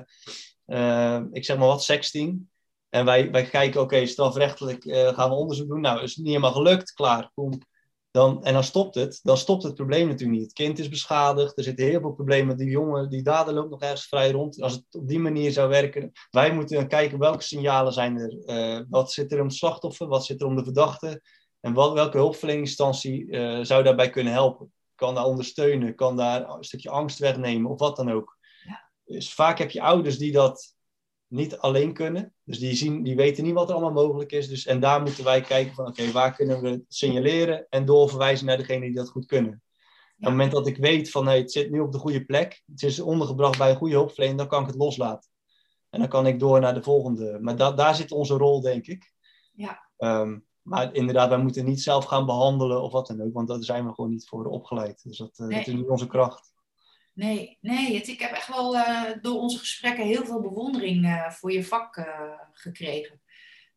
eh, 0.65 1.23
ik 1.31 1.45
zeg 1.45 1.57
maar 1.57 1.67
wat, 1.67 1.83
sexting. 1.83 2.47
En 2.89 3.05
wij, 3.05 3.31
wij 3.31 3.43
kijken, 3.43 3.81
oké, 3.81 4.05
strafrechtelijk 4.05 4.85
eh, 4.85 5.07
gaan 5.07 5.29
we 5.29 5.35
onderzoek 5.35 5.67
doen. 5.67 5.81
Nou, 5.81 6.01
is 6.01 6.09
het 6.09 6.17
niet 6.17 6.27
helemaal 6.27 6.51
gelukt, 6.51 6.93
klaar, 6.93 7.31
kom. 7.33 7.61
Dan, 8.11 8.43
en 8.43 8.53
dan 8.53 8.63
stopt 8.63 8.95
het. 8.95 9.19
Dan 9.23 9.37
stopt 9.37 9.63
het 9.63 9.73
probleem 9.75 10.07
natuurlijk 10.07 10.37
niet. 10.37 10.47
Het 10.47 10.53
kind 10.53 10.79
is 10.79 10.89
beschadigd. 10.89 11.57
Er 11.57 11.63
zitten 11.63 11.85
heel 11.85 11.99
veel 11.99 12.13
problemen. 12.13 12.57
Die 12.57 12.69
jongen, 12.69 13.09
die 13.09 13.23
dader 13.23 13.53
loopt 13.53 13.69
nog 13.69 13.81
ergens 13.81 14.07
vrij 14.07 14.31
rond. 14.31 14.61
Als 14.61 14.73
het 14.73 14.83
op 14.91 15.07
die 15.07 15.19
manier 15.19 15.51
zou 15.51 15.69
werken. 15.69 16.11
Wij 16.31 16.53
moeten 16.53 16.87
kijken 16.87 17.19
welke 17.19 17.43
signalen 17.43 17.93
zijn 17.93 18.17
er. 18.17 18.85
wat 18.89 19.11
zit 19.11 19.31
er 19.31 19.39
om 19.39 19.45
het 19.45 19.55
slachtoffer? 19.55 20.07
Wat 20.07 20.25
zit 20.25 20.41
er 20.41 20.47
om 20.47 20.55
de 20.55 20.63
verdachte? 20.63 21.21
En 21.59 21.73
wat, 21.73 21.93
welke 21.93 22.17
hulpverleningsinstantie 22.17 23.27
zou 23.65 23.83
daarbij 23.83 24.09
kunnen 24.09 24.33
helpen? 24.33 24.73
Kan 24.95 25.15
daar 25.15 25.25
ondersteunen? 25.25 25.95
Kan 25.95 26.17
daar 26.17 26.49
een 26.49 26.63
stukje 26.63 26.89
angst 26.89 27.19
wegnemen? 27.19 27.71
Of 27.71 27.79
wat 27.79 27.95
dan 27.95 28.11
ook. 28.11 28.37
Dus 29.05 29.33
vaak 29.33 29.57
heb 29.57 29.71
je 29.71 29.81
ouders 29.81 30.17
die 30.17 30.31
dat 30.31 30.75
niet 31.27 31.57
alleen 31.57 31.93
kunnen. 31.93 32.33
Dus 32.43 32.59
die, 32.59 32.75
zien, 32.75 33.03
die 33.03 33.15
weten 33.15 33.43
niet 33.43 33.53
wat 33.53 33.69
er 33.69 33.75
allemaal 33.75 34.05
mogelijk 34.05 34.31
is. 34.31 34.47
Dus, 34.47 34.65
en 34.65 34.79
daar 34.79 35.01
moeten 35.01 35.23
wij 35.23 35.41
kijken 35.41 35.73
van, 35.73 35.87
oké, 35.87 36.11
waar 36.11 36.35
kunnen 36.35 36.61
we 36.61 36.69
het 36.69 36.83
signaleren 36.87 37.67
en 37.69 37.85
doorverwijzen 37.85 38.45
naar 38.45 38.57
degene 38.57 38.85
die 38.85 38.95
dat 38.95 39.09
goed 39.09 39.25
kunnen. 39.25 39.63
Op 40.17 40.21
het 40.21 40.29
moment 40.29 40.51
dat 40.51 40.67
ik 40.67 40.77
weet 40.77 41.11
van, 41.11 41.25
hey, 41.27 41.37
het 41.37 41.51
zit 41.51 41.71
nu 41.71 41.79
op 41.79 41.91
de 41.91 41.97
goede 41.97 42.25
plek, 42.25 42.63
het 42.71 42.83
is 42.83 42.99
ondergebracht 42.99 43.57
bij 43.57 43.69
een 43.69 43.75
goede 43.75 43.95
hulpverlener, 43.95 44.37
dan 44.37 44.47
kan 44.47 44.61
ik 44.61 44.67
het 44.67 44.75
loslaten. 44.75 45.29
En 45.89 45.99
dan 45.99 46.09
kan 46.09 46.27
ik 46.27 46.39
door 46.39 46.59
naar 46.59 46.73
de 46.73 46.83
volgende. 46.83 47.39
Maar 47.41 47.55
da 47.55 47.71
daar 47.71 47.95
zit 47.95 48.11
onze 48.11 48.37
rol, 48.37 48.61
denk 48.61 48.87
ik. 48.87 49.13
Ja. 49.53 49.89
Ehm, 49.97 50.39
maar 50.65 50.93
inderdaad, 50.93 51.29
wij 51.29 51.37
moeten 51.37 51.65
niet 51.65 51.81
zelf 51.81 52.05
gaan 52.05 52.25
behandelen 52.25 52.81
of 52.81 52.91
wat 52.91 53.07
dan 53.07 53.21
ook, 53.21 53.33
want 53.33 53.47
daar 53.47 53.63
zijn 53.63 53.87
we 53.87 53.93
gewoon 53.93 54.09
niet 54.09 54.27
voor 54.27 54.45
opgeleid. 54.45 55.03
Dus 55.03 55.17
dat, 55.17 55.39
eh, 55.39 55.47
Nee. 55.47 55.57
dat 55.57 55.67
is 55.67 55.73
niet 55.73 55.87
onze 55.87 56.07
kracht. 56.07 56.53
Nee, 57.13 57.57
nee 57.61 57.95
het, 57.95 58.07
ik 58.07 58.19
heb 58.19 58.31
echt 58.31 58.47
wel 58.47 58.77
eh, 58.77 59.03
door 59.21 59.39
onze 59.39 59.57
gesprekken 59.57 60.05
heel 60.05 60.25
veel 60.25 60.41
bewondering 60.41 61.05
eh, 61.05 61.29
voor 61.29 61.51
je 61.51 61.63
vak 61.63 62.07
gekregen. 62.53 63.21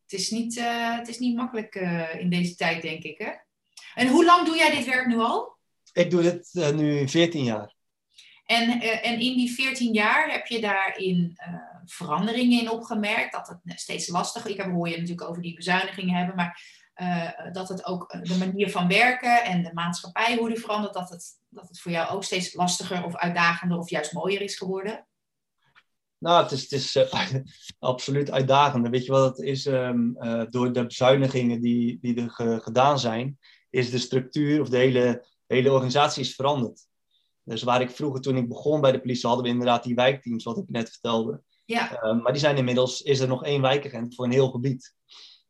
Het 0.03 0.12
is 0.12 0.31
niet, 0.31 0.61
het 0.98 1.09
is 1.09 1.18
niet 1.18 1.37
makkelijk 1.37 1.74
in 2.18 2.31
deze 2.31 2.55
tijd, 2.55 2.83
denk 2.83 3.03
ik. 3.03 3.18
Hè? 3.18 3.31
En 3.94 4.09
hoe 4.09 4.24
lang 4.24 4.46
doe 4.46 4.57
jij 4.57 4.77
dit 4.77 4.85
werk 4.85 5.07
nu 5.07 5.18
al? 5.18 5.57
Ik 5.92 6.11
doe 6.11 6.22
dit 6.22 6.72
nu 6.74 7.09
14 7.09 7.44
jaar. 7.44 7.74
En, 8.44 8.81
en 8.81 9.20
in 9.20 9.37
die 9.37 9.53
14 9.53 9.92
jaar 9.92 10.33
heb 10.33 10.46
je 10.46 10.61
daarin 10.61 11.38
veranderingen 11.85 12.61
in 12.61 12.70
opgemerkt? 12.70 13.33
Dat 13.33 13.59
het 13.64 13.81
steeds 13.81 14.09
lastiger... 14.09 14.51
Ik 14.51 14.57
heb, 14.57 14.70
hoor 14.70 14.88
je 14.88 14.96
natuurlijk 14.96 15.29
over 15.29 15.42
die 15.42 15.55
bezuinigingen 15.55 16.16
hebben, 16.16 16.37
maar 16.37 16.78
eh, 16.99 17.53
dat 17.53 17.69
het 17.69 17.85
ook 17.87 18.13
eh, 18.13 18.23
de 18.23 18.37
manier 18.39 18.71
van 18.71 18.89
werken 18.89 19.45
en 19.45 19.63
de 19.63 19.71
maatschappij, 19.75 20.37
hoe 20.37 20.49
die 20.49 20.59
verandert, 20.61 20.95
dat 20.95 21.11
het, 21.11 21.27
dat 21.49 21.69
het 21.69 21.81
voor 21.81 21.93
jou 21.93 22.09
ook 22.11 22.25
steeds 22.25 22.55
lastiger 22.55 23.05
of 23.05 23.17
uitdagender 23.17 23.79
of 23.79 23.91
juist 23.91 24.13
mooier 24.13 24.41
is 24.41 24.57
geworden? 24.57 25.07
Nou, 26.19 26.43
het 26.43 26.53
is, 26.53 26.63
het 26.63 26.73
is 26.73 26.97
eh, 26.97 27.35
absoluut 27.79 28.31
uitdagend. 28.31 28.89
Weet 28.89 29.05
je 29.05 29.13
wat 29.13 29.37
het 29.37 29.47
is? 29.47 29.67
Ehm, 29.67 30.17
eh, 30.17 30.43
door 30.51 30.73
de 30.73 30.87
bezuinigingen 30.87 31.61
die, 31.61 31.99
die 32.01 32.21
er 32.23 32.31
ge- 32.31 32.61
gedaan 32.63 32.99
zijn, 32.99 33.39
is 33.71 33.91
de 33.91 33.99
structuur 33.99 34.61
of 34.61 34.69
de 34.69 34.77
hele, 34.77 35.25
de 35.47 35.55
hele 35.55 35.73
organisatie 35.73 36.23
is 36.23 36.35
veranderd. 36.35 36.87
Dus 37.43 37.63
waar 37.63 37.81
ik 37.81 37.91
vroeger, 37.91 38.21
toen 38.21 38.37
ik 38.37 38.49
begon 38.49 38.81
bij 38.81 38.93
de 38.93 39.01
politie, 39.01 39.27
hadden 39.27 39.45
we 39.47 39.51
inderdaad 39.53 39.83
die 39.85 39.95
wijkteams, 39.95 40.45
wat 40.45 40.59
ik 40.59 40.69
net 40.69 40.91
vertelde. 40.91 41.43
Ja, 41.65 42.01
Ehm, 42.01 42.17
maar 42.23 42.33
die 42.33 42.41
zijn 42.41 42.57
inmiddels, 42.57 43.03
is 43.03 43.21
er 43.21 43.29
nog 43.29 43.45
één 43.45 43.61
wijkagent 43.63 44.15
voor 44.15 44.25
een 44.25 44.31
heel 44.31 44.51
gebied. 44.51 44.95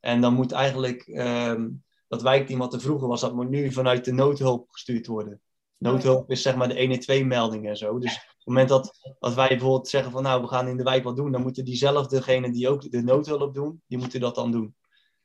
En 0.01 0.21
dan 0.21 0.35
moet 0.35 0.53
eigenlijk 0.53 1.03
ehm, 1.03 1.69
dat 2.09 2.23
wijkteam 2.23 2.59
wat 2.59 2.75
er 2.75 2.81
vroeger 2.81 3.09
was, 3.09 3.21
dat 3.21 3.35
moet 3.35 3.49
nu 3.49 3.73
vanuit 3.73 4.05
de 4.05 4.13
noodhulp 4.13 4.71
gestuurd 4.71 5.07
worden. 5.07 5.41
Noodhulp 5.79 6.31
is 6.31 6.43
zeg 6.43 6.57
maar 6.57 6.69
de 6.69 7.05
112-melding 7.05 7.67
en 7.67 7.77
zo. 7.77 7.99
Dus 7.99 8.15
op 8.15 8.35
het 8.37 8.47
moment 8.47 8.69
dat, 8.69 9.17
dat 9.19 9.35
wij 9.35 9.49
bijvoorbeeld 9.49 9.89
zeggen 9.89 10.13
van 10.13 10.23
nou, 10.23 10.43
we 10.43 10.49
gaan 10.49 10.69
in 10.69 10.77
de 10.77 10.83
wijk 10.83 11.05
wat 11.05 11.17
doen, 11.17 11.33
dan 11.33 11.43
moeten 11.43 11.65
diezelfdegenen 11.65 12.53
die 12.53 12.69
ook 12.69 12.91
de 12.91 13.03
noodhulp 13.03 13.55
doen, 13.55 13.83
die 13.87 13.99
moeten 13.99 14.21
dat 14.21 14.35
dan 14.35 14.53
doen. 14.53 14.75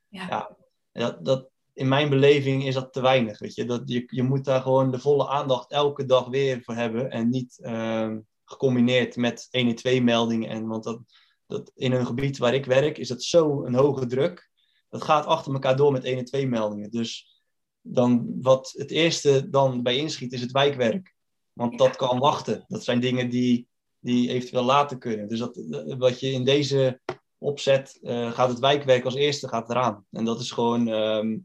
Ja. 0.07 0.27
ja 0.27 0.57
dat, 0.91 1.25
dat, 1.25 1.49
in 1.73 1.87
mijn 1.87 2.09
beleving 2.09 2.65
is 2.65 2.73
dat 2.73 2.93
te 2.93 3.01
weinig. 3.01 3.39
Weet 3.39 3.55
je? 3.55 3.65
Dat 3.65 3.81
je, 3.85 4.03
je 4.07 4.23
moet 4.23 4.45
daar 4.45 4.61
gewoon 4.61 4.91
de 4.91 4.99
volle 4.99 5.27
aandacht 5.27 5.71
elke 5.71 6.05
dag 6.05 6.27
weer 6.27 6.61
voor 6.63 6.75
hebben 6.75 7.11
en 7.11 7.29
niet 7.29 7.59
ehm, 7.61 8.19
gecombineerd 8.45 9.15
met 9.15 9.47
112-meldingen. 9.47 10.49
En, 10.49 10.67
want 10.67 10.83
dat, 10.83 10.99
dat, 11.47 11.71
in 11.75 11.91
een 11.91 12.05
gebied 12.05 12.37
waar 12.37 12.53
ik 12.53 12.65
werk 12.65 12.97
is 12.97 13.07
dat 13.07 13.23
zo 13.23 13.65
een 13.65 13.75
hoge 13.75 14.05
druk. 14.05 14.51
Dat 14.93 15.03
gaat 15.03 15.25
achter 15.25 15.53
elkaar 15.53 15.75
door 15.75 15.91
met 15.91 16.05
112-meldingen. 16.05 16.89
Dus 16.89 17.41
dan, 17.81 18.41
wat 18.41 18.73
het 18.77 18.91
eerste 18.91 19.49
dan 19.49 19.83
bij 19.83 19.97
inschiet 19.97 20.33
is 20.33 20.41
het 20.41 20.51
wijkwerk. 20.51 21.15
Want 21.53 21.77
dat 21.77 21.95
kan 21.95 22.19
wachten. 22.19 22.65
Dat 22.67 22.83
zijn 22.83 22.99
dingen 22.99 23.29
die, 23.29 23.67
die 23.99 24.29
eventueel 24.29 24.63
later 24.63 24.97
kunnen. 24.97 25.27
Dus 25.27 25.39
dat, 25.39 25.59
wat 25.97 26.19
je 26.19 26.31
in 26.31 26.43
deze 26.43 26.99
opzet, 27.37 27.99
eh, 28.01 28.31
gaat 28.31 28.49
het 28.49 28.59
wijkwerk 28.59 29.05
als 29.05 29.15
eerste 29.15 29.47
gaat 29.47 29.69
eraan. 29.69 30.05
En 30.11 30.25
dat 30.25 30.39
is 30.39 30.51
gewoon, 30.51 30.87
ehm, 30.87 31.37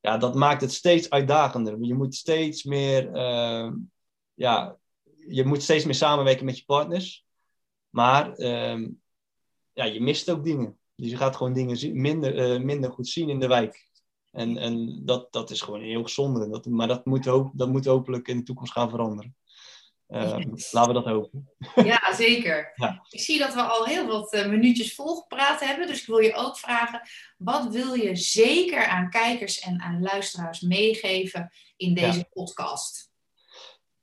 ja, 0.00 0.18
dat 0.18 0.34
maakt 0.34 0.60
het 0.60 0.72
steeds 0.72 1.10
uitdagender. 1.10 1.76
Je 1.80 1.94
moet 1.94 2.14
steeds 2.14 2.64
meer, 2.64 3.12
ehm, 3.12 3.74
ja, 4.34 4.76
je 5.28 5.44
moet 5.44 5.62
steeds 5.62 5.84
meer 5.84 5.94
samenwerken 5.94 6.44
met 6.44 6.58
je 6.58 6.64
partners. 6.64 7.24
Maar 7.88 8.34
ehm, 8.34 8.88
ja, 9.72 9.84
je 9.84 10.00
mist 10.00 10.30
ook 10.30 10.44
dingen. 10.44 10.78
Dus 10.96 11.10
je 11.10 11.16
gaat 11.16 11.36
gewoon 11.36 11.52
dingen 11.52 11.76
zien- 11.76 12.00
minder, 12.00 12.38
eh, 12.52 12.60
minder 12.60 12.90
goed 12.90 13.08
zien 13.08 13.28
in 13.28 13.40
de 13.40 13.46
wijk. 13.48 13.88
En, 14.32 14.56
en 14.56 15.02
dat, 15.04 15.32
dat 15.32 15.50
is 15.50 15.60
gewoon 15.60 15.80
heel 15.82 16.08
zonde. 16.08 16.48
Dat, 16.48 16.66
maar 16.66 16.88
dat 16.88 17.04
moet, 17.06 17.24
hoop, 17.24 17.50
dat 17.54 17.68
moet 17.68 17.84
hopelijk 17.84 18.28
in 18.28 18.36
de 18.36 18.42
toekomst 18.42 18.72
gaan 18.72 18.90
veranderen. 18.90 19.36
Ehm, 20.06 20.48
laten 20.70 20.94
we 20.94 21.00
dat 21.02 21.04
hopen. 21.04 21.52
ja 21.74 22.14
zeker. 22.14 22.72
Ja. 22.74 23.06
Ik 23.10 23.20
zie 23.20 23.38
dat 23.38 23.54
we 23.54 23.62
al 23.62 23.84
heel 23.84 24.06
wat 24.06 24.32
eh, 24.32 24.48
minuutjes 24.48 24.94
volgepraat 24.94 25.60
hebben. 25.60 25.86
Dus 25.86 26.00
ik 26.00 26.06
wil 26.06 26.18
je 26.18 26.34
ook 26.34 26.58
vragen, 26.58 27.00
wat 27.38 27.68
wil 27.72 27.94
je 27.94 28.16
zeker 28.16 28.86
aan 28.86 29.10
kijkers 29.10 29.58
en 29.60 29.80
aan 29.80 30.02
luisteraars 30.02 30.60
meegeven 30.60 31.52
in 31.76 31.94
deze 31.94 32.28
podcast? 32.32 33.10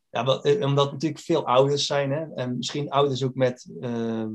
Ja, 0.09 0.23
wat- 0.23 0.45
eh, 0.45 0.61
omdat 0.65 0.91
natuurlijk 0.91 1.21
veel 1.21 1.45
ouders 1.47 1.85
zijn. 1.85 2.11
Hè? 2.11 2.33
En 2.35 2.57
misschien 2.57 2.89
ouders 2.89 3.23
ook 3.23 3.35
met, 3.35 3.73
ehm, 3.81 4.29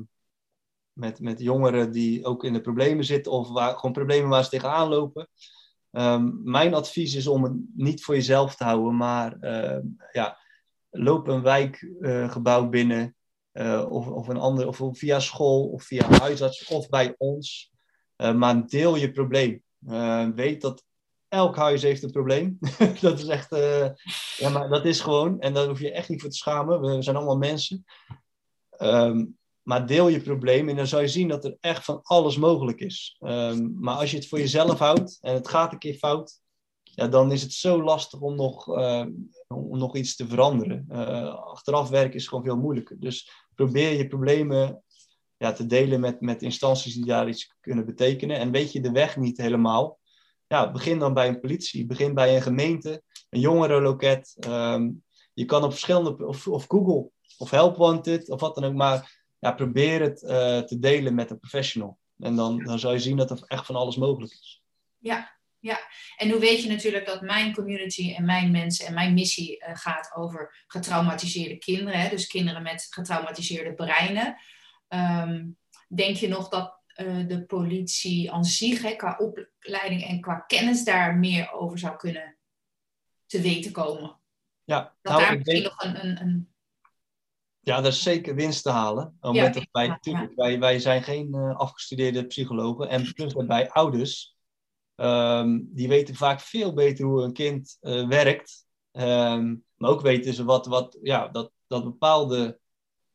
met, 0.99 1.20
met 1.20 1.40
jongeren 1.40 1.92
die 1.92 2.24
ook 2.24 2.44
in 2.44 2.53
de 2.53 2.61
problemen 2.61 3.05
zitten. 3.05 3.32
Of 3.32 3.49
waar, 3.49 3.74
gewoon 3.74 3.92
problemen 3.92 4.28
waar 4.28 4.44
ze 4.44 4.51
tegenaan 4.51 4.88
lopen. 4.88 5.28
Ehm, 5.90 6.30
mijn 6.42 6.74
advies 6.74 7.14
is 7.14 7.26
om 7.26 7.42
het 7.44 7.53
niet 7.74 8.05
voor 8.05 8.14
jezelf 8.14 8.57
te 8.57 8.64
houden. 8.64 8.96
Maar 8.96 9.36
ehm, 9.40 9.86
ja, 10.12 10.38
loop 10.90 11.28
een 11.28 11.42
wijkgebouw 11.42 12.68
binnen. 12.68 13.12
eh, 13.53 13.86
of, 13.88 14.09
of 14.09 14.28
een 14.28 14.36
ander, 14.36 14.66
of 14.66 14.80
via 14.92 15.20
school, 15.20 15.68
of 15.68 15.82
via 15.82 16.09
huisarts, 16.18 16.66
of 16.66 16.88
bij 16.88 17.14
ons. 17.16 17.72
Eh, 18.16 18.34
maar 18.34 18.66
deel 18.66 18.96
je 18.96 19.12
probleem. 19.12 19.62
Weet 20.34 20.61
dat 20.61 20.84
elk 21.28 21.57
huis 21.57 21.82
heeft 21.82 22.03
een 22.03 22.11
probleem. 22.11 22.59
dat 23.01 23.18
is 23.18 23.26
echt, 23.26 23.57
ja, 24.36 24.49
maar 24.49 24.68
dat 24.68 24.84
is 24.84 25.01
gewoon. 25.01 25.40
En 25.40 25.55
daar 25.55 25.66
hoef 25.66 25.80
je 25.80 25.92
echt 25.92 26.09
niet 26.09 26.20
voor 26.20 26.30
te 26.30 26.36
schamen. 26.36 26.80
We 26.80 27.03
zijn 27.03 27.16
allemaal 27.16 27.38
mensen. 27.38 27.84
Um, 28.78 29.38
maar 29.69 29.87
deel 29.87 30.09
je 30.09 30.21
probleem 30.21 30.69
en 30.69 30.77
dan 30.77 30.87
zal 30.87 31.01
je 31.01 31.09
zien 31.09 31.29
dat 31.29 31.45
er 31.45 31.57
echt 31.61 31.85
van 31.85 32.01
alles 32.03 32.37
mogelijk 32.37 32.81
is. 32.81 33.16
Um, 33.21 33.77
maar 33.81 33.95
als 33.95 34.11
je 34.11 34.16
het 34.16 34.29
voor 34.29 34.39
jezelf 34.39 34.79
houdt 34.79 35.19
en 35.21 35.35
het 35.35 35.49
gaat 35.49 35.73
een 35.73 35.79
keer 35.79 35.95
fout, 35.95 36.41
ja, 36.83 37.09
dan 37.09 37.33
is 37.33 37.43
het 37.43 37.53
zo 37.53 37.83
lastig 37.83 38.21
om 38.21 38.37
nog, 38.37 38.79
uh, 38.79 39.07
om 39.49 39.79
nog 39.79 39.97
iets 39.97 40.16
te 40.16 40.29
veranderen. 40.29 40.87
Uh, 40.91 41.35
achteraf 41.35 41.89
werken 41.89 42.14
is 42.14 42.27
gewoon 42.27 42.45
veel 42.45 42.57
moeilijker. 42.57 43.01
Dus 43.01 43.31
probeer 43.55 43.97
je 43.97 44.09
problemen 44.09 44.83
ja, 45.37 45.53
te 45.53 45.66
delen 45.66 46.01
met, 46.01 46.21
met 46.21 46.43
instanties 46.43 46.95
die 46.95 47.05
daar 47.05 47.29
iets 47.29 47.55
kunnen 47.61 47.87
betekenen. 47.87 48.39
En 48.39 48.51
weet 48.51 48.73
je 48.73 48.81
de 48.81 48.93
weg 48.93 49.16
niet 49.16 49.39
helemaal, 49.39 49.99
ja, 50.47 50.73
begin 50.73 50.99
dan 50.99 51.14
bij 51.14 51.29
een 51.29 51.41
politie, 51.41 51.87
begin 51.87 52.14
bij 52.14 52.37
een 52.37 52.43
gemeente, 52.43 53.03
een 53.31 53.41
jongerenloket. 53.41 54.37
Um, 54.49 55.05
je 55.35 55.45
kan 55.45 55.64
op 55.64 55.71
verschillende, 55.71 56.27
of, 56.27 56.47
of 56.47 56.64
Google, 56.69 57.11
of 57.39 57.51
Help 57.51 57.77
Wanted, 57.77 58.31
of 58.31 58.41
wat 58.41 58.55
dan 58.55 58.64
ook, 58.64 58.75
maar 58.75 59.18
ja, 59.39 59.53
probeer 59.53 60.01
het 60.01 60.22
uh, 60.22 60.59
te 60.59 60.78
delen 60.78 61.14
met 61.14 61.30
een 61.30 61.39
professional. 61.39 61.99
En 62.18 62.36
dan, 62.36 62.59
dan 62.59 62.78
zal 62.78 62.93
je 62.93 62.99
zien 62.99 63.16
dat 63.16 63.30
er 63.30 63.43
echt 63.47 63.66
van 63.66 63.76
alles 63.76 63.97
mogelijk 63.97 64.32
is. 64.32 64.62
Ja, 64.99 65.39
ja, 65.61 65.78
en 66.16 66.30
hoe 66.30 66.41
weet 66.41 66.62
je 66.62 66.68
natuurlijk 66.68 67.07
dat 67.07 67.20
mijn 67.20 67.55
community 67.55 68.14
en 68.14 68.24
mijn 68.24 68.51
mensen 68.51 68.86
en 68.86 68.95
mijn 68.95 69.14
missie 69.14 69.64
uh, 69.64 69.70
gaat 69.72 70.12
over 70.14 70.64
getraumatiseerde 70.66 71.57
kinderen, 71.57 72.01
hè? 72.01 72.09
dus 72.09 72.26
kinderen 72.26 72.62
met 72.62 72.86
getraumatiseerde 72.91 73.74
breinen. 73.74 74.36
Um, 74.89 75.59
denk 75.89 76.16
je 76.16 76.28
nog 76.28 76.49
dat 76.49 76.80
uh, 76.97 77.26
de 77.26 77.45
politie 77.45 78.32
aan 78.32 78.45
zich, 78.45 78.82
hè, 78.82 78.95
qua 78.95 79.16
opleiding 79.18 80.05
en 80.05 80.20
qua 80.20 80.34
kennis, 80.34 80.84
daar 80.84 81.16
meer 81.16 81.53
over 81.53 81.78
zou 81.78 81.97
kunnen 81.97 82.36
te 83.26 83.41
weten 83.41 83.72
komen? 83.72 84.18
Ja, 84.64 84.97
dat 85.03 85.12
nou, 85.12 85.24
daar 85.24 85.36
misschien 85.36 85.62
nog 85.62 85.82
een, 85.82 86.05
een, 86.05 86.20
een, 86.20 86.47
Ja, 87.69 87.81
daar 87.81 87.93
is 87.93 88.03
zeker 88.03 88.35
winst 88.35 88.62
te 88.62 88.71
halen. 88.71 89.19
Ja, 89.33 89.49
dat 89.49 89.66
wij, 89.73 89.89
natuurlijk, 89.89 90.35
wij, 90.35 90.59
wij 90.59 90.79
zijn 90.79 91.03
geen 91.03 91.35
uh, 91.35 91.57
afgestudeerde 91.57 92.27
psychologen 92.27 92.89
en 92.89 93.12
plus 93.12 93.33
daarbij 93.33 93.71
ouders 93.71 94.37
Um, 95.01 95.69
die 95.73 95.89
weten 95.89 96.14
vaak 96.14 96.41
veel 96.41 96.73
beter 96.73 97.05
hoe 97.05 97.23
een 97.23 97.33
kind 97.33 97.77
uh, 97.81 98.09
werkt. 98.09 98.66
Um, 98.93 99.64
maar 99.75 99.91
ook 99.91 100.01
weten 100.01 100.35
ze 100.35 100.45
wat, 100.45 100.66
wat, 100.66 100.99
ja, 101.03 101.29
dat, 101.29 101.53
dat 101.66 101.85
bepaalde 101.85 102.59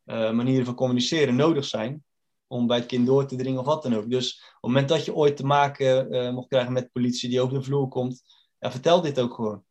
uh, 0.06 0.32
manieren 0.32 0.66
van 0.66 0.76
communiceren 0.76 1.36
nodig 1.36 1.66
zijn. 1.66 2.04
Om 2.47 2.68
bij 2.68 2.78
het 2.78 2.86
kind 2.86 3.06
door 3.06 3.26
te 3.26 3.36
dringen 3.36 3.60
of 3.60 3.66
wat 3.66 3.84
dan 3.84 3.95
ook. 3.95 4.10
Dus 4.10 4.34
op 4.34 4.51
het 4.51 4.62
moment 4.62 4.89
dat 4.89 5.06
je 5.06 5.16
ooit 5.16 5.38
te 5.38 5.45
maken 5.45 6.34
mocht 6.34 6.47
krijgen 6.47 6.74
met 6.74 6.91
politie 6.91 7.30
die 7.30 7.41
over 7.41 7.54
de 7.54 7.64
vloer 7.64 7.88
komt. 7.88 8.24
Ja, 8.60 8.72
vertel 8.72 9.01
dit 9.01 9.20
ook 9.20 9.34
gewoon. 9.34 9.64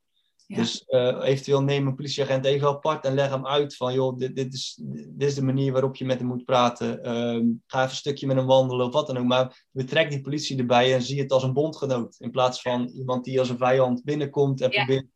Dus 0.55 0.85
uh, 0.89 1.19
eventueel 1.23 1.63
neem 1.63 1.87
een 1.87 1.95
politieagent 1.95 2.45
even 2.45 2.69
apart 2.69 3.05
en 3.05 3.15
leg 3.15 3.31
hem 3.31 3.47
uit 3.47 3.77
van, 3.77 3.95
joh, 3.95 4.19
dit, 4.19 4.37
dit, 4.37 4.55
is, 4.55 4.79
dit 5.09 5.29
is 5.29 5.35
de 5.35 5.43
manier 5.43 5.73
waarop 5.73 5.97
je 5.97 6.05
met 6.05 6.19
hem 6.19 6.27
moet 6.27 6.45
praten. 6.45 6.99
Uh, 6.99 7.55
ga 7.67 7.79
even 7.79 7.91
een 7.91 7.91
stukje 7.91 8.27
met 8.27 8.37
hem 8.37 8.47
wandelen 8.47 8.87
of 8.87 8.93
wat 8.93 9.07
dan 9.07 9.19
ook. 9.19 9.25
Maar 9.25 9.67
betrek 9.71 10.11
die 10.11 10.21
politie 10.21 10.59
erbij 10.59 10.95
en 10.95 11.03
zie 11.03 11.21
het 11.21 11.33
als 11.33 11.43
een 11.43 11.53
bondgenoot. 11.53 12.17
In 12.19 12.31
plaats 12.31 12.63
van 12.63 12.87
iemand 12.87 13.25
die 13.25 13.39
als 13.39 13.49
een 13.49 13.59
vijand 13.59 14.05
binnenkomt 14.05 14.61
en 14.61 14.71
ja. 14.71 14.85
probeert 14.85 15.07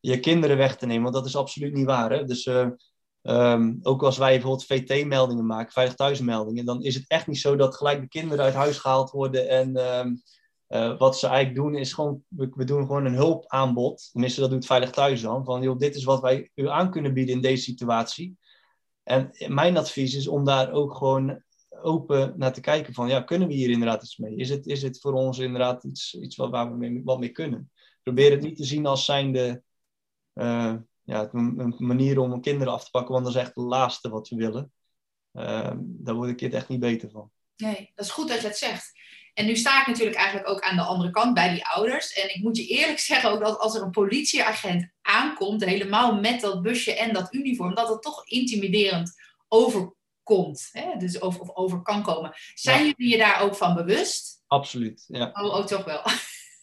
je 0.00 0.20
kinderen 0.20 0.56
weg 0.56 0.76
te 0.76 0.86
nemen. 0.86 1.02
Want 1.02 1.14
dat 1.14 1.26
is 1.26 1.36
absoluut 1.36 1.72
niet 1.74 1.86
waar. 1.86 2.12
Hè? 2.12 2.24
Dus 2.24 2.46
uh, 2.46 2.68
um, 3.22 3.78
ook 3.82 4.02
als 4.02 4.18
wij 4.18 4.32
bijvoorbeeld 4.32 4.64
VT-meldingen 4.64 5.46
maken, 5.46 5.72
veilig 5.72 5.94
thuismeldingen, 5.94 6.64
dan 6.64 6.82
is 6.82 6.94
het 6.94 7.04
echt 7.06 7.26
niet 7.26 7.40
zo 7.40 7.56
dat 7.56 7.76
gelijk 7.76 8.00
de 8.00 8.08
kinderen 8.08 8.44
uit 8.44 8.54
huis 8.54 8.78
gehaald 8.78 9.10
worden 9.10 9.48
en... 9.48 9.96
Um, 9.98 10.22
uh, 10.72 10.98
wat 10.98 11.18
ze 11.18 11.26
eigenlijk 11.26 11.56
doen 11.56 11.74
is 11.74 11.92
gewoon, 11.92 12.24
we, 12.28 12.64
doen 12.64 12.86
gewoon 12.86 13.04
een 13.04 13.14
hulpaanbod. 13.14 14.08
Tenminste, 14.12 14.40
dat 14.40 14.50
doet 14.50 14.66
Veilig 14.66 14.90
Thuis 14.90 15.20
dan. 15.20 15.44
Van, 15.44 15.62
joh, 15.62 15.78
dit 15.78 15.94
is 15.94 16.04
wat 16.04 16.20
wij 16.20 16.50
u 16.54 16.68
aan 16.68 16.90
kunnen 16.90 17.14
bieden 17.14 17.34
in 17.34 17.40
deze 17.40 17.62
situatie. 17.62 18.36
En 19.02 19.30
mijn 19.48 19.76
advies 19.76 20.14
is 20.14 20.28
om 20.28 20.44
daar 20.44 20.72
ook 20.72 20.96
gewoon 20.96 21.42
open 21.82 22.34
naar 22.36 22.52
te 22.52 22.60
kijken 22.60 22.94
van, 22.94 23.08
ja, 23.08 23.20
kunnen 23.20 23.48
we 23.48 23.54
hier 23.54 23.70
inderdaad 23.70 24.02
iets 24.02 24.16
mee? 24.16 24.36
Is 24.36 24.50
het, 24.50 24.66
is 24.66 24.82
het 24.82 25.00
voor 25.00 25.12
ons 25.12 25.38
inderdaad 25.38 25.84
iets, 25.84 26.14
iets 26.14 26.36
wat, 26.36 26.50
waar 26.50 26.78
we 26.78 27.00
wat 27.04 27.18
mee 27.18 27.28
kunnen? 27.28 27.70
Probeer 28.02 28.30
het 28.30 28.42
niet 28.42 28.56
te 28.56 28.64
zien 28.64 28.86
als 28.86 29.04
zijnde 29.04 29.62
uh, 30.34 30.74
ja, 31.02 31.28
een, 31.32 31.58
een, 31.58 31.74
manier 31.78 32.18
om 32.18 32.40
kinderen 32.40 32.72
af 32.72 32.84
te 32.84 32.90
pakken, 32.90 33.12
want 33.12 33.24
dat 33.24 33.34
is 33.34 33.40
echt 33.40 33.54
het 33.54 33.64
laatste 33.64 34.08
wat 34.08 34.28
we 34.28 34.36
willen. 34.36 34.72
Uh, 35.32 35.72
daar 35.78 36.14
word 36.14 36.30
ik 36.30 36.40
het 36.40 36.54
echt 36.54 36.68
niet 36.68 36.80
beter 36.80 37.10
van. 37.10 37.30
Nee, 37.56 37.92
dat 37.94 38.04
is 38.04 38.10
goed 38.10 38.28
dat 38.28 38.40
je 38.40 38.46
het 38.46 38.56
zegt. 38.56 38.92
En 39.34 39.46
nu 39.46 39.56
sta 39.56 39.80
ik 39.80 39.86
natuurlijk 39.86 40.16
eigenlijk 40.16 40.48
ook 40.48 40.60
aan 40.60 40.76
de 40.76 40.82
andere 40.82 41.10
kant 41.10 41.34
bij 41.34 41.52
die 41.52 41.66
ouders. 41.66 42.12
En 42.12 42.34
ik 42.34 42.42
moet 42.42 42.56
je 42.56 42.66
eerlijk 42.66 42.98
zeggen 43.10 43.30
ook 43.30 43.40
dat 43.40 43.58
als 43.58 43.74
er 43.74 43.82
een 43.82 43.90
politieagent 43.90 44.90
aankomt, 45.02 45.64
helemaal 45.64 46.20
met 46.20 46.40
dat 46.40 46.62
busje 46.62 46.94
en 46.94 47.12
dat 47.12 47.34
uniform, 47.34 47.74
dat 47.74 47.88
het 47.88 48.02
toch 48.02 48.26
intimiderend 48.26 49.12
overkomt. 49.48 50.68
Hè? 50.72 50.96
Dus 50.98 51.20
over, 51.20 51.40
of 51.40 51.54
over 51.54 51.82
kan 51.82 52.02
komen. 52.02 52.32
Zijn 52.54 52.78
ja. 52.78 52.94
jullie 52.96 53.12
je 53.12 53.18
daar 53.18 53.42
ook 53.42 53.54
van 53.54 53.74
bewust? 53.74 54.42
Absoluut, 54.46 55.04
ja. 55.08 55.30
Oh, 55.32 55.54
oh 55.54 55.64
toch 55.64 55.84
wel. 55.84 56.02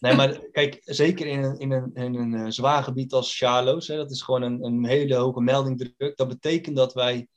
Nee, 0.00 0.14
maar 0.14 0.38
kijk, 0.52 0.80
zeker 0.84 1.26
in 1.26 1.42
een, 1.42 1.58
in 1.58 1.70
een, 1.70 1.90
in 1.94 2.14
een 2.14 2.32
uh, 2.32 2.44
zwaar 2.48 2.82
gebied 2.82 3.12
als 3.12 3.36
Charloes, 3.36 3.88
hè, 3.88 3.96
dat 3.96 4.10
is 4.10 4.22
gewoon 4.22 4.42
een, 4.42 4.64
een 4.64 4.84
hele 4.84 5.14
hoge 5.14 5.40
meldingdruk. 5.40 6.16
Dat 6.16 6.28
betekent 6.28 6.76
dat 6.76 6.94
wij 6.94 7.28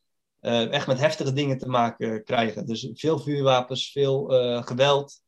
uh, 0.41 0.71
echt 0.71 0.87
met 0.87 0.99
heftige 0.99 1.33
dingen 1.33 1.57
te 1.57 1.67
maken 1.67 2.23
krijgen. 2.23 2.65
Dus 2.65 2.89
veel 2.93 3.19
vuurwapens, 3.19 3.91
veel 3.91 4.33
uh, 4.33 4.63
geweld. 4.63 5.21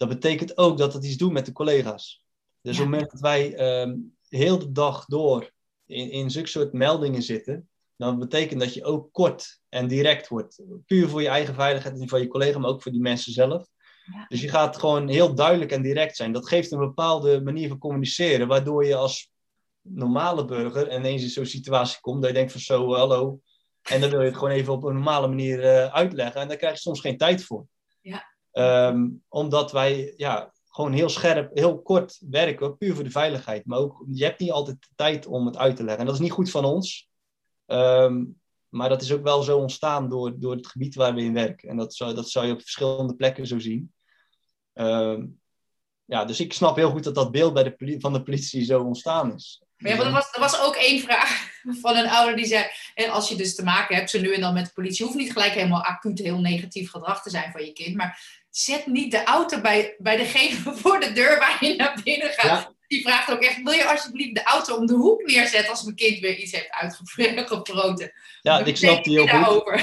Dat 0.00 0.08
betekent 0.08 0.56
ook 0.58 0.78
dat 0.78 0.92
het 0.92 1.04
iets 1.04 1.16
doet 1.16 1.32
met 1.32 1.46
de 1.46 1.52
collega's. 1.52 2.24
Dus 2.60 2.76
ja. 2.76 2.82
op 2.82 2.90
het 2.90 2.98
moment 2.98 3.10
dat 3.10 3.20
wij 3.20 3.80
um, 3.82 4.16
heel 4.28 4.58
de 4.58 4.72
dag 4.72 5.04
door 5.04 5.50
in, 5.86 6.10
in 6.10 6.30
zulke 6.30 6.48
soort 6.48 6.72
meldingen 6.72 7.22
zitten, 7.22 7.68
dan 7.96 8.18
betekent 8.18 8.60
dat 8.60 8.74
je 8.74 8.84
ook 8.84 9.12
kort 9.12 9.60
en 9.68 9.88
direct 9.88 10.28
wordt. 10.28 10.62
Puur 10.86 11.08
voor 11.08 11.22
je 11.22 11.28
eigen 11.28 11.54
veiligheid 11.54 12.00
en 12.00 12.08
van 12.08 12.20
je 12.20 12.28
collega, 12.28 12.58
maar 12.58 12.70
ook 12.70 12.82
voor 12.82 12.92
die 12.92 13.00
mensen 13.00 13.32
zelf. 13.32 13.66
Ja. 14.04 14.26
Dus 14.28 14.40
je 14.40 14.48
gaat 14.48 14.76
gewoon 14.76 15.08
heel 15.08 15.34
duidelijk 15.34 15.72
en 15.72 15.82
direct 15.82 16.16
zijn. 16.16 16.32
Dat 16.32 16.48
geeft 16.48 16.72
een 16.72 16.78
bepaalde 16.78 17.40
manier 17.40 17.68
van 17.68 17.78
communiceren, 17.78 18.48
waardoor 18.48 18.86
je 18.86 18.94
als 18.94 19.30
normale 19.80 20.44
burger 20.44 20.94
ineens 20.94 21.22
in 21.22 21.28
zo'n 21.28 21.46
situatie 21.46 22.00
komt 22.00 22.20
dat 22.20 22.30
je 22.30 22.36
denkt 22.36 22.52
van 22.52 22.60
zo, 22.60 22.94
hallo. 22.94 23.40
En 23.82 24.00
dan 24.00 24.10
wil 24.10 24.20
je 24.20 24.26
het 24.26 24.36
gewoon 24.36 24.54
even 24.54 24.72
op 24.72 24.84
een 24.84 24.94
normale 24.94 25.28
manier 25.28 25.58
uh, 25.58 25.86
uitleggen. 25.86 26.40
En 26.40 26.48
daar 26.48 26.56
krijg 26.56 26.74
je 26.74 26.80
soms 26.80 27.00
geen 27.00 27.16
tijd 27.16 27.44
voor. 27.44 27.66
Um, 28.52 29.22
omdat 29.28 29.72
wij 29.72 30.14
ja, 30.16 30.52
gewoon 30.68 30.92
heel 30.92 31.08
scherp, 31.08 31.56
heel 31.56 31.82
kort 31.82 32.20
werken, 32.30 32.76
puur 32.76 32.94
voor 32.94 33.04
de 33.04 33.10
veiligheid. 33.10 33.66
Maar 33.66 33.78
ook, 33.78 34.04
je 34.12 34.24
hebt 34.24 34.40
niet 34.40 34.50
altijd 34.50 34.76
de 34.80 34.88
tijd 34.96 35.26
om 35.26 35.46
het 35.46 35.56
uit 35.56 35.76
te 35.76 35.82
leggen. 35.82 36.00
En 36.00 36.06
dat 36.06 36.14
is 36.14 36.20
niet 36.20 36.32
goed 36.32 36.50
van 36.50 36.64
ons. 36.64 37.08
Um, 37.66 38.40
maar 38.68 38.88
dat 38.88 39.02
is 39.02 39.12
ook 39.12 39.22
wel 39.22 39.42
zo 39.42 39.58
ontstaan 39.58 40.08
door, 40.08 40.40
door 40.40 40.54
het 40.54 40.66
gebied 40.66 40.94
waar 40.94 41.14
we 41.14 41.20
in 41.20 41.34
werken. 41.34 41.68
En 41.68 41.76
dat 41.76 41.94
zou, 41.94 42.14
dat 42.14 42.28
zou 42.28 42.46
je 42.46 42.52
op 42.52 42.60
verschillende 42.60 43.14
plekken 43.14 43.46
zo 43.46 43.58
zien. 43.58 43.92
Um, 44.74 45.40
ja, 46.04 46.24
dus 46.24 46.40
ik 46.40 46.52
snap 46.52 46.76
heel 46.76 46.90
goed 46.90 47.04
dat 47.04 47.14
dat 47.14 47.30
beeld 47.30 47.54
bij 47.54 47.62
de 47.62 47.96
van 47.98 48.12
de 48.12 48.22
politie 48.22 48.64
zo 48.64 48.82
ontstaan 48.82 49.34
is. 49.34 49.62
Maar 49.76 49.96
ja, 49.96 50.10
was, 50.10 50.32
er 50.32 50.40
was 50.40 50.60
ook 50.60 50.74
één 50.74 51.00
vraag 51.00 51.49
van 51.62 51.96
een 51.96 52.08
ouder 52.08 52.36
die 52.36 52.46
zei: 52.46 52.66
en 52.94 53.10
als 53.10 53.28
je 53.28 53.36
dus 53.36 53.54
te 53.54 53.64
maken 53.64 53.96
hebt, 53.96 54.10
zo 54.10 54.20
nu 54.20 54.34
en 54.34 54.40
dan 54.40 54.54
met 54.54 54.64
de 54.64 54.72
politie, 54.72 55.04
hoeft 55.04 55.16
niet 55.16 55.32
gelijk 55.32 55.52
helemaal 55.52 55.84
acuut 55.84 56.18
heel 56.18 56.40
negatief 56.40 56.90
gedrag 56.90 57.22
te 57.22 57.30
zijn 57.30 57.52
van 57.52 57.64
je 57.64 57.72
kind, 57.72 57.96
maar 57.96 58.40
zet 58.50 58.86
niet 58.86 59.10
de 59.10 59.24
auto 59.24 59.60
bij, 59.60 59.94
bij 59.98 60.16
degene 60.16 60.74
voor 60.80 61.00
de 61.00 61.12
deur 61.12 61.38
waar 61.38 61.64
je 61.64 61.76
naar 61.76 62.00
binnen 62.04 62.30
gaat. 62.30 62.62
Ja. 62.62 62.72
Die 62.86 63.02
vraagt 63.02 63.30
ook 63.30 63.42
echt: 63.42 63.62
wil 63.62 63.72
je 63.72 63.88
alsjeblieft 63.88 64.34
de 64.34 64.42
auto 64.42 64.76
om 64.76 64.86
de 64.86 64.94
hoek 64.94 65.22
neerzetten 65.22 65.70
als 65.70 65.82
mijn 65.82 65.96
kind 65.96 66.18
weer 66.18 66.36
iets 66.36 66.52
heeft 66.52 66.70
uitgeproten? 66.70 68.12
Ja, 68.42 68.64
ik 68.64 68.76
snap 68.76 69.04
die 69.04 69.20
heel 69.20 69.60
goed. 69.60 69.82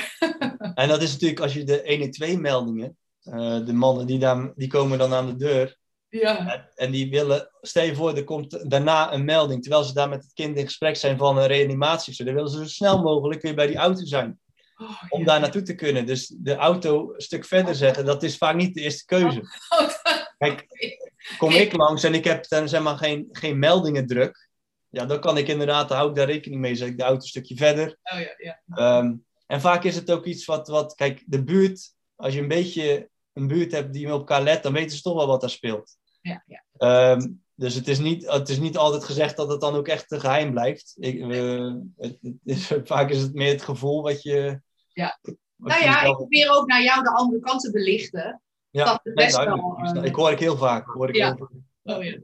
En 0.75 0.87
dat 0.87 1.01
is 1.01 1.11
natuurlijk 1.11 1.39
als 1.39 1.53
je 1.53 1.63
de 1.63 1.81
112 1.85 2.37
meldingen, 2.37 2.97
uh, 3.23 3.65
de 3.65 3.73
mannen 3.73 4.07
die, 4.07 4.19
daar, 4.19 4.53
die 4.55 4.67
komen 4.67 4.97
dan 4.97 5.13
aan 5.13 5.25
de 5.25 5.35
deur. 5.35 5.77
Ja. 6.19 6.69
En 6.75 6.91
die 6.91 7.09
willen, 7.09 7.49
stel 7.61 7.83
je 7.83 7.95
voor, 7.95 8.15
er 8.15 8.23
komt 8.23 8.69
daarna 8.69 9.13
een 9.13 9.25
melding, 9.25 9.61
terwijl 9.61 9.83
ze 9.83 9.93
daar 9.93 10.09
met 10.09 10.23
het 10.23 10.33
kind 10.33 10.57
in 10.57 10.65
gesprek 10.65 10.95
zijn 10.95 11.17
van 11.17 11.37
een 11.37 11.47
reanimatie. 11.47 12.25
Dan 12.25 12.33
willen 12.33 12.49
ze 12.49 12.57
zo 12.57 12.65
snel 12.65 13.01
mogelijk 13.01 13.41
weer 13.41 13.55
bij 13.55 13.67
die 13.67 13.75
auto 13.75 14.05
zijn. 14.05 14.39
Oh, 14.77 15.03
om 15.09 15.19
ja. 15.19 15.25
daar 15.25 15.39
naartoe 15.39 15.61
te 15.61 15.75
kunnen. 15.75 16.05
Dus 16.05 16.33
de 16.37 16.55
auto 16.55 17.13
een 17.13 17.21
stuk 17.21 17.45
verder 17.45 17.75
zetten, 17.75 18.05
dat 18.05 18.23
is 18.23 18.37
vaak 18.37 18.55
niet 18.55 18.73
de 18.73 18.81
eerste 18.81 19.05
keuze. 19.05 19.39
Oh, 19.69 19.89
Kijk, 20.37 20.65
kom 21.37 21.51
ik 21.51 21.73
langs 21.73 22.03
en 22.03 22.13
ik 22.13 22.23
heb 22.23 22.47
dan 22.47 22.69
zeg 22.69 22.81
maar 22.81 22.97
geen, 22.97 23.27
geen 23.31 23.59
meldingen 23.59 24.07
druk. 24.07 24.49
Ja, 24.89 25.05
dan 25.05 25.19
kan 25.19 25.37
ik 25.37 25.47
inderdaad, 25.47 25.89
hou 25.89 26.09
ik 26.09 26.15
daar 26.15 26.25
rekening 26.25 26.61
mee, 26.61 26.75
zet 26.75 26.87
ik 26.87 26.97
de 26.97 27.03
auto 27.03 27.21
een 27.21 27.27
stukje 27.27 27.55
verder. 27.55 27.97
Oh, 28.03 28.19
ja, 28.19 28.35
ja. 28.37 28.97
Um, 28.97 29.25
en 29.47 29.61
vaak 29.61 29.83
is 29.83 29.95
het 29.95 30.11
ook 30.11 30.25
iets 30.25 30.45
wat, 30.45 30.67
wat, 30.67 30.95
kijk, 30.95 31.23
de 31.25 31.43
buurt, 31.43 31.93
als 32.15 32.33
je 32.33 32.39
een 32.39 32.47
beetje 32.47 33.09
een 33.33 33.47
buurt 33.47 33.71
hebt 33.71 33.93
die 33.93 34.05
op 34.05 34.19
elkaar 34.19 34.41
let, 34.41 34.63
dan 34.63 34.73
weten 34.73 34.95
ze 34.95 35.01
toch 35.01 35.15
wel 35.15 35.27
wat 35.27 35.41
daar 35.41 35.49
speelt. 35.49 35.97
Ja, 36.27 36.43
ja. 36.47 37.11
Um, 37.11 37.43
dus 37.55 37.73
het 37.73 37.87
is, 37.87 37.99
niet, 37.99 38.31
het 38.31 38.49
is 38.49 38.59
niet 38.59 38.77
altijd 38.77 39.03
gezegd 39.03 39.37
dat 39.37 39.49
het 39.49 39.61
dan 39.61 39.75
ook 39.75 39.87
echt 39.87 40.05
geheim 40.07 40.51
blijft. 40.51 40.95
Ik, 40.99 41.15
uh, 41.15 41.73
het, 41.97 42.17
het 42.21 42.35
is, 42.43 42.71
vaak 42.83 43.09
is 43.09 43.21
het 43.21 43.33
meer 43.33 43.51
het 43.51 43.61
gevoel 43.61 44.01
wat 44.01 44.23
je. 44.23 44.61
Ja. 44.87 45.19
Wat 45.55 45.71
nou 45.71 45.83
ja, 45.83 46.01
ik 46.01 46.15
probeer 46.15 46.49
ook 46.51 46.67
naar 46.67 46.83
jou 46.83 47.03
de 47.03 47.09
andere 47.15 47.39
kant 47.39 47.61
te 47.61 47.71
belichten. 47.71 48.41
Ja, 48.69 48.85
dat 48.85 48.99
het 49.03 49.13
best 49.13 49.35
duidelijk. 49.35 49.63
wel, 49.63 49.77
Ik 49.79 49.85
snap- 49.85 50.03
eh, 50.03 50.09
ik 50.09 50.15
hoor 50.15 50.31
ik 50.31 50.39
heel 50.39 50.57
vaak. 50.57 50.87
Hoor 50.87 51.09
ik 51.09 51.15
Ja. 51.15 51.25
heel 51.25 51.37
vaak. 51.37 51.95
Oh 51.97 52.03
ja, 52.03 52.17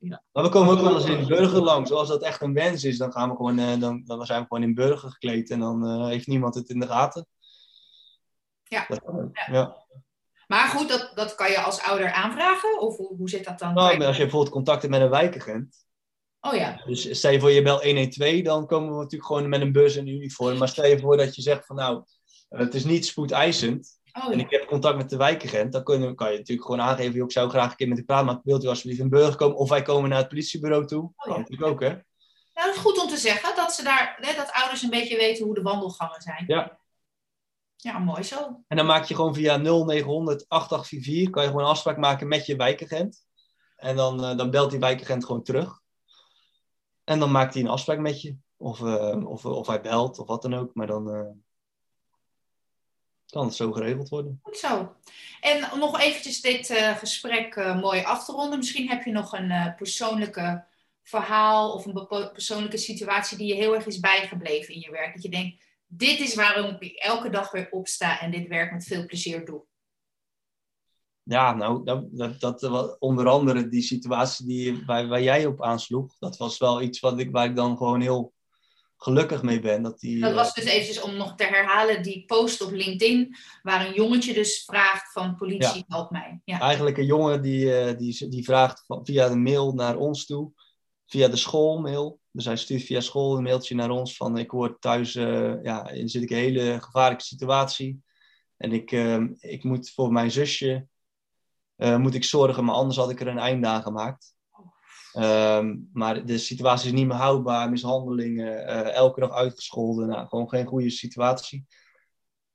ja. 0.00 0.22
Maar 0.32 0.42
we 0.44 0.48
komen 0.48 0.74
ook 0.74 0.80
wel 0.80 0.94
eens 0.94 1.04
in 1.04 1.26
burger 1.26 1.62
langs. 1.62 1.90
Als 1.90 2.08
dat 2.08 2.22
echt 2.22 2.40
een 2.42 2.54
wens 2.54 2.84
is, 2.84 2.98
dan, 2.98 3.12
gaan 3.12 3.30
we 3.30 3.36
gewoon, 3.36 3.58
eh, 3.58 3.80
dan, 3.80 4.02
dan 4.04 4.26
zijn 4.26 4.40
we 4.40 4.46
gewoon 4.46 4.62
in 4.62 4.74
burger 4.74 5.10
gekleed. 5.10 5.50
En 5.50 5.60
dan 5.60 5.86
eh, 5.86 6.06
heeft 6.06 6.26
niemand 6.26 6.54
het 6.54 6.68
in 6.68 6.80
de 6.80 6.86
gaten. 6.86 7.26
Ja. 8.62 8.86
Dat 8.88 9.02
Ja. 9.50 9.76
Ja. 10.48 10.56
Maar 10.56 10.68
goed, 10.68 10.88
dat, 10.88 11.10
dat 11.14 11.34
kan 11.34 11.50
je 11.50 11.60
als 11.60 11.82
ouder 11.82 12.12
aanvragen? 12.12 12.80
Of 12.80 12.96
hoe, 12.96 13.16
hoe 13.16 13.28
zit 13.28 13.44
dat 13.44 13.58
dan? 13.58 13.74
Nou, 13.74 14.04
als 14.04 14.16
je 14.16 14.22
bijvoorbeeld 14.22 14.52
contact 14.52 14.82
hebt 14.82 14.94
met 14.94 15.02
een 15.02 15.10
wijkagent. 15.10 15.86
Oh 16.40 16.54
ja, 16.54 16.82
Dus 16.86 17.18
stel 17.18 17.30
je 17.30 17.40
voor 17.40 17.50
je 17.50 17.62
bel 17.62 17.82
112, 17.82 18.42
dan 18.42 18.66
komen 18.66 18.90
we 18.90 18.96
natuurlijk 18.96 19.26
gewoon 19.26 19.48
met 19.48 19.60
een 19.60 19.72
bus 19.72 19.96
en 19.96 20.06
een 20.06 20.14
uniform. 20.14 20.58
Maar 20.58 20.68
stel 20.68 20.86
je 20.86 20.98
voor 20.98 21.16
dat 21.16 21.34
je 21.34 21.42
zegt 21.42 21.66
van 21.66 21.76
nou, 21.76 22.04
het 22.48 22.74
is 22.74 22.84
niet 22.84 23.06
spoedeisend. 23.06 23.98
oh 24.12 24.32
En 24.32 24.38
ja. 24.38 24.44
ik 24.44 24.50
heb 24.50 24.66
contact 24.66 24.96
met 24.96 25.10
de 25.10 25.16
wijkagent. 25.16 25.72
Dan 25.72 25.84
kun 25.84 26.02
je, 26.02 26.14
kan 26.14 26.32
je 26.32 26.38
natuurlijk 26.38 26.66
gewoon 26.66 26.82
aangeven, 26.82 27.12
joh, 27.12 27.24
ik 27.24 27.32
zou 27.32 27.50
graag 27.50 27.70
een 27.70 27.76
keer 27.76 27.88
met 27.88 27.98
u 27.98 28.04
praten. 28.04 28.26
Maar 28.26 28.40
wilt 28.42 28.64
u 28.64 28.66
alsjeblieft 28.66 29.00
in 29.00 29.08
burger 29.08 29.36
komen? 29.36 29.56
Of 29.56 29.68
wij 29.68 29.82
komen 29.82 30.10
naar 30.10 30.18
het 30.18 30.28
politiebureau 30.28 30.86
toe. 30.86 31.12
ja. 31.16 31.24
Kan 31.32 31.40
natuurlijk 31.40 31.70
ook, 31.70 31.80
hè? 31.80 31.88
Nou, 31.88 32.66
dat 32.66 32.74
is 32.74 32.82
goed 32.82 33.02
om 33.02 33.08
te 33.08 33.16
zeggen, 33.16 33.56
dat, 33.56 33.72
ze 33.72 33.82
daar, 33.82 34.16
hè, 34.20 34.34
dat 34.36 34.52
ouders 34.52 34.82
een 34.82 34.90
beetje 34.90 35.16
weten 35.16 35.44
hoe 35.44 35.54
de 35.54 35.62
wandelgangen 35.62 36.20
zijn. 36.20 36.44
Ja. 36.46 36.77
Ja, 37.80 37.98
mooi 37.98 38.22
zo. 38.22 38.64
En 38.68 38.76
dan 38.76 38.86
maak 38.86 39.04
je 39.04 39.14
gewoon 39.14 39.34
via 39.34 39.56
0900 39.56 40.48
8844 40.48 41.30
kan 41.30 41.42
je 41.42 41.48
gewoon 41.48 41.64
een 41.64 41.70
afspraak 41.70 41.96
maken 41.96 42.28
met 42.28 42.46
je 42.46 42.56
wijkagent. 42.56 43.26
En 43.76 43.96
dan, 43.96 44.24
eh, 44.24 44.36
dan 44.36 44.50
belt 44.50 44.70
die 44.70 44.78
wijkagent 44.78 45.24
gewoon 45.24 45.42
terug. 45.42 45.80
En 47.04 47.18
dan 47.18 47.30
maakt 47.30 47.54
hij 47.54 47.62
een 47.62 47.68
afspraak 47.68 47.98
met 47.98 48.22
je. 48.22 48.36
Of, 48.56 48.80
eh, 48.80 49.26
of, 49.26 49.44
of 49.44 49.66
hij 49.66 49.80
belt 49.80 50.18
of 50.18 50.26
wat 50.26 50.42
dan 50.42 50.54
ook. 50.54 50.74
Maar 50.74 50.86
dan 50.86 51.10
eh, 51.10 51.30
kan 53.26 53.44
het 53.44 53.54
zo 53.54 53.72
geregeld 53.72 54.08
worden. 54.08 54.40
Goed 54.42 54.56
zo. 54.56 54.94
En 55.40 55.72
om 55.72 55.78
nog 55.78 56.00
eventjes 56.00 56.40
dit 56.40 56.66
gesprek 56.98 57.56
mooi 57.56 58.02
af 58.02 58.24
te 58.24 58.32
ronden. 58.32 58.58
Misschien 58.58 58.88
heb 58.88 59.04
je 59.04 59.12
nog 59.12 59.32
een 59.32 59.74
persoonlijke 59.76 60.64
verhaal 61.02 61.72
of 61.72 61.86
een 61.86 62.06
persoonlijke 62.32 62.76
situatie 62.76 63.38
die 63.38 63.46
je 63.46 63.54
heel 63.54 63.74
erg 63.74 63.86
is 63.86 64.00
bijgebleven 64.00 64.74
in 64.74 64.80
je 64.80 64.90
werk. 64.90 65.14
Dat 65.14 65.22
je 65.22 65.28
denkt, 65.28 65.67
dit 65.88 66.20
is 66.20 66.34
waarom 66.34 66.76
ik 66.78 66.96
elke 66.96 67.30
dag 67.30 67.50
weer 67.50 67.68
opsta 67.70 68.20
en 68.20 68.30
dit 68.30 68.48
werk 68.48 68.72
met 68.72 68.84
veel 68.84 69.06
plezier 69.06 69.44
doe. 69.44 69.66
Ja, 71.22 71.54
nou, 71.54 71.84
dat, 71.84 72.04
dat, 72.10 72.40
dat 72.40 72.60
was 72.60 72.98
onder 72.98 73.28
andere 73.28 73.68
die 73.68 73.82
situatie 73.82 74.46
die, 74.46 74.84
waar, 74.86 75.08
waar 75.08 75.22
jij 75.22 75.46
op 75.46 75.62
aansloeg. 75.62 76.18
Dat 76.18 76.36
was 76.36 76.58
wel 76.58 76.82
iets 76.82 77.00
wat 77.00 77.18
ik, 77.18 77.30
waar 77.30 77.44
ik 77.44 77.56
dan 77.56 77.76
gewoon 77.76 78.00
heel 78.00 78.32
gelukkig 78.96 79.42
mee 79.42 79.60
ben. 79.60 79.82
Dat 79.82 80.00
die, 80.00 80.20
Dat 80.20 80.30
eh, 80.30 80.36
was 80.36 80.54
dus 80.54 80.64
eventjes 80.64 81.00
om 81.00 81.16
nog 81.16 81.34
te 81.34 81.44
herhalen 81.44 82.02
die 82.02 82.24
post 82.24 82.62
op 82.62 82.70
LinkedIn, 82.70 83.36
waar 83.62 83.86
een 83.86 83.94
jongetje 83.94 84.34
dus 84.34 84.64
vraagt 84.64 85.12
van 85.12 85.36
politie, 85.36 85.84
help 85.88 86.10
mij. 86.10 86.40
Ja. 86.44 86.60
Eigenlijk 86.60 86.96
een 86.96 87.06
jongen 87.06 87.42
die, 87.42 87.78
eh, 87.78 87.98
die, 87.98 88.28
die 88.28 88.44
vraagt 88.44 88.84
via 89.02 89.28
de 89.28 89.36
mail 89.36 89.72
naar 89.72 89.96
ons 89.96 90.26
toe, 90.26 90.52
via 91.06 91.28
de 91.28 91.36
schoolmail. 91.36 92.20
Dus 92.38 92.46
hij 92.46 92.56
stuurt 92.56 92.82
via 92.82 93.00
school 93.00 93.36
een 93.36 93.42
mailtje 93.42 93.74
naar 93.74 93.90
ons 93.90 94.16
van 94.16 94.38
ik 94.38 94.50
word 94.50 94.80
thuis, 94.80 95.14
eh, 95.14 95.62
ja, 95.62 95.88
in 95.88 96.08
zit 96.08 96.22
ik 96.22 96.30
een 96.30 96.36
hele 96.36 96.80
gevaarlijke 96.80 97.24
situatie. 97.24 98.02
En 98.56 98.72
ik, 98.72 98.92
eh, 98.92 99.22
ik 99.38 99.64
moet 99.64 99.90
voor 99.90 100.12
mijn 100.12 100.30
zusje, 100.30 100.86
eh, 101.76 101.96
moet 101.96 102.14
ik 102.14 102.24
zorgen, 102.24 102.64
maar 102.64 102.74
anders 102.74 102.96
had 102.96 103.10
ik 103.10 103.20
er 103.20 103.26
een 103.26 103.38
eind 103.38 103.64
aan 103.64 103.82
gemaakt. 103.82 104.34
Ehm, 105.12 105.76
maar 105.92 106.24
de 106.24 106.38
situatie 106.38 106.86
is 106.86 106.92
niet 106.92 107.06
meer 107.06 107.16
houdbaar, 107.16 107.70
mishandelingen, 107.70 108.66
eh, 108.66 108.94
elke 108.94 109.20
dag 109.20 109.30
uitgescholden. 109.30 110.08
Nou, 110.08 110.28
gewoon 110.28 110.48
geen 110.48 110.66
goede 110.66 110.90
situatie. 110.90 111.66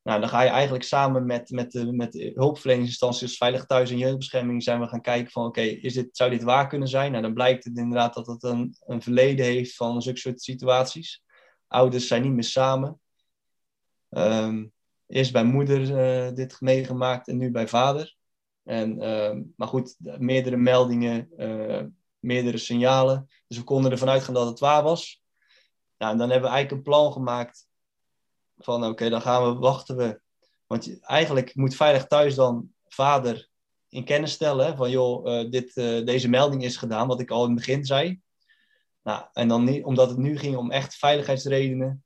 Nou, 0.04 0.20
dan 0.20 0.30
ga 0.30 0.42
je 0.42 0.50
eigenlijk 0.50 0.84
samen 0.84 1.26
met, 1.26 1.50
met, 1.50 1.72
de, 1.72 1.94
met 1.94 2.32
hulpverleningsinstanties 2.34 3.38
Veilig 3.38 3.66
Thuis 3.66 3.92
en 3.92 3.98
Jeugdbescherming 3.98 4.64
zijn 4.64 4.80
we 4.80 4.88
gaan 4.88 5.02
kijken 5.02 5.32
van 5.32 5.46
oké, 5.46 5.62
is 5.62 5.94
dit 5.94 6.08
zou 6.12 6.30
dit 6.30 6.44
waar 6.44 6.68
kunnen 6.68 6.88
zijn? 6.88 7.12
Nou, 7.12 7.24
dan 7.24 7.34
blijkt 7.34 7.64
het 7.64 7.78
inderdaad 7.78 8.14
dat 8.14 8.28
het 8.28 8.44
een, 8.44 8.76
een 8.86 9.02
verleden 9.02 9.46
heeft 9.46 9.76
van 9.76 10.02
zulke 10.02 10.20
soort 10.20 10.42
situaties. 10.42 11.24
Ouders 11.68 12.08
zijn 12.08 12.22
niet 12.22 12.32
meer 12.32 12.44
samen. 12.44 13.00
Ehm, 14.10 14.66
eerst 15.08 15.32
bij 15.32 15.44
moeder 15.44 15.98
eh, 15.98 16.34
dit 16.34 16.62
meegemaakt 16.62 17.28
en 17.28 17.38
nu 17.38 17.52
bij 17.52 17.68
vader. 17.68 18.16
En, 18.64 19.02
ehm, 19.02 19.42
maar 19.56 19.68
goed, 19.68 19.96
meerdere 20.18 20.58
meldingen, 20.58 21.30
eh, 21.38 21.84
meerdere 22.20 22.58
signalen. 22.58 23.28
Dus 23.48 23.58
we 23.58 23.64
konden 23.64 23.92
ervan 23.92 24.10
uitgaan 24.10 24.34
dat 24.34 24.48
het 24.48 24.60
waar 24.60 24.84
was. 24.84 25.24
Nou, 25.98 26.12
en 26.12 26.18
dan 26.18 26.30
hebben 26.30 26.50
we 26.50 26.56
eigenlijk 26.56 26.72
een 26.72 26.92
plan 26.92 27.12
gemaakt 27.12 27.68
van 28.64 28.86
oké, 28.86 29.10
dan 29.10 29.22
gaan 29.22 29.44
we, 29.44 29.60
wachten 29.60 29.98
we. 29.98 30.22
Want 30.68 31.02
eigenlijk 31.02 31.56
moet 31.56 31.76
Veilig 31.76 32.08
Thuis 32.08 32.36
dan 32.36 32.72
vader 32.88 33.50
in 33.90 34.06
kennis 34.06 34.32
stellen. 34.32 34.78
Van 34.78 34.90
joh, 34.90 35.40
eh, 35.40 35.50
dit, 35.50 35.78
eh, 35.78 36.06
deze 36.06 36.30
melding 36.30 36.64
is 36.64 36.78
gedaan, 36.78 37.08
wat 37.08 37.20
ik 37.20 37.32
al 37.32 37.42
in 37.42 37.50
het 37.50 37.58
begin 37.58 37.86
zei. 37.86 38.22
Nou, 39.04 39.26
en 39.34 39.48
dan 39.48 39.64
niet, 39.64 39.84
omdat 39.84 40.10
het 40.10 40.18
nu 40.18 40.38
ging 40.38 40.56
om 40.56 40.72
echt 40.72 40.96
veiligheidsredenen. 40.96 42.04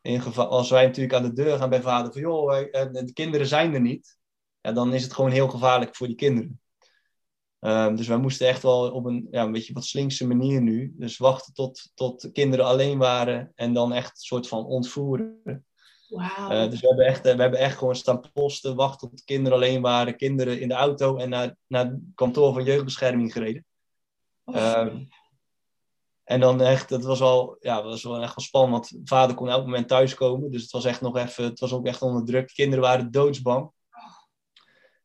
In 0.00 0.20
geval, 0.20 0.48
als 0.48 0.70
wij 0.70 0.86
natuurlijk 0.86 1.14
aan 1.14 1.22
de 1.22 1.32
deur 1.32 1.58
gaan 1.58 1.70
bij 1.70 1.82
vader 1.82 2.12
van 2.12 2.20
joh, 2.20 2.56
eh, 2.58 2.92
de 2.92 3.12
kinderen 3.12 3.46
zijn 3.46 3.74
er 3.74 3.80
niet. 3.80 4.18
Ja, 4.60 4.72
dan 4.72 4.94
is 4.94 5.02
het 5.02 5.12
gewoon 5.12 5.30
heel 5.30 5.48
gevaarlijk 5.48 5.96
voor 5.96 6.06
die 6.06 6.16
kinderen. 6.16 6.60
Ehm, 7.60 7.96
dus 7.96 8.06
wij 8.06 8.16
moesten 8.16 8.48
echt 8.48 8.62
wel 8.62 8.90
op 8.90 9.04
een, 9.04 9.28
ja, 9.30 9.42
een 9.42 9.52
beetje 9.52 9.72
wat 9.72 9.84
slinkse 9.84 10.26
manier 10.26 10.60
nu. 10.62 10.94
Dus 10.96 11.16
wachten 11.16 11.54
tot, 11.54 11.90
tot 11.94 12.20
de 12.20 12.32
kinderen 12.32 12.64
alleen 12.66 12.98
waren 12.98 13.52
en 13.54 13.72
dan 13.72 13.92
echt 13.92 14.10
een 14.10 14.16
soort 14.16 14.48
van 14.48 14.64
ontvoeren. 14.64 15.42
Eh, 16.08 16.70
dus 16.70 16.80
we 16.80 16.86
hebben, 16.86 17.06
echt, 17.06 17.26
eh, 17.26 17.34
we 17.34 17.40
hebben 17.42 17.60
echt 17.60 17.78
gewoon 17.78 17.96
staan 17.96 18.32
posten, 18.32 18.76
wachten 18.76 19.08
tot 19.08 19.18
de 19.18 19.24
kinderen 19.24 19.58
alleen 19.58 19.82
waren, 19.82 20.16
kinderen 20.16 20.60
in 20.60 20.68
de 20.68 20.74
auto 20.74 21.16
en 21.16 21.28
naar, 21.28 21.56
naar 21.66 21.84
het 21.84 22.00
kantoor 22.14 22.52
van 22.52 22.64
jeugdbescherming 22.64 23.32
gereden. 23.32 23.64
Ehm, 24.44 25.04
en 26.24 26.40
dan 26.40 26.60
echt, 26.60 26.88
dat 26.88 27.04
was 27.04 27.18
wel, 27.18 27.56
ja, 27.60 27.82
was 27.82 28.02
wel 28.02 28.22
echt 28.22 28.34
wel 28.34 28.44
spannend, 28.44 28.90
want 28.90 29.08
vader 29.08 29.36
kon 29.36 29.48
elk 29.48 29.64
moment 29.64 29.88
thuiskomen. 29.88 30.50
Dus 30.50 30.62
het 30.62 30.70
was 30.70 30.84
echt 30.84 31.00
nog 31.00 31.16
even, 31.16 31.44
het 31.44 31.60
was 31.60 31.72
ook 31.72 31.86
echt 31.86 32.02
onder 32.02 32.24
druk. 32.24 32.48
De 32.48 32.54
kinderen 32.54 32.84
waren 32.84 33.10
doodsbang. 33.10 33.70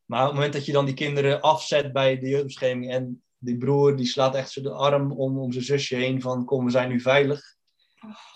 Maar 0.06 0.22
op 0.22 0.26
het 0.26 0.36
moment 0.36 0.54
dat 0.54 0.66
je 0.66 0.72
dan 0.72 0.86
die 0.86 0.94
kinderen 0.94 1.42
afzet 1.42 1.94
bij 1.94 2.20
de 2.20 2.30
jeugdbescherming 2.30 2.92
en 2.92 3.24
die 3.38 3.58
broer 3.58 3.96
die 3.96 4.06
slaat 4.06 4.36
echt 4.36 4.52
zo 4.52 4.62
de 4.62 4.72
arm 4.72 5.12
om, 5.12 5.40
om 5.40 5.52
zijn 5.52 5.64
zusje 5.64 5.96
heen 5.96 6.22
van 6.22 6.46
kom, 6.46 6.66
we 6.66 6.72
zijn 6.72 6.90
nu 6.90 7.00
veilig. 7.00 7.56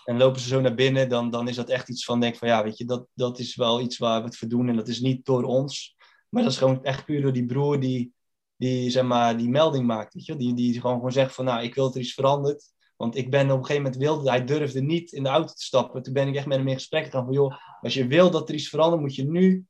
En 0.06 0.18
lopen 0.18 0.42
ze 0.42 0.48
zo 0.48 0.62
naar 0.62 0.76
binnen, 0.76 1.10
dan, 1.10 1.30
dan 1.30 1.48
is 1.48 1.56
dat 1.56 1.70
echt 1.70 1.90
iets 1.90 2.06
van, 2.06 2.20
denk 2.20 2.36
van 2.36 2.48
ja, 2.48 2.64
weet 2.64 2.78
je, 2.78 2.86
dat, 2.86 3.08
dat 3.14 3.40
is 3.40 3.56
wel 3.56 3.82
iets 3.82 3.98
waar 3.98 4.20
we 4.20 4.26
het 4.26 4.38
voor 4.38 4.48
doen. 4.48 4.70
En 4.70 4.76
dat 4.76 4.88
is 4.88 5.00
niet 5.00 5.26
door 5.26 5.44
ons, 5.44 5.96
maar 6.30 6.44
dat 6.44 6.52
is 6.52 6.58
gewoon 6.58 6.84
echt 6.84 7.06
puur 7.06 7.22
door 7.22 7.34
die 7.34 7.46
broer 7.46 7.80
die, 7.80 8.14
die, 8.56 8.90
zeg 8.90 9.04
maar, 9.04 9.38
die 9.38 9.50
melding 9.50 9.86
maakt. 9.86 10.14
Weet 10.14 10.26
je? 10.26 10.36
Die, 10.36 10.54
die 10.54 10.80
gewoon, 10.80 10.96
gewoon 10.96 11.12
zegt 11.12 11.36
van, 11.36 11.46
nou, 11.46 11.64
ik 11.64 11.76
wil 11.76 11.84
dat 11.86 11.96
er 11.96 12.02
iets 12.02 12.14
verandert. 12.14 12.74
Want 12.96 13.16
ik 13.16 13.30
ben 13.30 13.52
op 13.52 13.58
een 13.58 13.66
gegeven 13.66 13.84
moment 13.84 14.02
wilde, 14.02 14.30
hij 14.30 14.46
durfde 14.46 14.82
niet 14.82 15.12
in 15.12 15.24
de 15.24 15.30
auto 15.30 15.54
te 15.54 15.64
stappen. 15.64 16.02
Toen 16.02 16.14
ben 16.14 16.28
ik 16.28 16.36
echt 16.36 16.46
met 16.46 16.58
hem 16.58 16.68
in 16.68 16.74
gesprek 16.74 17.06
gegaan 17.06 17.26
van, 17.26 17.34
joh, 17.34 17.56
als 17.82 17.94
je 17.94 18.08
wil 18.08 18.32
dat 18.32 18.50
er 18.50 18.56
iets 18.56 18.70
verandert, 18.70 19.02
moet 19.02 19.16
je 19.16 19.26
nu, 19.26 19.66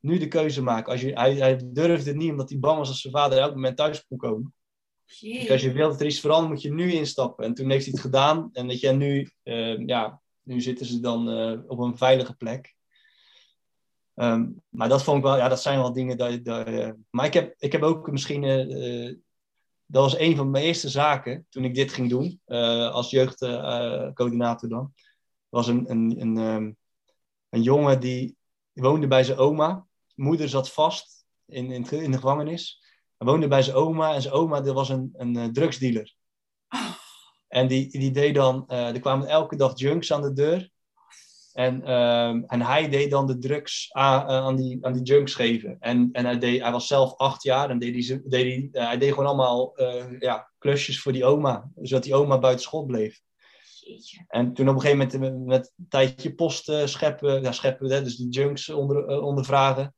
nu 0.00 0.18
de 0.18 0.28
keuze 0.28 0.62
maken. 0.62 0.92
Als 0.92 1.00
je, 1.00 1.12
hij, 1.12 1.34
hij 1.34 1.60
durfde 1.64 2.10
het 2.10 2.18
niet, 2.18 2.30
omdat 2.30 2.50
hij 2.50 2.58
bang 2.58 2.78
was 2.78 2.88
dat 2.88 2.96
zijn 2.96 3.12
vader 3.12 3.38
elk 3.38 3.54
moment 3.54 3.76
thuis 3.76 4.06
kon 4.06 4.18
komen. 4.18 4.54
Dus 5.20 5.50
als 5.50 5.62
je 5.62 5.72
wilt 5.72 5.90
dat 5.90 6.00
er 6.00 6.06
iets 6.06 6.20
verandert, 6.20 6.52
moet 6.52 6.62
je 6.62 6.72
nu 6.72 6.92
instappen. 6.92 7.44
En 7.44 7.54
toen 7.54 7.70
heeft 7.70 7.84
hij 7.84 7.92
het 7.92 8.02
gedaan. 8.02 8.48
En 8.52 8.68
dat 8.68 8.80
je 8.80 8.92
nu, 8.92 9.30
eh, 9.42 9.86
ja, 9.86 10.20
nu 10.46 10.60
zitten 10.60 10.86
ze 10.86 11.00
dan 11.00 11.30
eh, 11.30 11.58
op 11.66 11.78
een 11.78 11.96
veilige 11.96 12.34
plek. 12.34 12.74
Ehm, 14.14 14.50
maar 14.68 14.88
dat 14.88 15.04
vond 15.04 15.16
ik 15.16 15.22
wel, 15.22 15.36
ja, 15.36 15.48
dat 15.48 15.62
zijn 15.62 15.78
wel 15.78 15.92
dingen. 15.92 16.16
Dat, 16.16 16.44
dat, 16.44 16.94
maar 17.10 17.26
ik 17.26 17.34
heb, 17.34 17.54
ik 17.58 17.72
heb 17.72 17.82
ook 17.82 18.10
misschien, 18.10 18.44
eh, 18.44 19.06
eh, 19.06 19.16
dat 19.86 20.02
was 20.02 20.18
een 20.18 20.36
van 20.36 20.50
mijn 20.50 20.64
eerste 20.64 20.88
zaken 20.88 21.46
toen 21.50 21.64
ik 21.64 21.74
dit 21.74 21.92
ging 21.92 22.10
doen, 22.10 22.40
als 22.92 23.10
jeugdcoördinator 23.10 24.68
dan. 24.68 24.92
was 25.48 25.66
een, 25.66 25.90
een, 25.90 26.20
een, 26.20 26.38
ehm, 26.38 26.72
een 27.48 27.62
jongen 27.62 28.00
die 28.00 28.36
woonde 28.72 29.06
bij 29.06 29.24
zijn 29.24 29.38
oma. 29.38 29.86
Moeder 30.14 30.48
zat 30.48 30.72
vast 30.72 31.24
in, 31.46 31.70
in 31.70 32.10
de 32.10 32.18
gevangenis. 32.18 32.82
Hij 33.16 33.26
woonde 33.26 33.48
bij 33.48 33.62
zijn 33.62 33.76
oma 33.76 34.14
en 34.14 34.22
zijn 34.22 34.34
oma 34.34 34.60
dat 34.60 34.74
was 34.74 34.88
een, 34.88 35.10
een 35.16 35.36
eh, 35.36 35.44
drugsdealer. 35.44 36.14
En 37.48 37.68
die, 37.68 37.98
die 37.98 38.10
deed 38.10 38.34
dan, 38.34 38.64
eh, 38.66 38.88
er 38.88 39.00
kwamen 39.00 39.28
elke 39.28 39.56
dag 39.56 39.78
junks 39.78 40.12
aan 40.12 40.22
de 40.22 40.32
deur. 40.32 40.70
En, 41.52 41.82
ehm, 41.84 42.42
en 42.46 42.62
hij 42.62 42.88
deed 42.88 43.10
dan 43.10 43.26
de 43.26 43.38
drugs 43.38 43.92
aan, 43.92 44.28
eh, 44.28 44.36
aan, 44.36 44.56
die, 44.56 44.78
aan 44.80 44.92
die 44.92 45.02
junks 45.02 45.34
geven. 45.34 45.76
En, 45.80 46.08
en 46.12 46.24
hij, 46.24 46.38
deed, 46.38 46.62
hij 46.62 46.72
was 46.72 46.86
zelf 46.86 47.16
acht 47.16 47.42
jaar 47.42 47.70
en 47.70 47.78
deed 47.78 48.08
hij, 48.08 48.22
deed 48.24 48.70
hij, 48.72 48.84
hij 48.84 48.98
deed 48.98 49.10
gewoon 49.10 49.26
allemaal 49.26 49.72
ja, 50.18 50.50
klusjes 50.58 51.00
voor 51.00 51.12
die 51.12 51.24
oma. 51.24 51.70
Zodat 51.82 52.04
die 52.04 52.14
oma 52.14 52.38
buiten 52.38 52.64
schot 52.64 52.86
bleef. 52.86 53.20
Jeetje. 53.80 54.24
En 54.28 54.52
toen 54.52 54.68
op 54.68 54.74
een 54.74 54.80
gegeven 54.80 55.08
moment 55.10 55.20
met, 55.20 55.46
met 55.46 55.72
een 55.76 55.86
tijdje 55.88 56.34
post 56.34 56.72
scheppen, 56.84 57.42
ja, 57.42 57.52
scheppen 57.52 57.90
hè, 57.90 58.02
dus 58.02 58.16
die 58.16 58.28
junks 58.28 58.68
onder, 58.68 59.20
ondervragen. 59.20 59.94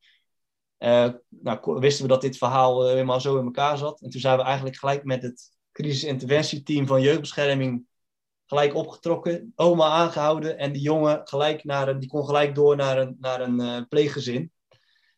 Eh, 0.78 1.08
nou, 1.28 1.78
wisten 1.80 2.02
we 2.02 2.08
dat 2.08 2.20
dit 2.20 2.38
verhaal 2.38 2.84
eh, 2.84 2.90
helemaal 2.90 3.20
zo 3.20 3.38
in 3.38 3.44
elkaar 3.44 3.78
zat. 3.78 4.00
En 4.00 4.10
toen 4.10 4.20
zijn 4.20 4.36
we 4.36 4.42
eigenlijk 4.42 4.76
gelijk 4.76 5.04
met 5.04 5.22
het 5.22 5.50
crisisinterventieteam 5.72 6.86
van 6.86 7.00
jeugdbescherming 7.00 7.86
gelijk 8.46 8.74
opgetrokken, 8.74 9.52
oma 9.56 9.84
aangehouden 9.88 10.58
en 10.58 10.72
die 10.72 10.82
jongen 10.82 11.20
gelijk 11.24 11.64
naar 11.64 11.88
een, 11.88 11.98
die 11.98 12.08
kon 12.08 12.24
gelijk 12.24 12.54
door 12.54 12.76
naar 12.76 12.98
een, 12.98 13.16
naar 13.20 13.40
een 13.40 13.60
eh, 13.60 13.82
pleeggezin. 13.88 14.52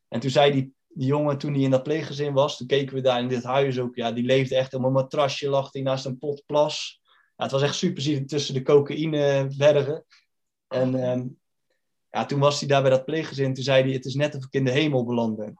En 0.09 0.21
toen 0.21 0.31
zei 0.31 0.53
die, 0.53 0.75
die 0.89 1.07
jongen 1.07 1.39
toen 1.39 1.53
hij 1.53 1.63
in 1.63 1.71
dat 1.71 1.83
pleeggezin 1.83 2.33
was, 2.33 2.57
toen 2.57 2.67
keken 2.67 2.95
we 2.95 3.01
daar 3.01 3.21
in 3.21 3.29
dit 3.29 3.45
huis 3.45 3.79
ook. 3.79 3.95
Ja, 3.95 4.13
die 4.13 4.25
leefde 4.25 4.57
echt 4.57 4.75
op 4.75 4.85
een 4.85 4.93
matrasje, 4.93 5.49
lag 5.49 5.73
hij 5.73 5.83
naast 5.83 6.05
een 6.05 6.19
pot 6.19 6.43
plas. 6.47 7.01
Ja, 7.37 7.43
het 7.43 7.53
was 7.53 7.63
echt 7.63 7.75
super 7.75 8.27
tussen 8.27 8.55
de 8.55 8.63
cocaïnebergen. 8.63 10.05
En 10.69 10.95
ehm, 10.95 11.27
ja, 12.11 12.25
toen 12.27 12.41
was 12.41 12.59
hij 12.61 12.69
daar 12.69 12.83
bij 12.83 12.91
dat 12.91 13.05
pleeggezin. 13.05 13.55
Toen 13.55 13.65
zei 13.65 13.83
hij, 13.83 13.93
het 13.93 14.05
is 14.05 14.15
net 14.15 14.35
of 14.35 14.45
ik 14.45 14.53
in 14.53 14.65
de 14.65 14.71
hemel 14.71 15.05
beland 15.05 15.37
ben. 15.37 15.59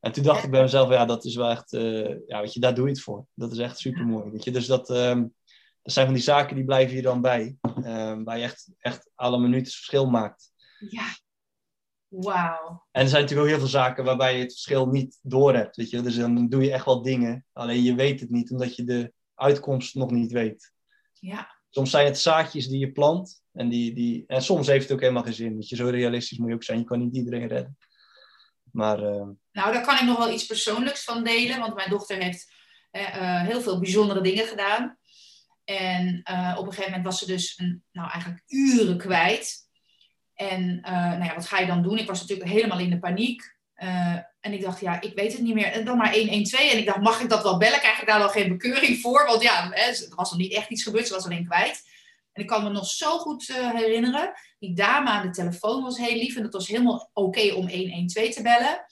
En 0.00 0.12
toen 0.12 0.24
dacht 0.24 0.44
ik 0.44 0.50
bij 0.50 0.62
mezelf, 0.62 0.90
ja, 0.90 1.04
dat 1.04 1.24
is 1.24 1.36
wel 1.36 1.50
echt, 1.50 1.72
uh, 1.72 2.26
ja, 2.26 2.40
weet 2.40 2.52
je, 2.52 2.60
daar 2.60 2.74
doe 2.74 2.84
je 2.84 2.90
het 2.90 3.02
voor. 3.02 3.26
Dat 3.34 3.52
is 3.52 3.58
echt 3.58 3.78
super 3.78 4.06
mooi. 4.06 4.30
Weet 4.30 4.44
je, 4.44 4.50
dus 4.50 4.66
dat, 4.66 4.90
um, 4.90 5.34
dat 5.82 5.92
zijn 5.92 6.06
van 6.06 6.14
die 6.14 6.22
zaken 6.22 6.56
die 6.56 6.64
blijven 6.64 6.96
je 6.96 7.02
dan 7.02 7.20
bij. 7.20 7.56
Um, 7.62 8.24
waar 8.24 8.38
je 8.38 8.44
echt, 8.44 8.68
echt 8.78 9.10
alle 9.14 9.38
minuten 9.38 9.72
verschil 9.72 10.10
maakt. 10.10 10.52
Ja. 10.88 11.04
Wauw. 12.08 12.86
En 12.90 13.02
er 13.02 13.08
zijn 13.08 13.22
natuurlijk 13.22 13.48
ook 13.48 13.54
heel 13.54 13.66
veel 13.66 13.80
zaken 13.80 14.04
waarbij 14.04 14.36
je 14.36 14.42
het 14.42 14.52
verschil 14.52 14.86
niet 14.86 15.18
door 15.22 15.54
hebt. 15.54 15.76
Weet 15.76 15.90
je? 15.90 16.00
Dus 16.00 16.16
dan 16.16 16.48
doe 16.48 16.62
je 16.62 16.72
echt 16.72 16.84
wel 16.84 17.02
dingen. 17.02 17.44
Alleen 17.52 17.82
je 17.82 17.94
weet 17.94 18.20
het 18.20 18.30
niet, 18.30 18.50
omdat 18.50 18.76
je 18.76 18.84
de 18.84 19.12
uitkomst 19.34 19.94
nog 19.94 20.10
niet 20.10 20.32
weet. 20.32 20.72
Ja. 21.12 21.54
Soms 21.70 21.90
zijn 21.90 22.06
het 22.06 22.18
zaadjes 22.18 22.68
die 22.68 22.78
je 22.78 22.92
plant. 22.92 23.42
En, 23.56 23.68
die, 23.68 23.94
die, 23.94 24.24
en 24.26 24.42
soms 24.42 24.66
heeft 24.66 24.82
het 24.82 24.92
ook 24.92 25.00
helemaal 25.00 25.22
geen 25.22 25.34
zin. 25.34 25.54
Weet 25.54 25.68
je, 25.68 25.76
zo 25.76 25.88
realistisch 25.88 26.38
moet 26.38 26.48
je 26.48 26.54
ook 26.54 26.62
zijn. 26.62 26.78
Je 26.78 26.84
kan 26.84 26.98
niet 26.98 27.14
iedereen 27.14 27.48
redden. 27.48 27.78
Maar, 28.72 28.98
uh... 28.98 29.28
Nou, 29.52 29.72
daar 29.72 29.84
kan 29.86 29.94
ik 29.94 30.02
nog 30.02 30.18
wel 30.18 30.32
iets 30.32 30.46
persoonlijks 30.46 31.04
van 31.04 31.24
delen. 31.24 31.58
Want 31.58 31.74
mijn 31.74 31.90
dochter 31.90 32.22
heeft 32.22 32.54
uh, 32.92 33.42
heel 33.42 33.60
veel 33.60 33.80
bijzondere 33.80 34.20
dingen 34.20 34.46
gedaan. 34.46 34.98
En 35.64 36.18
op 36.56 36.66
een 36.66 36.72
gegeven 36.72 36.84
moment 36.84 37.04
was 37.04 37.18
ze 37.18 37.26
dus 37.26 37.58
een, 37.58 37.82
nou, 37.92 38.10
eigenlijk 38.10 38.42
uren 38.46 38.98
kwijt. 38.98 39.68
En 40.34 40.80
nou 40.80 41.24
ja, 41.24 41.34
wat 41.34 41.46
ga 41.46 41.58
je 41.58 41.66
dan 41.66 41.82
doen? 41.82 41.98
Ik 41.98 42.06
was 42.06 42.20
natuurlijk 42.20 42.50
helemaal 42.50 42.78
in 42.78 42.90
de 42.90 42.98
paniek. 42.98 43.56
en 44.40 44.52
ik 44.52 44.62
dacht, 44.62 44.80
ja, 44.80 45.00
ik 45.00 45.14
weet 45.14 45.32
het 45.32 45.42
niet 45.42 45.54
meer. 45.54 45.72
En 45.72 45.84
dan 45.84 45.96
maar 45.96 46.14
112. 46.14 46.72
En 46.72 46.78
ik 46.78 46.86
dacht, 46.86 47.00
mag 47.00 47.20
ik 47.20 47.28
dat 47.28 47.42
wel 47.42 47.58
bellen? 47.58 47.78
Krijg 47.78 48.00
ik 48.00 48.06
daar 48.06 48.18
wel 48.18 48.28
geen 48.28 48.48
bekeuring 48.48 49.00
voor? 49.00 49.24
Want 49.26 49.42
ja, 49.42 49.70
hè, 49.70 49.90
er 49.90 50.14
was 50.14 50.30
nog 50.30 50.40
niet 50.40 50.52
echt 50.52 50.70
iets 50.70 50.82
gebeurd. 50.82 51.06
Ze 51.06 51.14
was 51.14 51.24
alleen 51.24 51.46
kwijt. 51.46 51.82
En 52.36 52.42
ik 52.42 52.48
kan 52.48 52.62
me 52.64 52.70
nog 52.70 52.86
zo 52.86 53.18
goed 53.18 53.48
uh, 53.48 53.70
herinneren. 53.70 54.32
Die 54.58 54.74
dame 54.74 55.08
aan 55.08 55.26
de 55.26 55.32
telefoon 55.32 55.82
was 55.82 55.98
heel 55.98 56.16
lief. 56.16 56.36
En 56.36 56.42
het 56.42 56.52
was 56.52 56.68
helemaal 56.68 57.10
oké 57.12 57.52
om 57.52 57.68
112 57.68 58.34
te 58.34 58.42
bellen. 58.42 58.84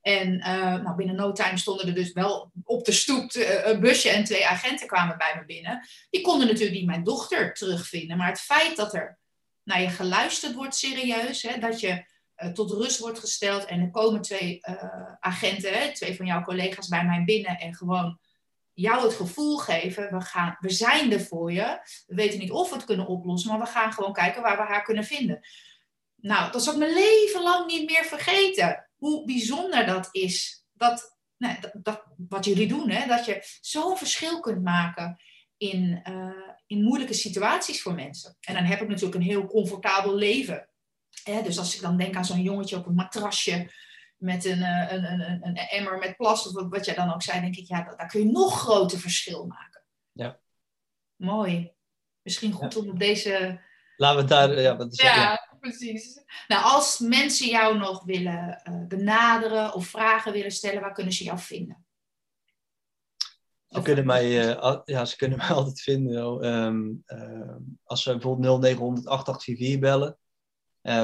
En 0.00 0.34
uh, 0.34 0.82
nou, 0.82 0.96
binnen 0.96 1.16
no 1.16 1.32
time 1.32 1.58
stonden 1.58 1.86
er 1.86 1.94
dus 1.94 2.12
wel 2.12 2.52
op 2.64 2.84
de 2.84 2.92
stoep 2.92 3.32
uh, 3.32 3.66
een 3.66 3.80
busje 3.80 4.08
en 4.08 4.24
twee 4.24 4.46
agenten 4.46 4.86
kwamen 4.86 5.18
bij 5.18 5.34
me 5.38 5.44
binnen. 5.44 5.88
Die 6.10 6.20
konden 6.20 6.46
natuurlijk 6.46 6.76
niet 6.76 6.86
mijn 6.86 7.04
dochter 7.04 7.54
terugvinden. 7.54 8.16
Maar 8.16 8.28
het 8.28 8.40
feit 8.40 8.76
dat 8.76 8.94
er 8.94 9.18
naar 9.62 9.82
je 9.82 9.88
geluisterd 9.88 10.54
wordt 10.54 10.76
serieus, 10.76 11.42
hè, 11.42 11.58
dat 11.58 11.80
je 11.80 12.04
tot 12.52 12.70
rust 12.70 12.98
wordt 12.98 13.18
gesteld 13.18 13.64
en 13.64 13.80
er 13.80 13.90
komen 13.90 14.22
twee 14.22 14.66
agenten, 15.20 15.72
hè, 15.72 15.92
twee 15.94 16.16
van 16.16 16.26
jouw 16.26 16.42
collega's 16.42 16.88
bij 16.88 17.04
mij 17.04 17.24
binnen 17.24 17.58
en 17.58 17.74
gewoon 17.74 18.18
jou 18.80 19.02
het 19.02 19.14
gevoel 19.14 19.56
geven, 19.56 20.10
we, 20.10 20.20
gaan, 20.20 20.56
we 20.60 20.70
zijn 20.70 21.12
er 21.12 21.20
voor 21.20 21.52
je. 21.52 21.78
We 22.06 22.14
weten 22.14 22.38
niet 22.38 22.50
of 22.50 22.68
we 22.68 22.74
het 22.76 22.84
kunnen 22.84 23.06
oplossen, 23.06 23.50
maar 23.50 23.60
we 23.60 23.72
gaan 23.72 23.92
gewoon 23.92 24.12
kijken 24.12 24.42
waar 24.42 24.56
we 24.56 24.62
haar 24.62 24.82
kunnen 24.82 25.04
vinden. 25.04 25.40
Nou, 26.16 26.52
dat 26.52 26.62
zal 26.62 26.72
ik 26.72 26.78
mijn 26.78 26.92
leven 26.92 27.42
lang 27.42 27.66
niet 27.66 27.90
meer 27.90 28.04
vergeten. 28.04 28.90
Hoe 28.96 29.24
bijzonder 29.24 29.86
dat 29.86 30.08
is. 30.10 30.64
Dat, 30.72 31.16
dat, 31.72 32.04
wat 32.28 32.44
jullie 32.44 32.68
doen, 32.68 32.90
hè? 32.90 33.06
dat 33.06 33.24
je 33.24 33.42
zo'n 33.60 33.96
verschil 33.96 34.40
kunt 34.40 34.62
maken 34.62 35.16
in, 35.56 36.02
uh, 36.08 36.50
in 36.66 36.82
moeilijke 36.82 37.14
situaties 37.14 37.82
voor 37.82 37.94
mensen. 37.94 38.36
En 38.40 38.54
dan 38.54 38.64
heb 38.64 38.80
ik 38.80 38.88
natuurlijk 38.88 39.14
een 39.14 39.30
heel 39.30 39.46
comfortabel 39.46 40.14
leven. 40.14 40.68
Hè? 41.22 41.42
Dus 41.42 41.58
als 41.58 41.74
ik 41.74 41.82
dan 41.82 41.96
denk 41.96 42.16
aan 42.16 42.24
zo'n 42.24 42.42
jongetje 42.42 42.76
op 42.76 42.86
een 42.86 42.94
matrasje 42.94 43.70
met 44.20 44.44
een, 44.44 44.62
een, 44.62 45.04
een, 45.04 45.46
een, 45.46 45.56
emmer 45.56 45.98
met 45.98 46.16
plas, 46.16 46.46
of 46.46 46.68
wat 46.68 46.84
jij 46.84 46.94
dan 46.94 47.12
ook 47.14 47.22
zei, 47.22 47.40
denk 47.40 47.56
ik, 47.56 47.66
ja, 47.66 47.94
daar 47.96 48.08
kun 48.08 48.20
je 48.20 48.30
nog 48.30 48.60
groter 48.60 48.98
verschil 48.98 49.46
maken. 49.46 49.82
Ja. 50.12 50.40
Mooi. 51.16 51.72
Misschien 52.22 52.52
goed 52.52 52.76
om 52.76 52.88
op 52.88 52.98
deze. 52.98 53.60
Laten 53.96 54.22
we 54.22 54.28
daar. 54.28 54.60
Ja, 54.60 54.76
wat 54.76 54.92
is 54.92 55.00
ja, 55.00 55.14
ja, 55.14 55.56
precies. 55.60 56.22
Nou, 56.48 56.64
als 56.64 56.98
mensen 56.98 57.48
jou 57.48 57.78
nog 57.78 58.04
willen 58.04 58.62
uh, 58.64 58.86
benaderen 58.86 59.74
of 59.74 59.86
vragen 59.86 60.32
willen 60.32 60.50
stellen, 60.50 60.80
waar 60.80 60.92
kunnen 60.92 61.12
ze 61.12 61.24
jou 61.24 61.38
vinden? 61.38 61.84
Ze 63.66 63.82
kunnen, 63.82 64.06
mij, 64.06 64.56
uh, 64.56 64.80
ja, 64.84 65.04
ze 65.04 65.16
kunnen 65.16 65.38
mij 65.42 65.48
altijd 65.48 65.80
vinden. 65.80 66.44
Um, 66.54 67.02
uh, 67.06 67.56
als 67.84 68.02
ze 68.02 68.10
bijvoorbeeld 68.10 68.60
0900 68.60 69.06
8844 69.06 69.80
bellen, 69.80 70.18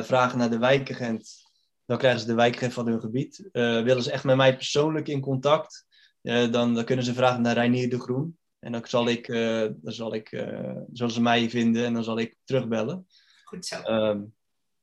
vragen 0.04 0.38
naar 0.38 0.50
de 0.50 0.58
wijkagent 0.58 1.45
dan 1.86 1.98
krijgen 1.98 2.20
ze 2.20 2.26
de 2.26 2.34
wijkagent 2.34 2.72
van 2.72 2.86
hun 2.86 3.00
gebied. 3.00 3.48
Uh, 3.52 3.82
willen 3.82 4.02
ze 4.02 4.10
echt 4.10 4.24
met 4.24 4.36
mij 4.36 4.56
persoonlijk 4.56 5.08
in 5.08 5.20
contact, 5.20 5.86
uh, 6.22 6.52
dan, 6.52 6.74
dan, 6.74 6.84
kunnen 6.84 7.04
ze 7.04 7.14
vragen 7.14 7.42
naar 7.42 7.54
Reinier 7.54 7.90
de 7.90 8.00
Groen. 8.00 8.38
En 8.58 8.72
dan 8.72 8.86
zal 8.86 9.08
ik, 9.08 9.28
uh, 9.28 9.66
dan 9.76 9.92
zal 9.92 10.14
ik 10.14 10.28
zullen 10.92 11.12
ze 11.12 11.22
mij 11.22 11.50
vinden 11.50 11.84
en 11.84 11.94
dan 11.94 12.04
zal 12.04 12.18
ik 12.18 12.36
terugbellen. 12.44 13.06
Goed 13.44 13.66
zo. 13.66 13.82
Um, 13.82 14.34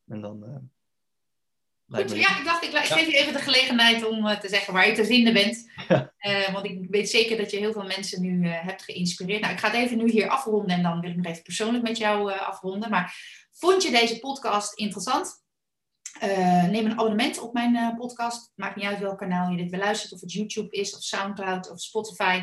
en 0.08 0.22
dan... 0.22 0.72
Goed, 1.88 2.12
ja, 2.12 2.38
ik 2.39 2.45
dacht, 2.45 2.64
ik, 2.64 2.72
ik 2.72 2.78
geef 2.78 3.06
je 3.06 3.18
even 3.18 3.34
de 3.34 3.39
gelegenheid 3.39 4.06
om 4.06 4.39
te 4.39 4.49
zeggen 4.49 4.74
waar 4.74 4.88
je 4.88 4.93
te 4.93 5.06
vinden 5.06 5.34
bent. 5.34 5.72
Ja. 5.88 6.51
want 6.51 6.66
ik 6.66 6.88
weet 6.89 7.10
zeker 7.10 7.38
dat 7.38 7.51
je 7.51 7.58
heel 7.58 7.72
veel 7.72 7.86
mensen 7.86 8.22
nu 8.22 8.47
hebt 8.47 8.84
geïnspireerd. 8.84 9.41
Nou, 9.41 9.54
ik 9.54 9.60
ga 9.60 9.68
het 9.68 9.76
even 9.76 9.97
nu 9.97 10.10
hier 10.10 10.28
afronden 10.28 10.76
en 10.76 10.84
dan 10.84 10.99
wil 10.99 11.10
ik 11.10 11.16
nog 11.16 11.26
even 11.26 11.43
persoonlijk 11.43 11.84
met 11.84 11.97
jou 11.97 12.32
afronden. 12.32 12.89
Maar 12.89 13.16
vond 13.51 13.84
je 13.84 13.91
deze 13.91 14.20
podcast 14.20 14.74
interessant? 14.74 15.43
Uh, 16.24 16.63
neem 16.63 16.86
een 16.86 16.99
abonnement 16.99 17.39
op 17.39 17.53
mijn 17.53 17.76
uh, 17.76 17.95
podcast. 17.95 18.51
Maakt 18.55 18.76
niet 18.76 18.86
uit 18.86 18.99
welk 18.99 19.17
kanaal 19.17 19.51
je 19.51 19.57
dit 19.57 19.71
beluistert. 19.71 20.13
Of 20.13 20.21
het 20.21 20.32
YouTube 20.32 20.69
is, 20.69 20.95
of 20.95 21.01
Soundcloud, 21.01 21.71
of 21.71 21.80
Spotify. 21.80 22.41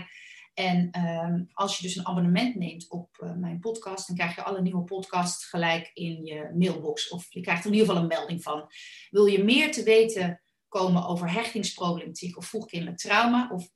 En 0.55 1.05
um, 1.05 1.49
als 1.53 1.77
je 1.77 1.83
dus 1.83 1.97
een 1.97 2.07
abonnement 2.07 2.55
neemt 2.55 2.91
op 2.91 3.17
uh, 3.21 3.35
mijn 3.35 3.59
podcast, 3.59 4.07
dan 4.07 4.17
krijg 4.17 4.35
je 4.35 4.43
alle 4.43 4.63
nieuwe 4.63 4.85
podcasts 4.85 5.45
gelijk 5.45 5.91
in 5.95 6.25
je 6.25 6.51
mailbox. 6.59 7.09
Of 7.09 7.27
je 7.29 7.41
krijgt 7.41 7.65
in 7.65 7.73
ieder 7.73 7.87
geval 7.87 8.03
een 8.03 8.09
melding 8.09 8.43
van. 8.43 8.71
Wil 9.11 9.27
je 9.27 9.45
meer 9.45 9.73
te 9.73 9.83
weten 9.83 10.43
komen 10.69 11.07
over 11.07 11.33
hechtingsproblematiek 11.33 12.37
of 12.37 12.47
vroegkindelijk 12.47 12.99
trauma? 12.99 13.51
Of 13.53 13.69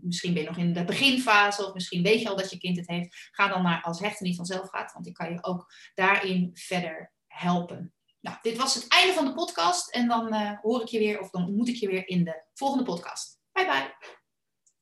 misschien 0.00 0.32
ben 0.32 0.42
je 0.42 0.48
nog 0.48 0.58
in 0.58 0.72
de 0.72 0.84
beginfase, 0.84 1.66
of 1.66 1.74
misschien 1.74 2.02
weet 2.02 2.20
je 2.20 2.28
al 2.28 2.36
dat 2.36 2.50
je 2.50 2.58
kind 2.58 2.76
het 2.76 2.88
heeft. 2.88 3.28
Ga 3.30 3.48
dan 3.48 3.62
naar 3.62 3.82
als 3.82 4.00
hechten 4.00 4.26
niet 4.26 4.36
vanzelf 4.36 4.68
gaat, 4.68 4.92
want 4.92 5.06
ik 5.06 5.14
kan 5.14 5.32
je 5.32 5.44
ook 5.44 5.72
daarin 5.94 6.50
verder 6.52 7.12
helpen. 7.26 7.92
Nou, 8.20 8.36
dit 8.42 8.56
was 8.56 8.74
het 8.74 8.88
einde 8.88 9.12
van 9.12 9.24
de 9.24 9.32
podcast. 9.32 9.90
En 9.90 10.08
dan 10.08 10.34
uh, 10.34 10.60
hoor 10.60 10.82
ik 10.82 10.88
je 10.88 10.98
weer, 10.98 11.20
of 11.20 11.30
dan 11.30 11.46
ontmoet 11.46 11.68
ik 11.68 11.76
je 11.76 11.88
weer 11.88 12.08
in 12.08 12.24
de 12.24 12.42
volgende 12.54 12.84
podcast. 12.84 13.38
Bye 13.52 13.66
bye. 13.66 13.96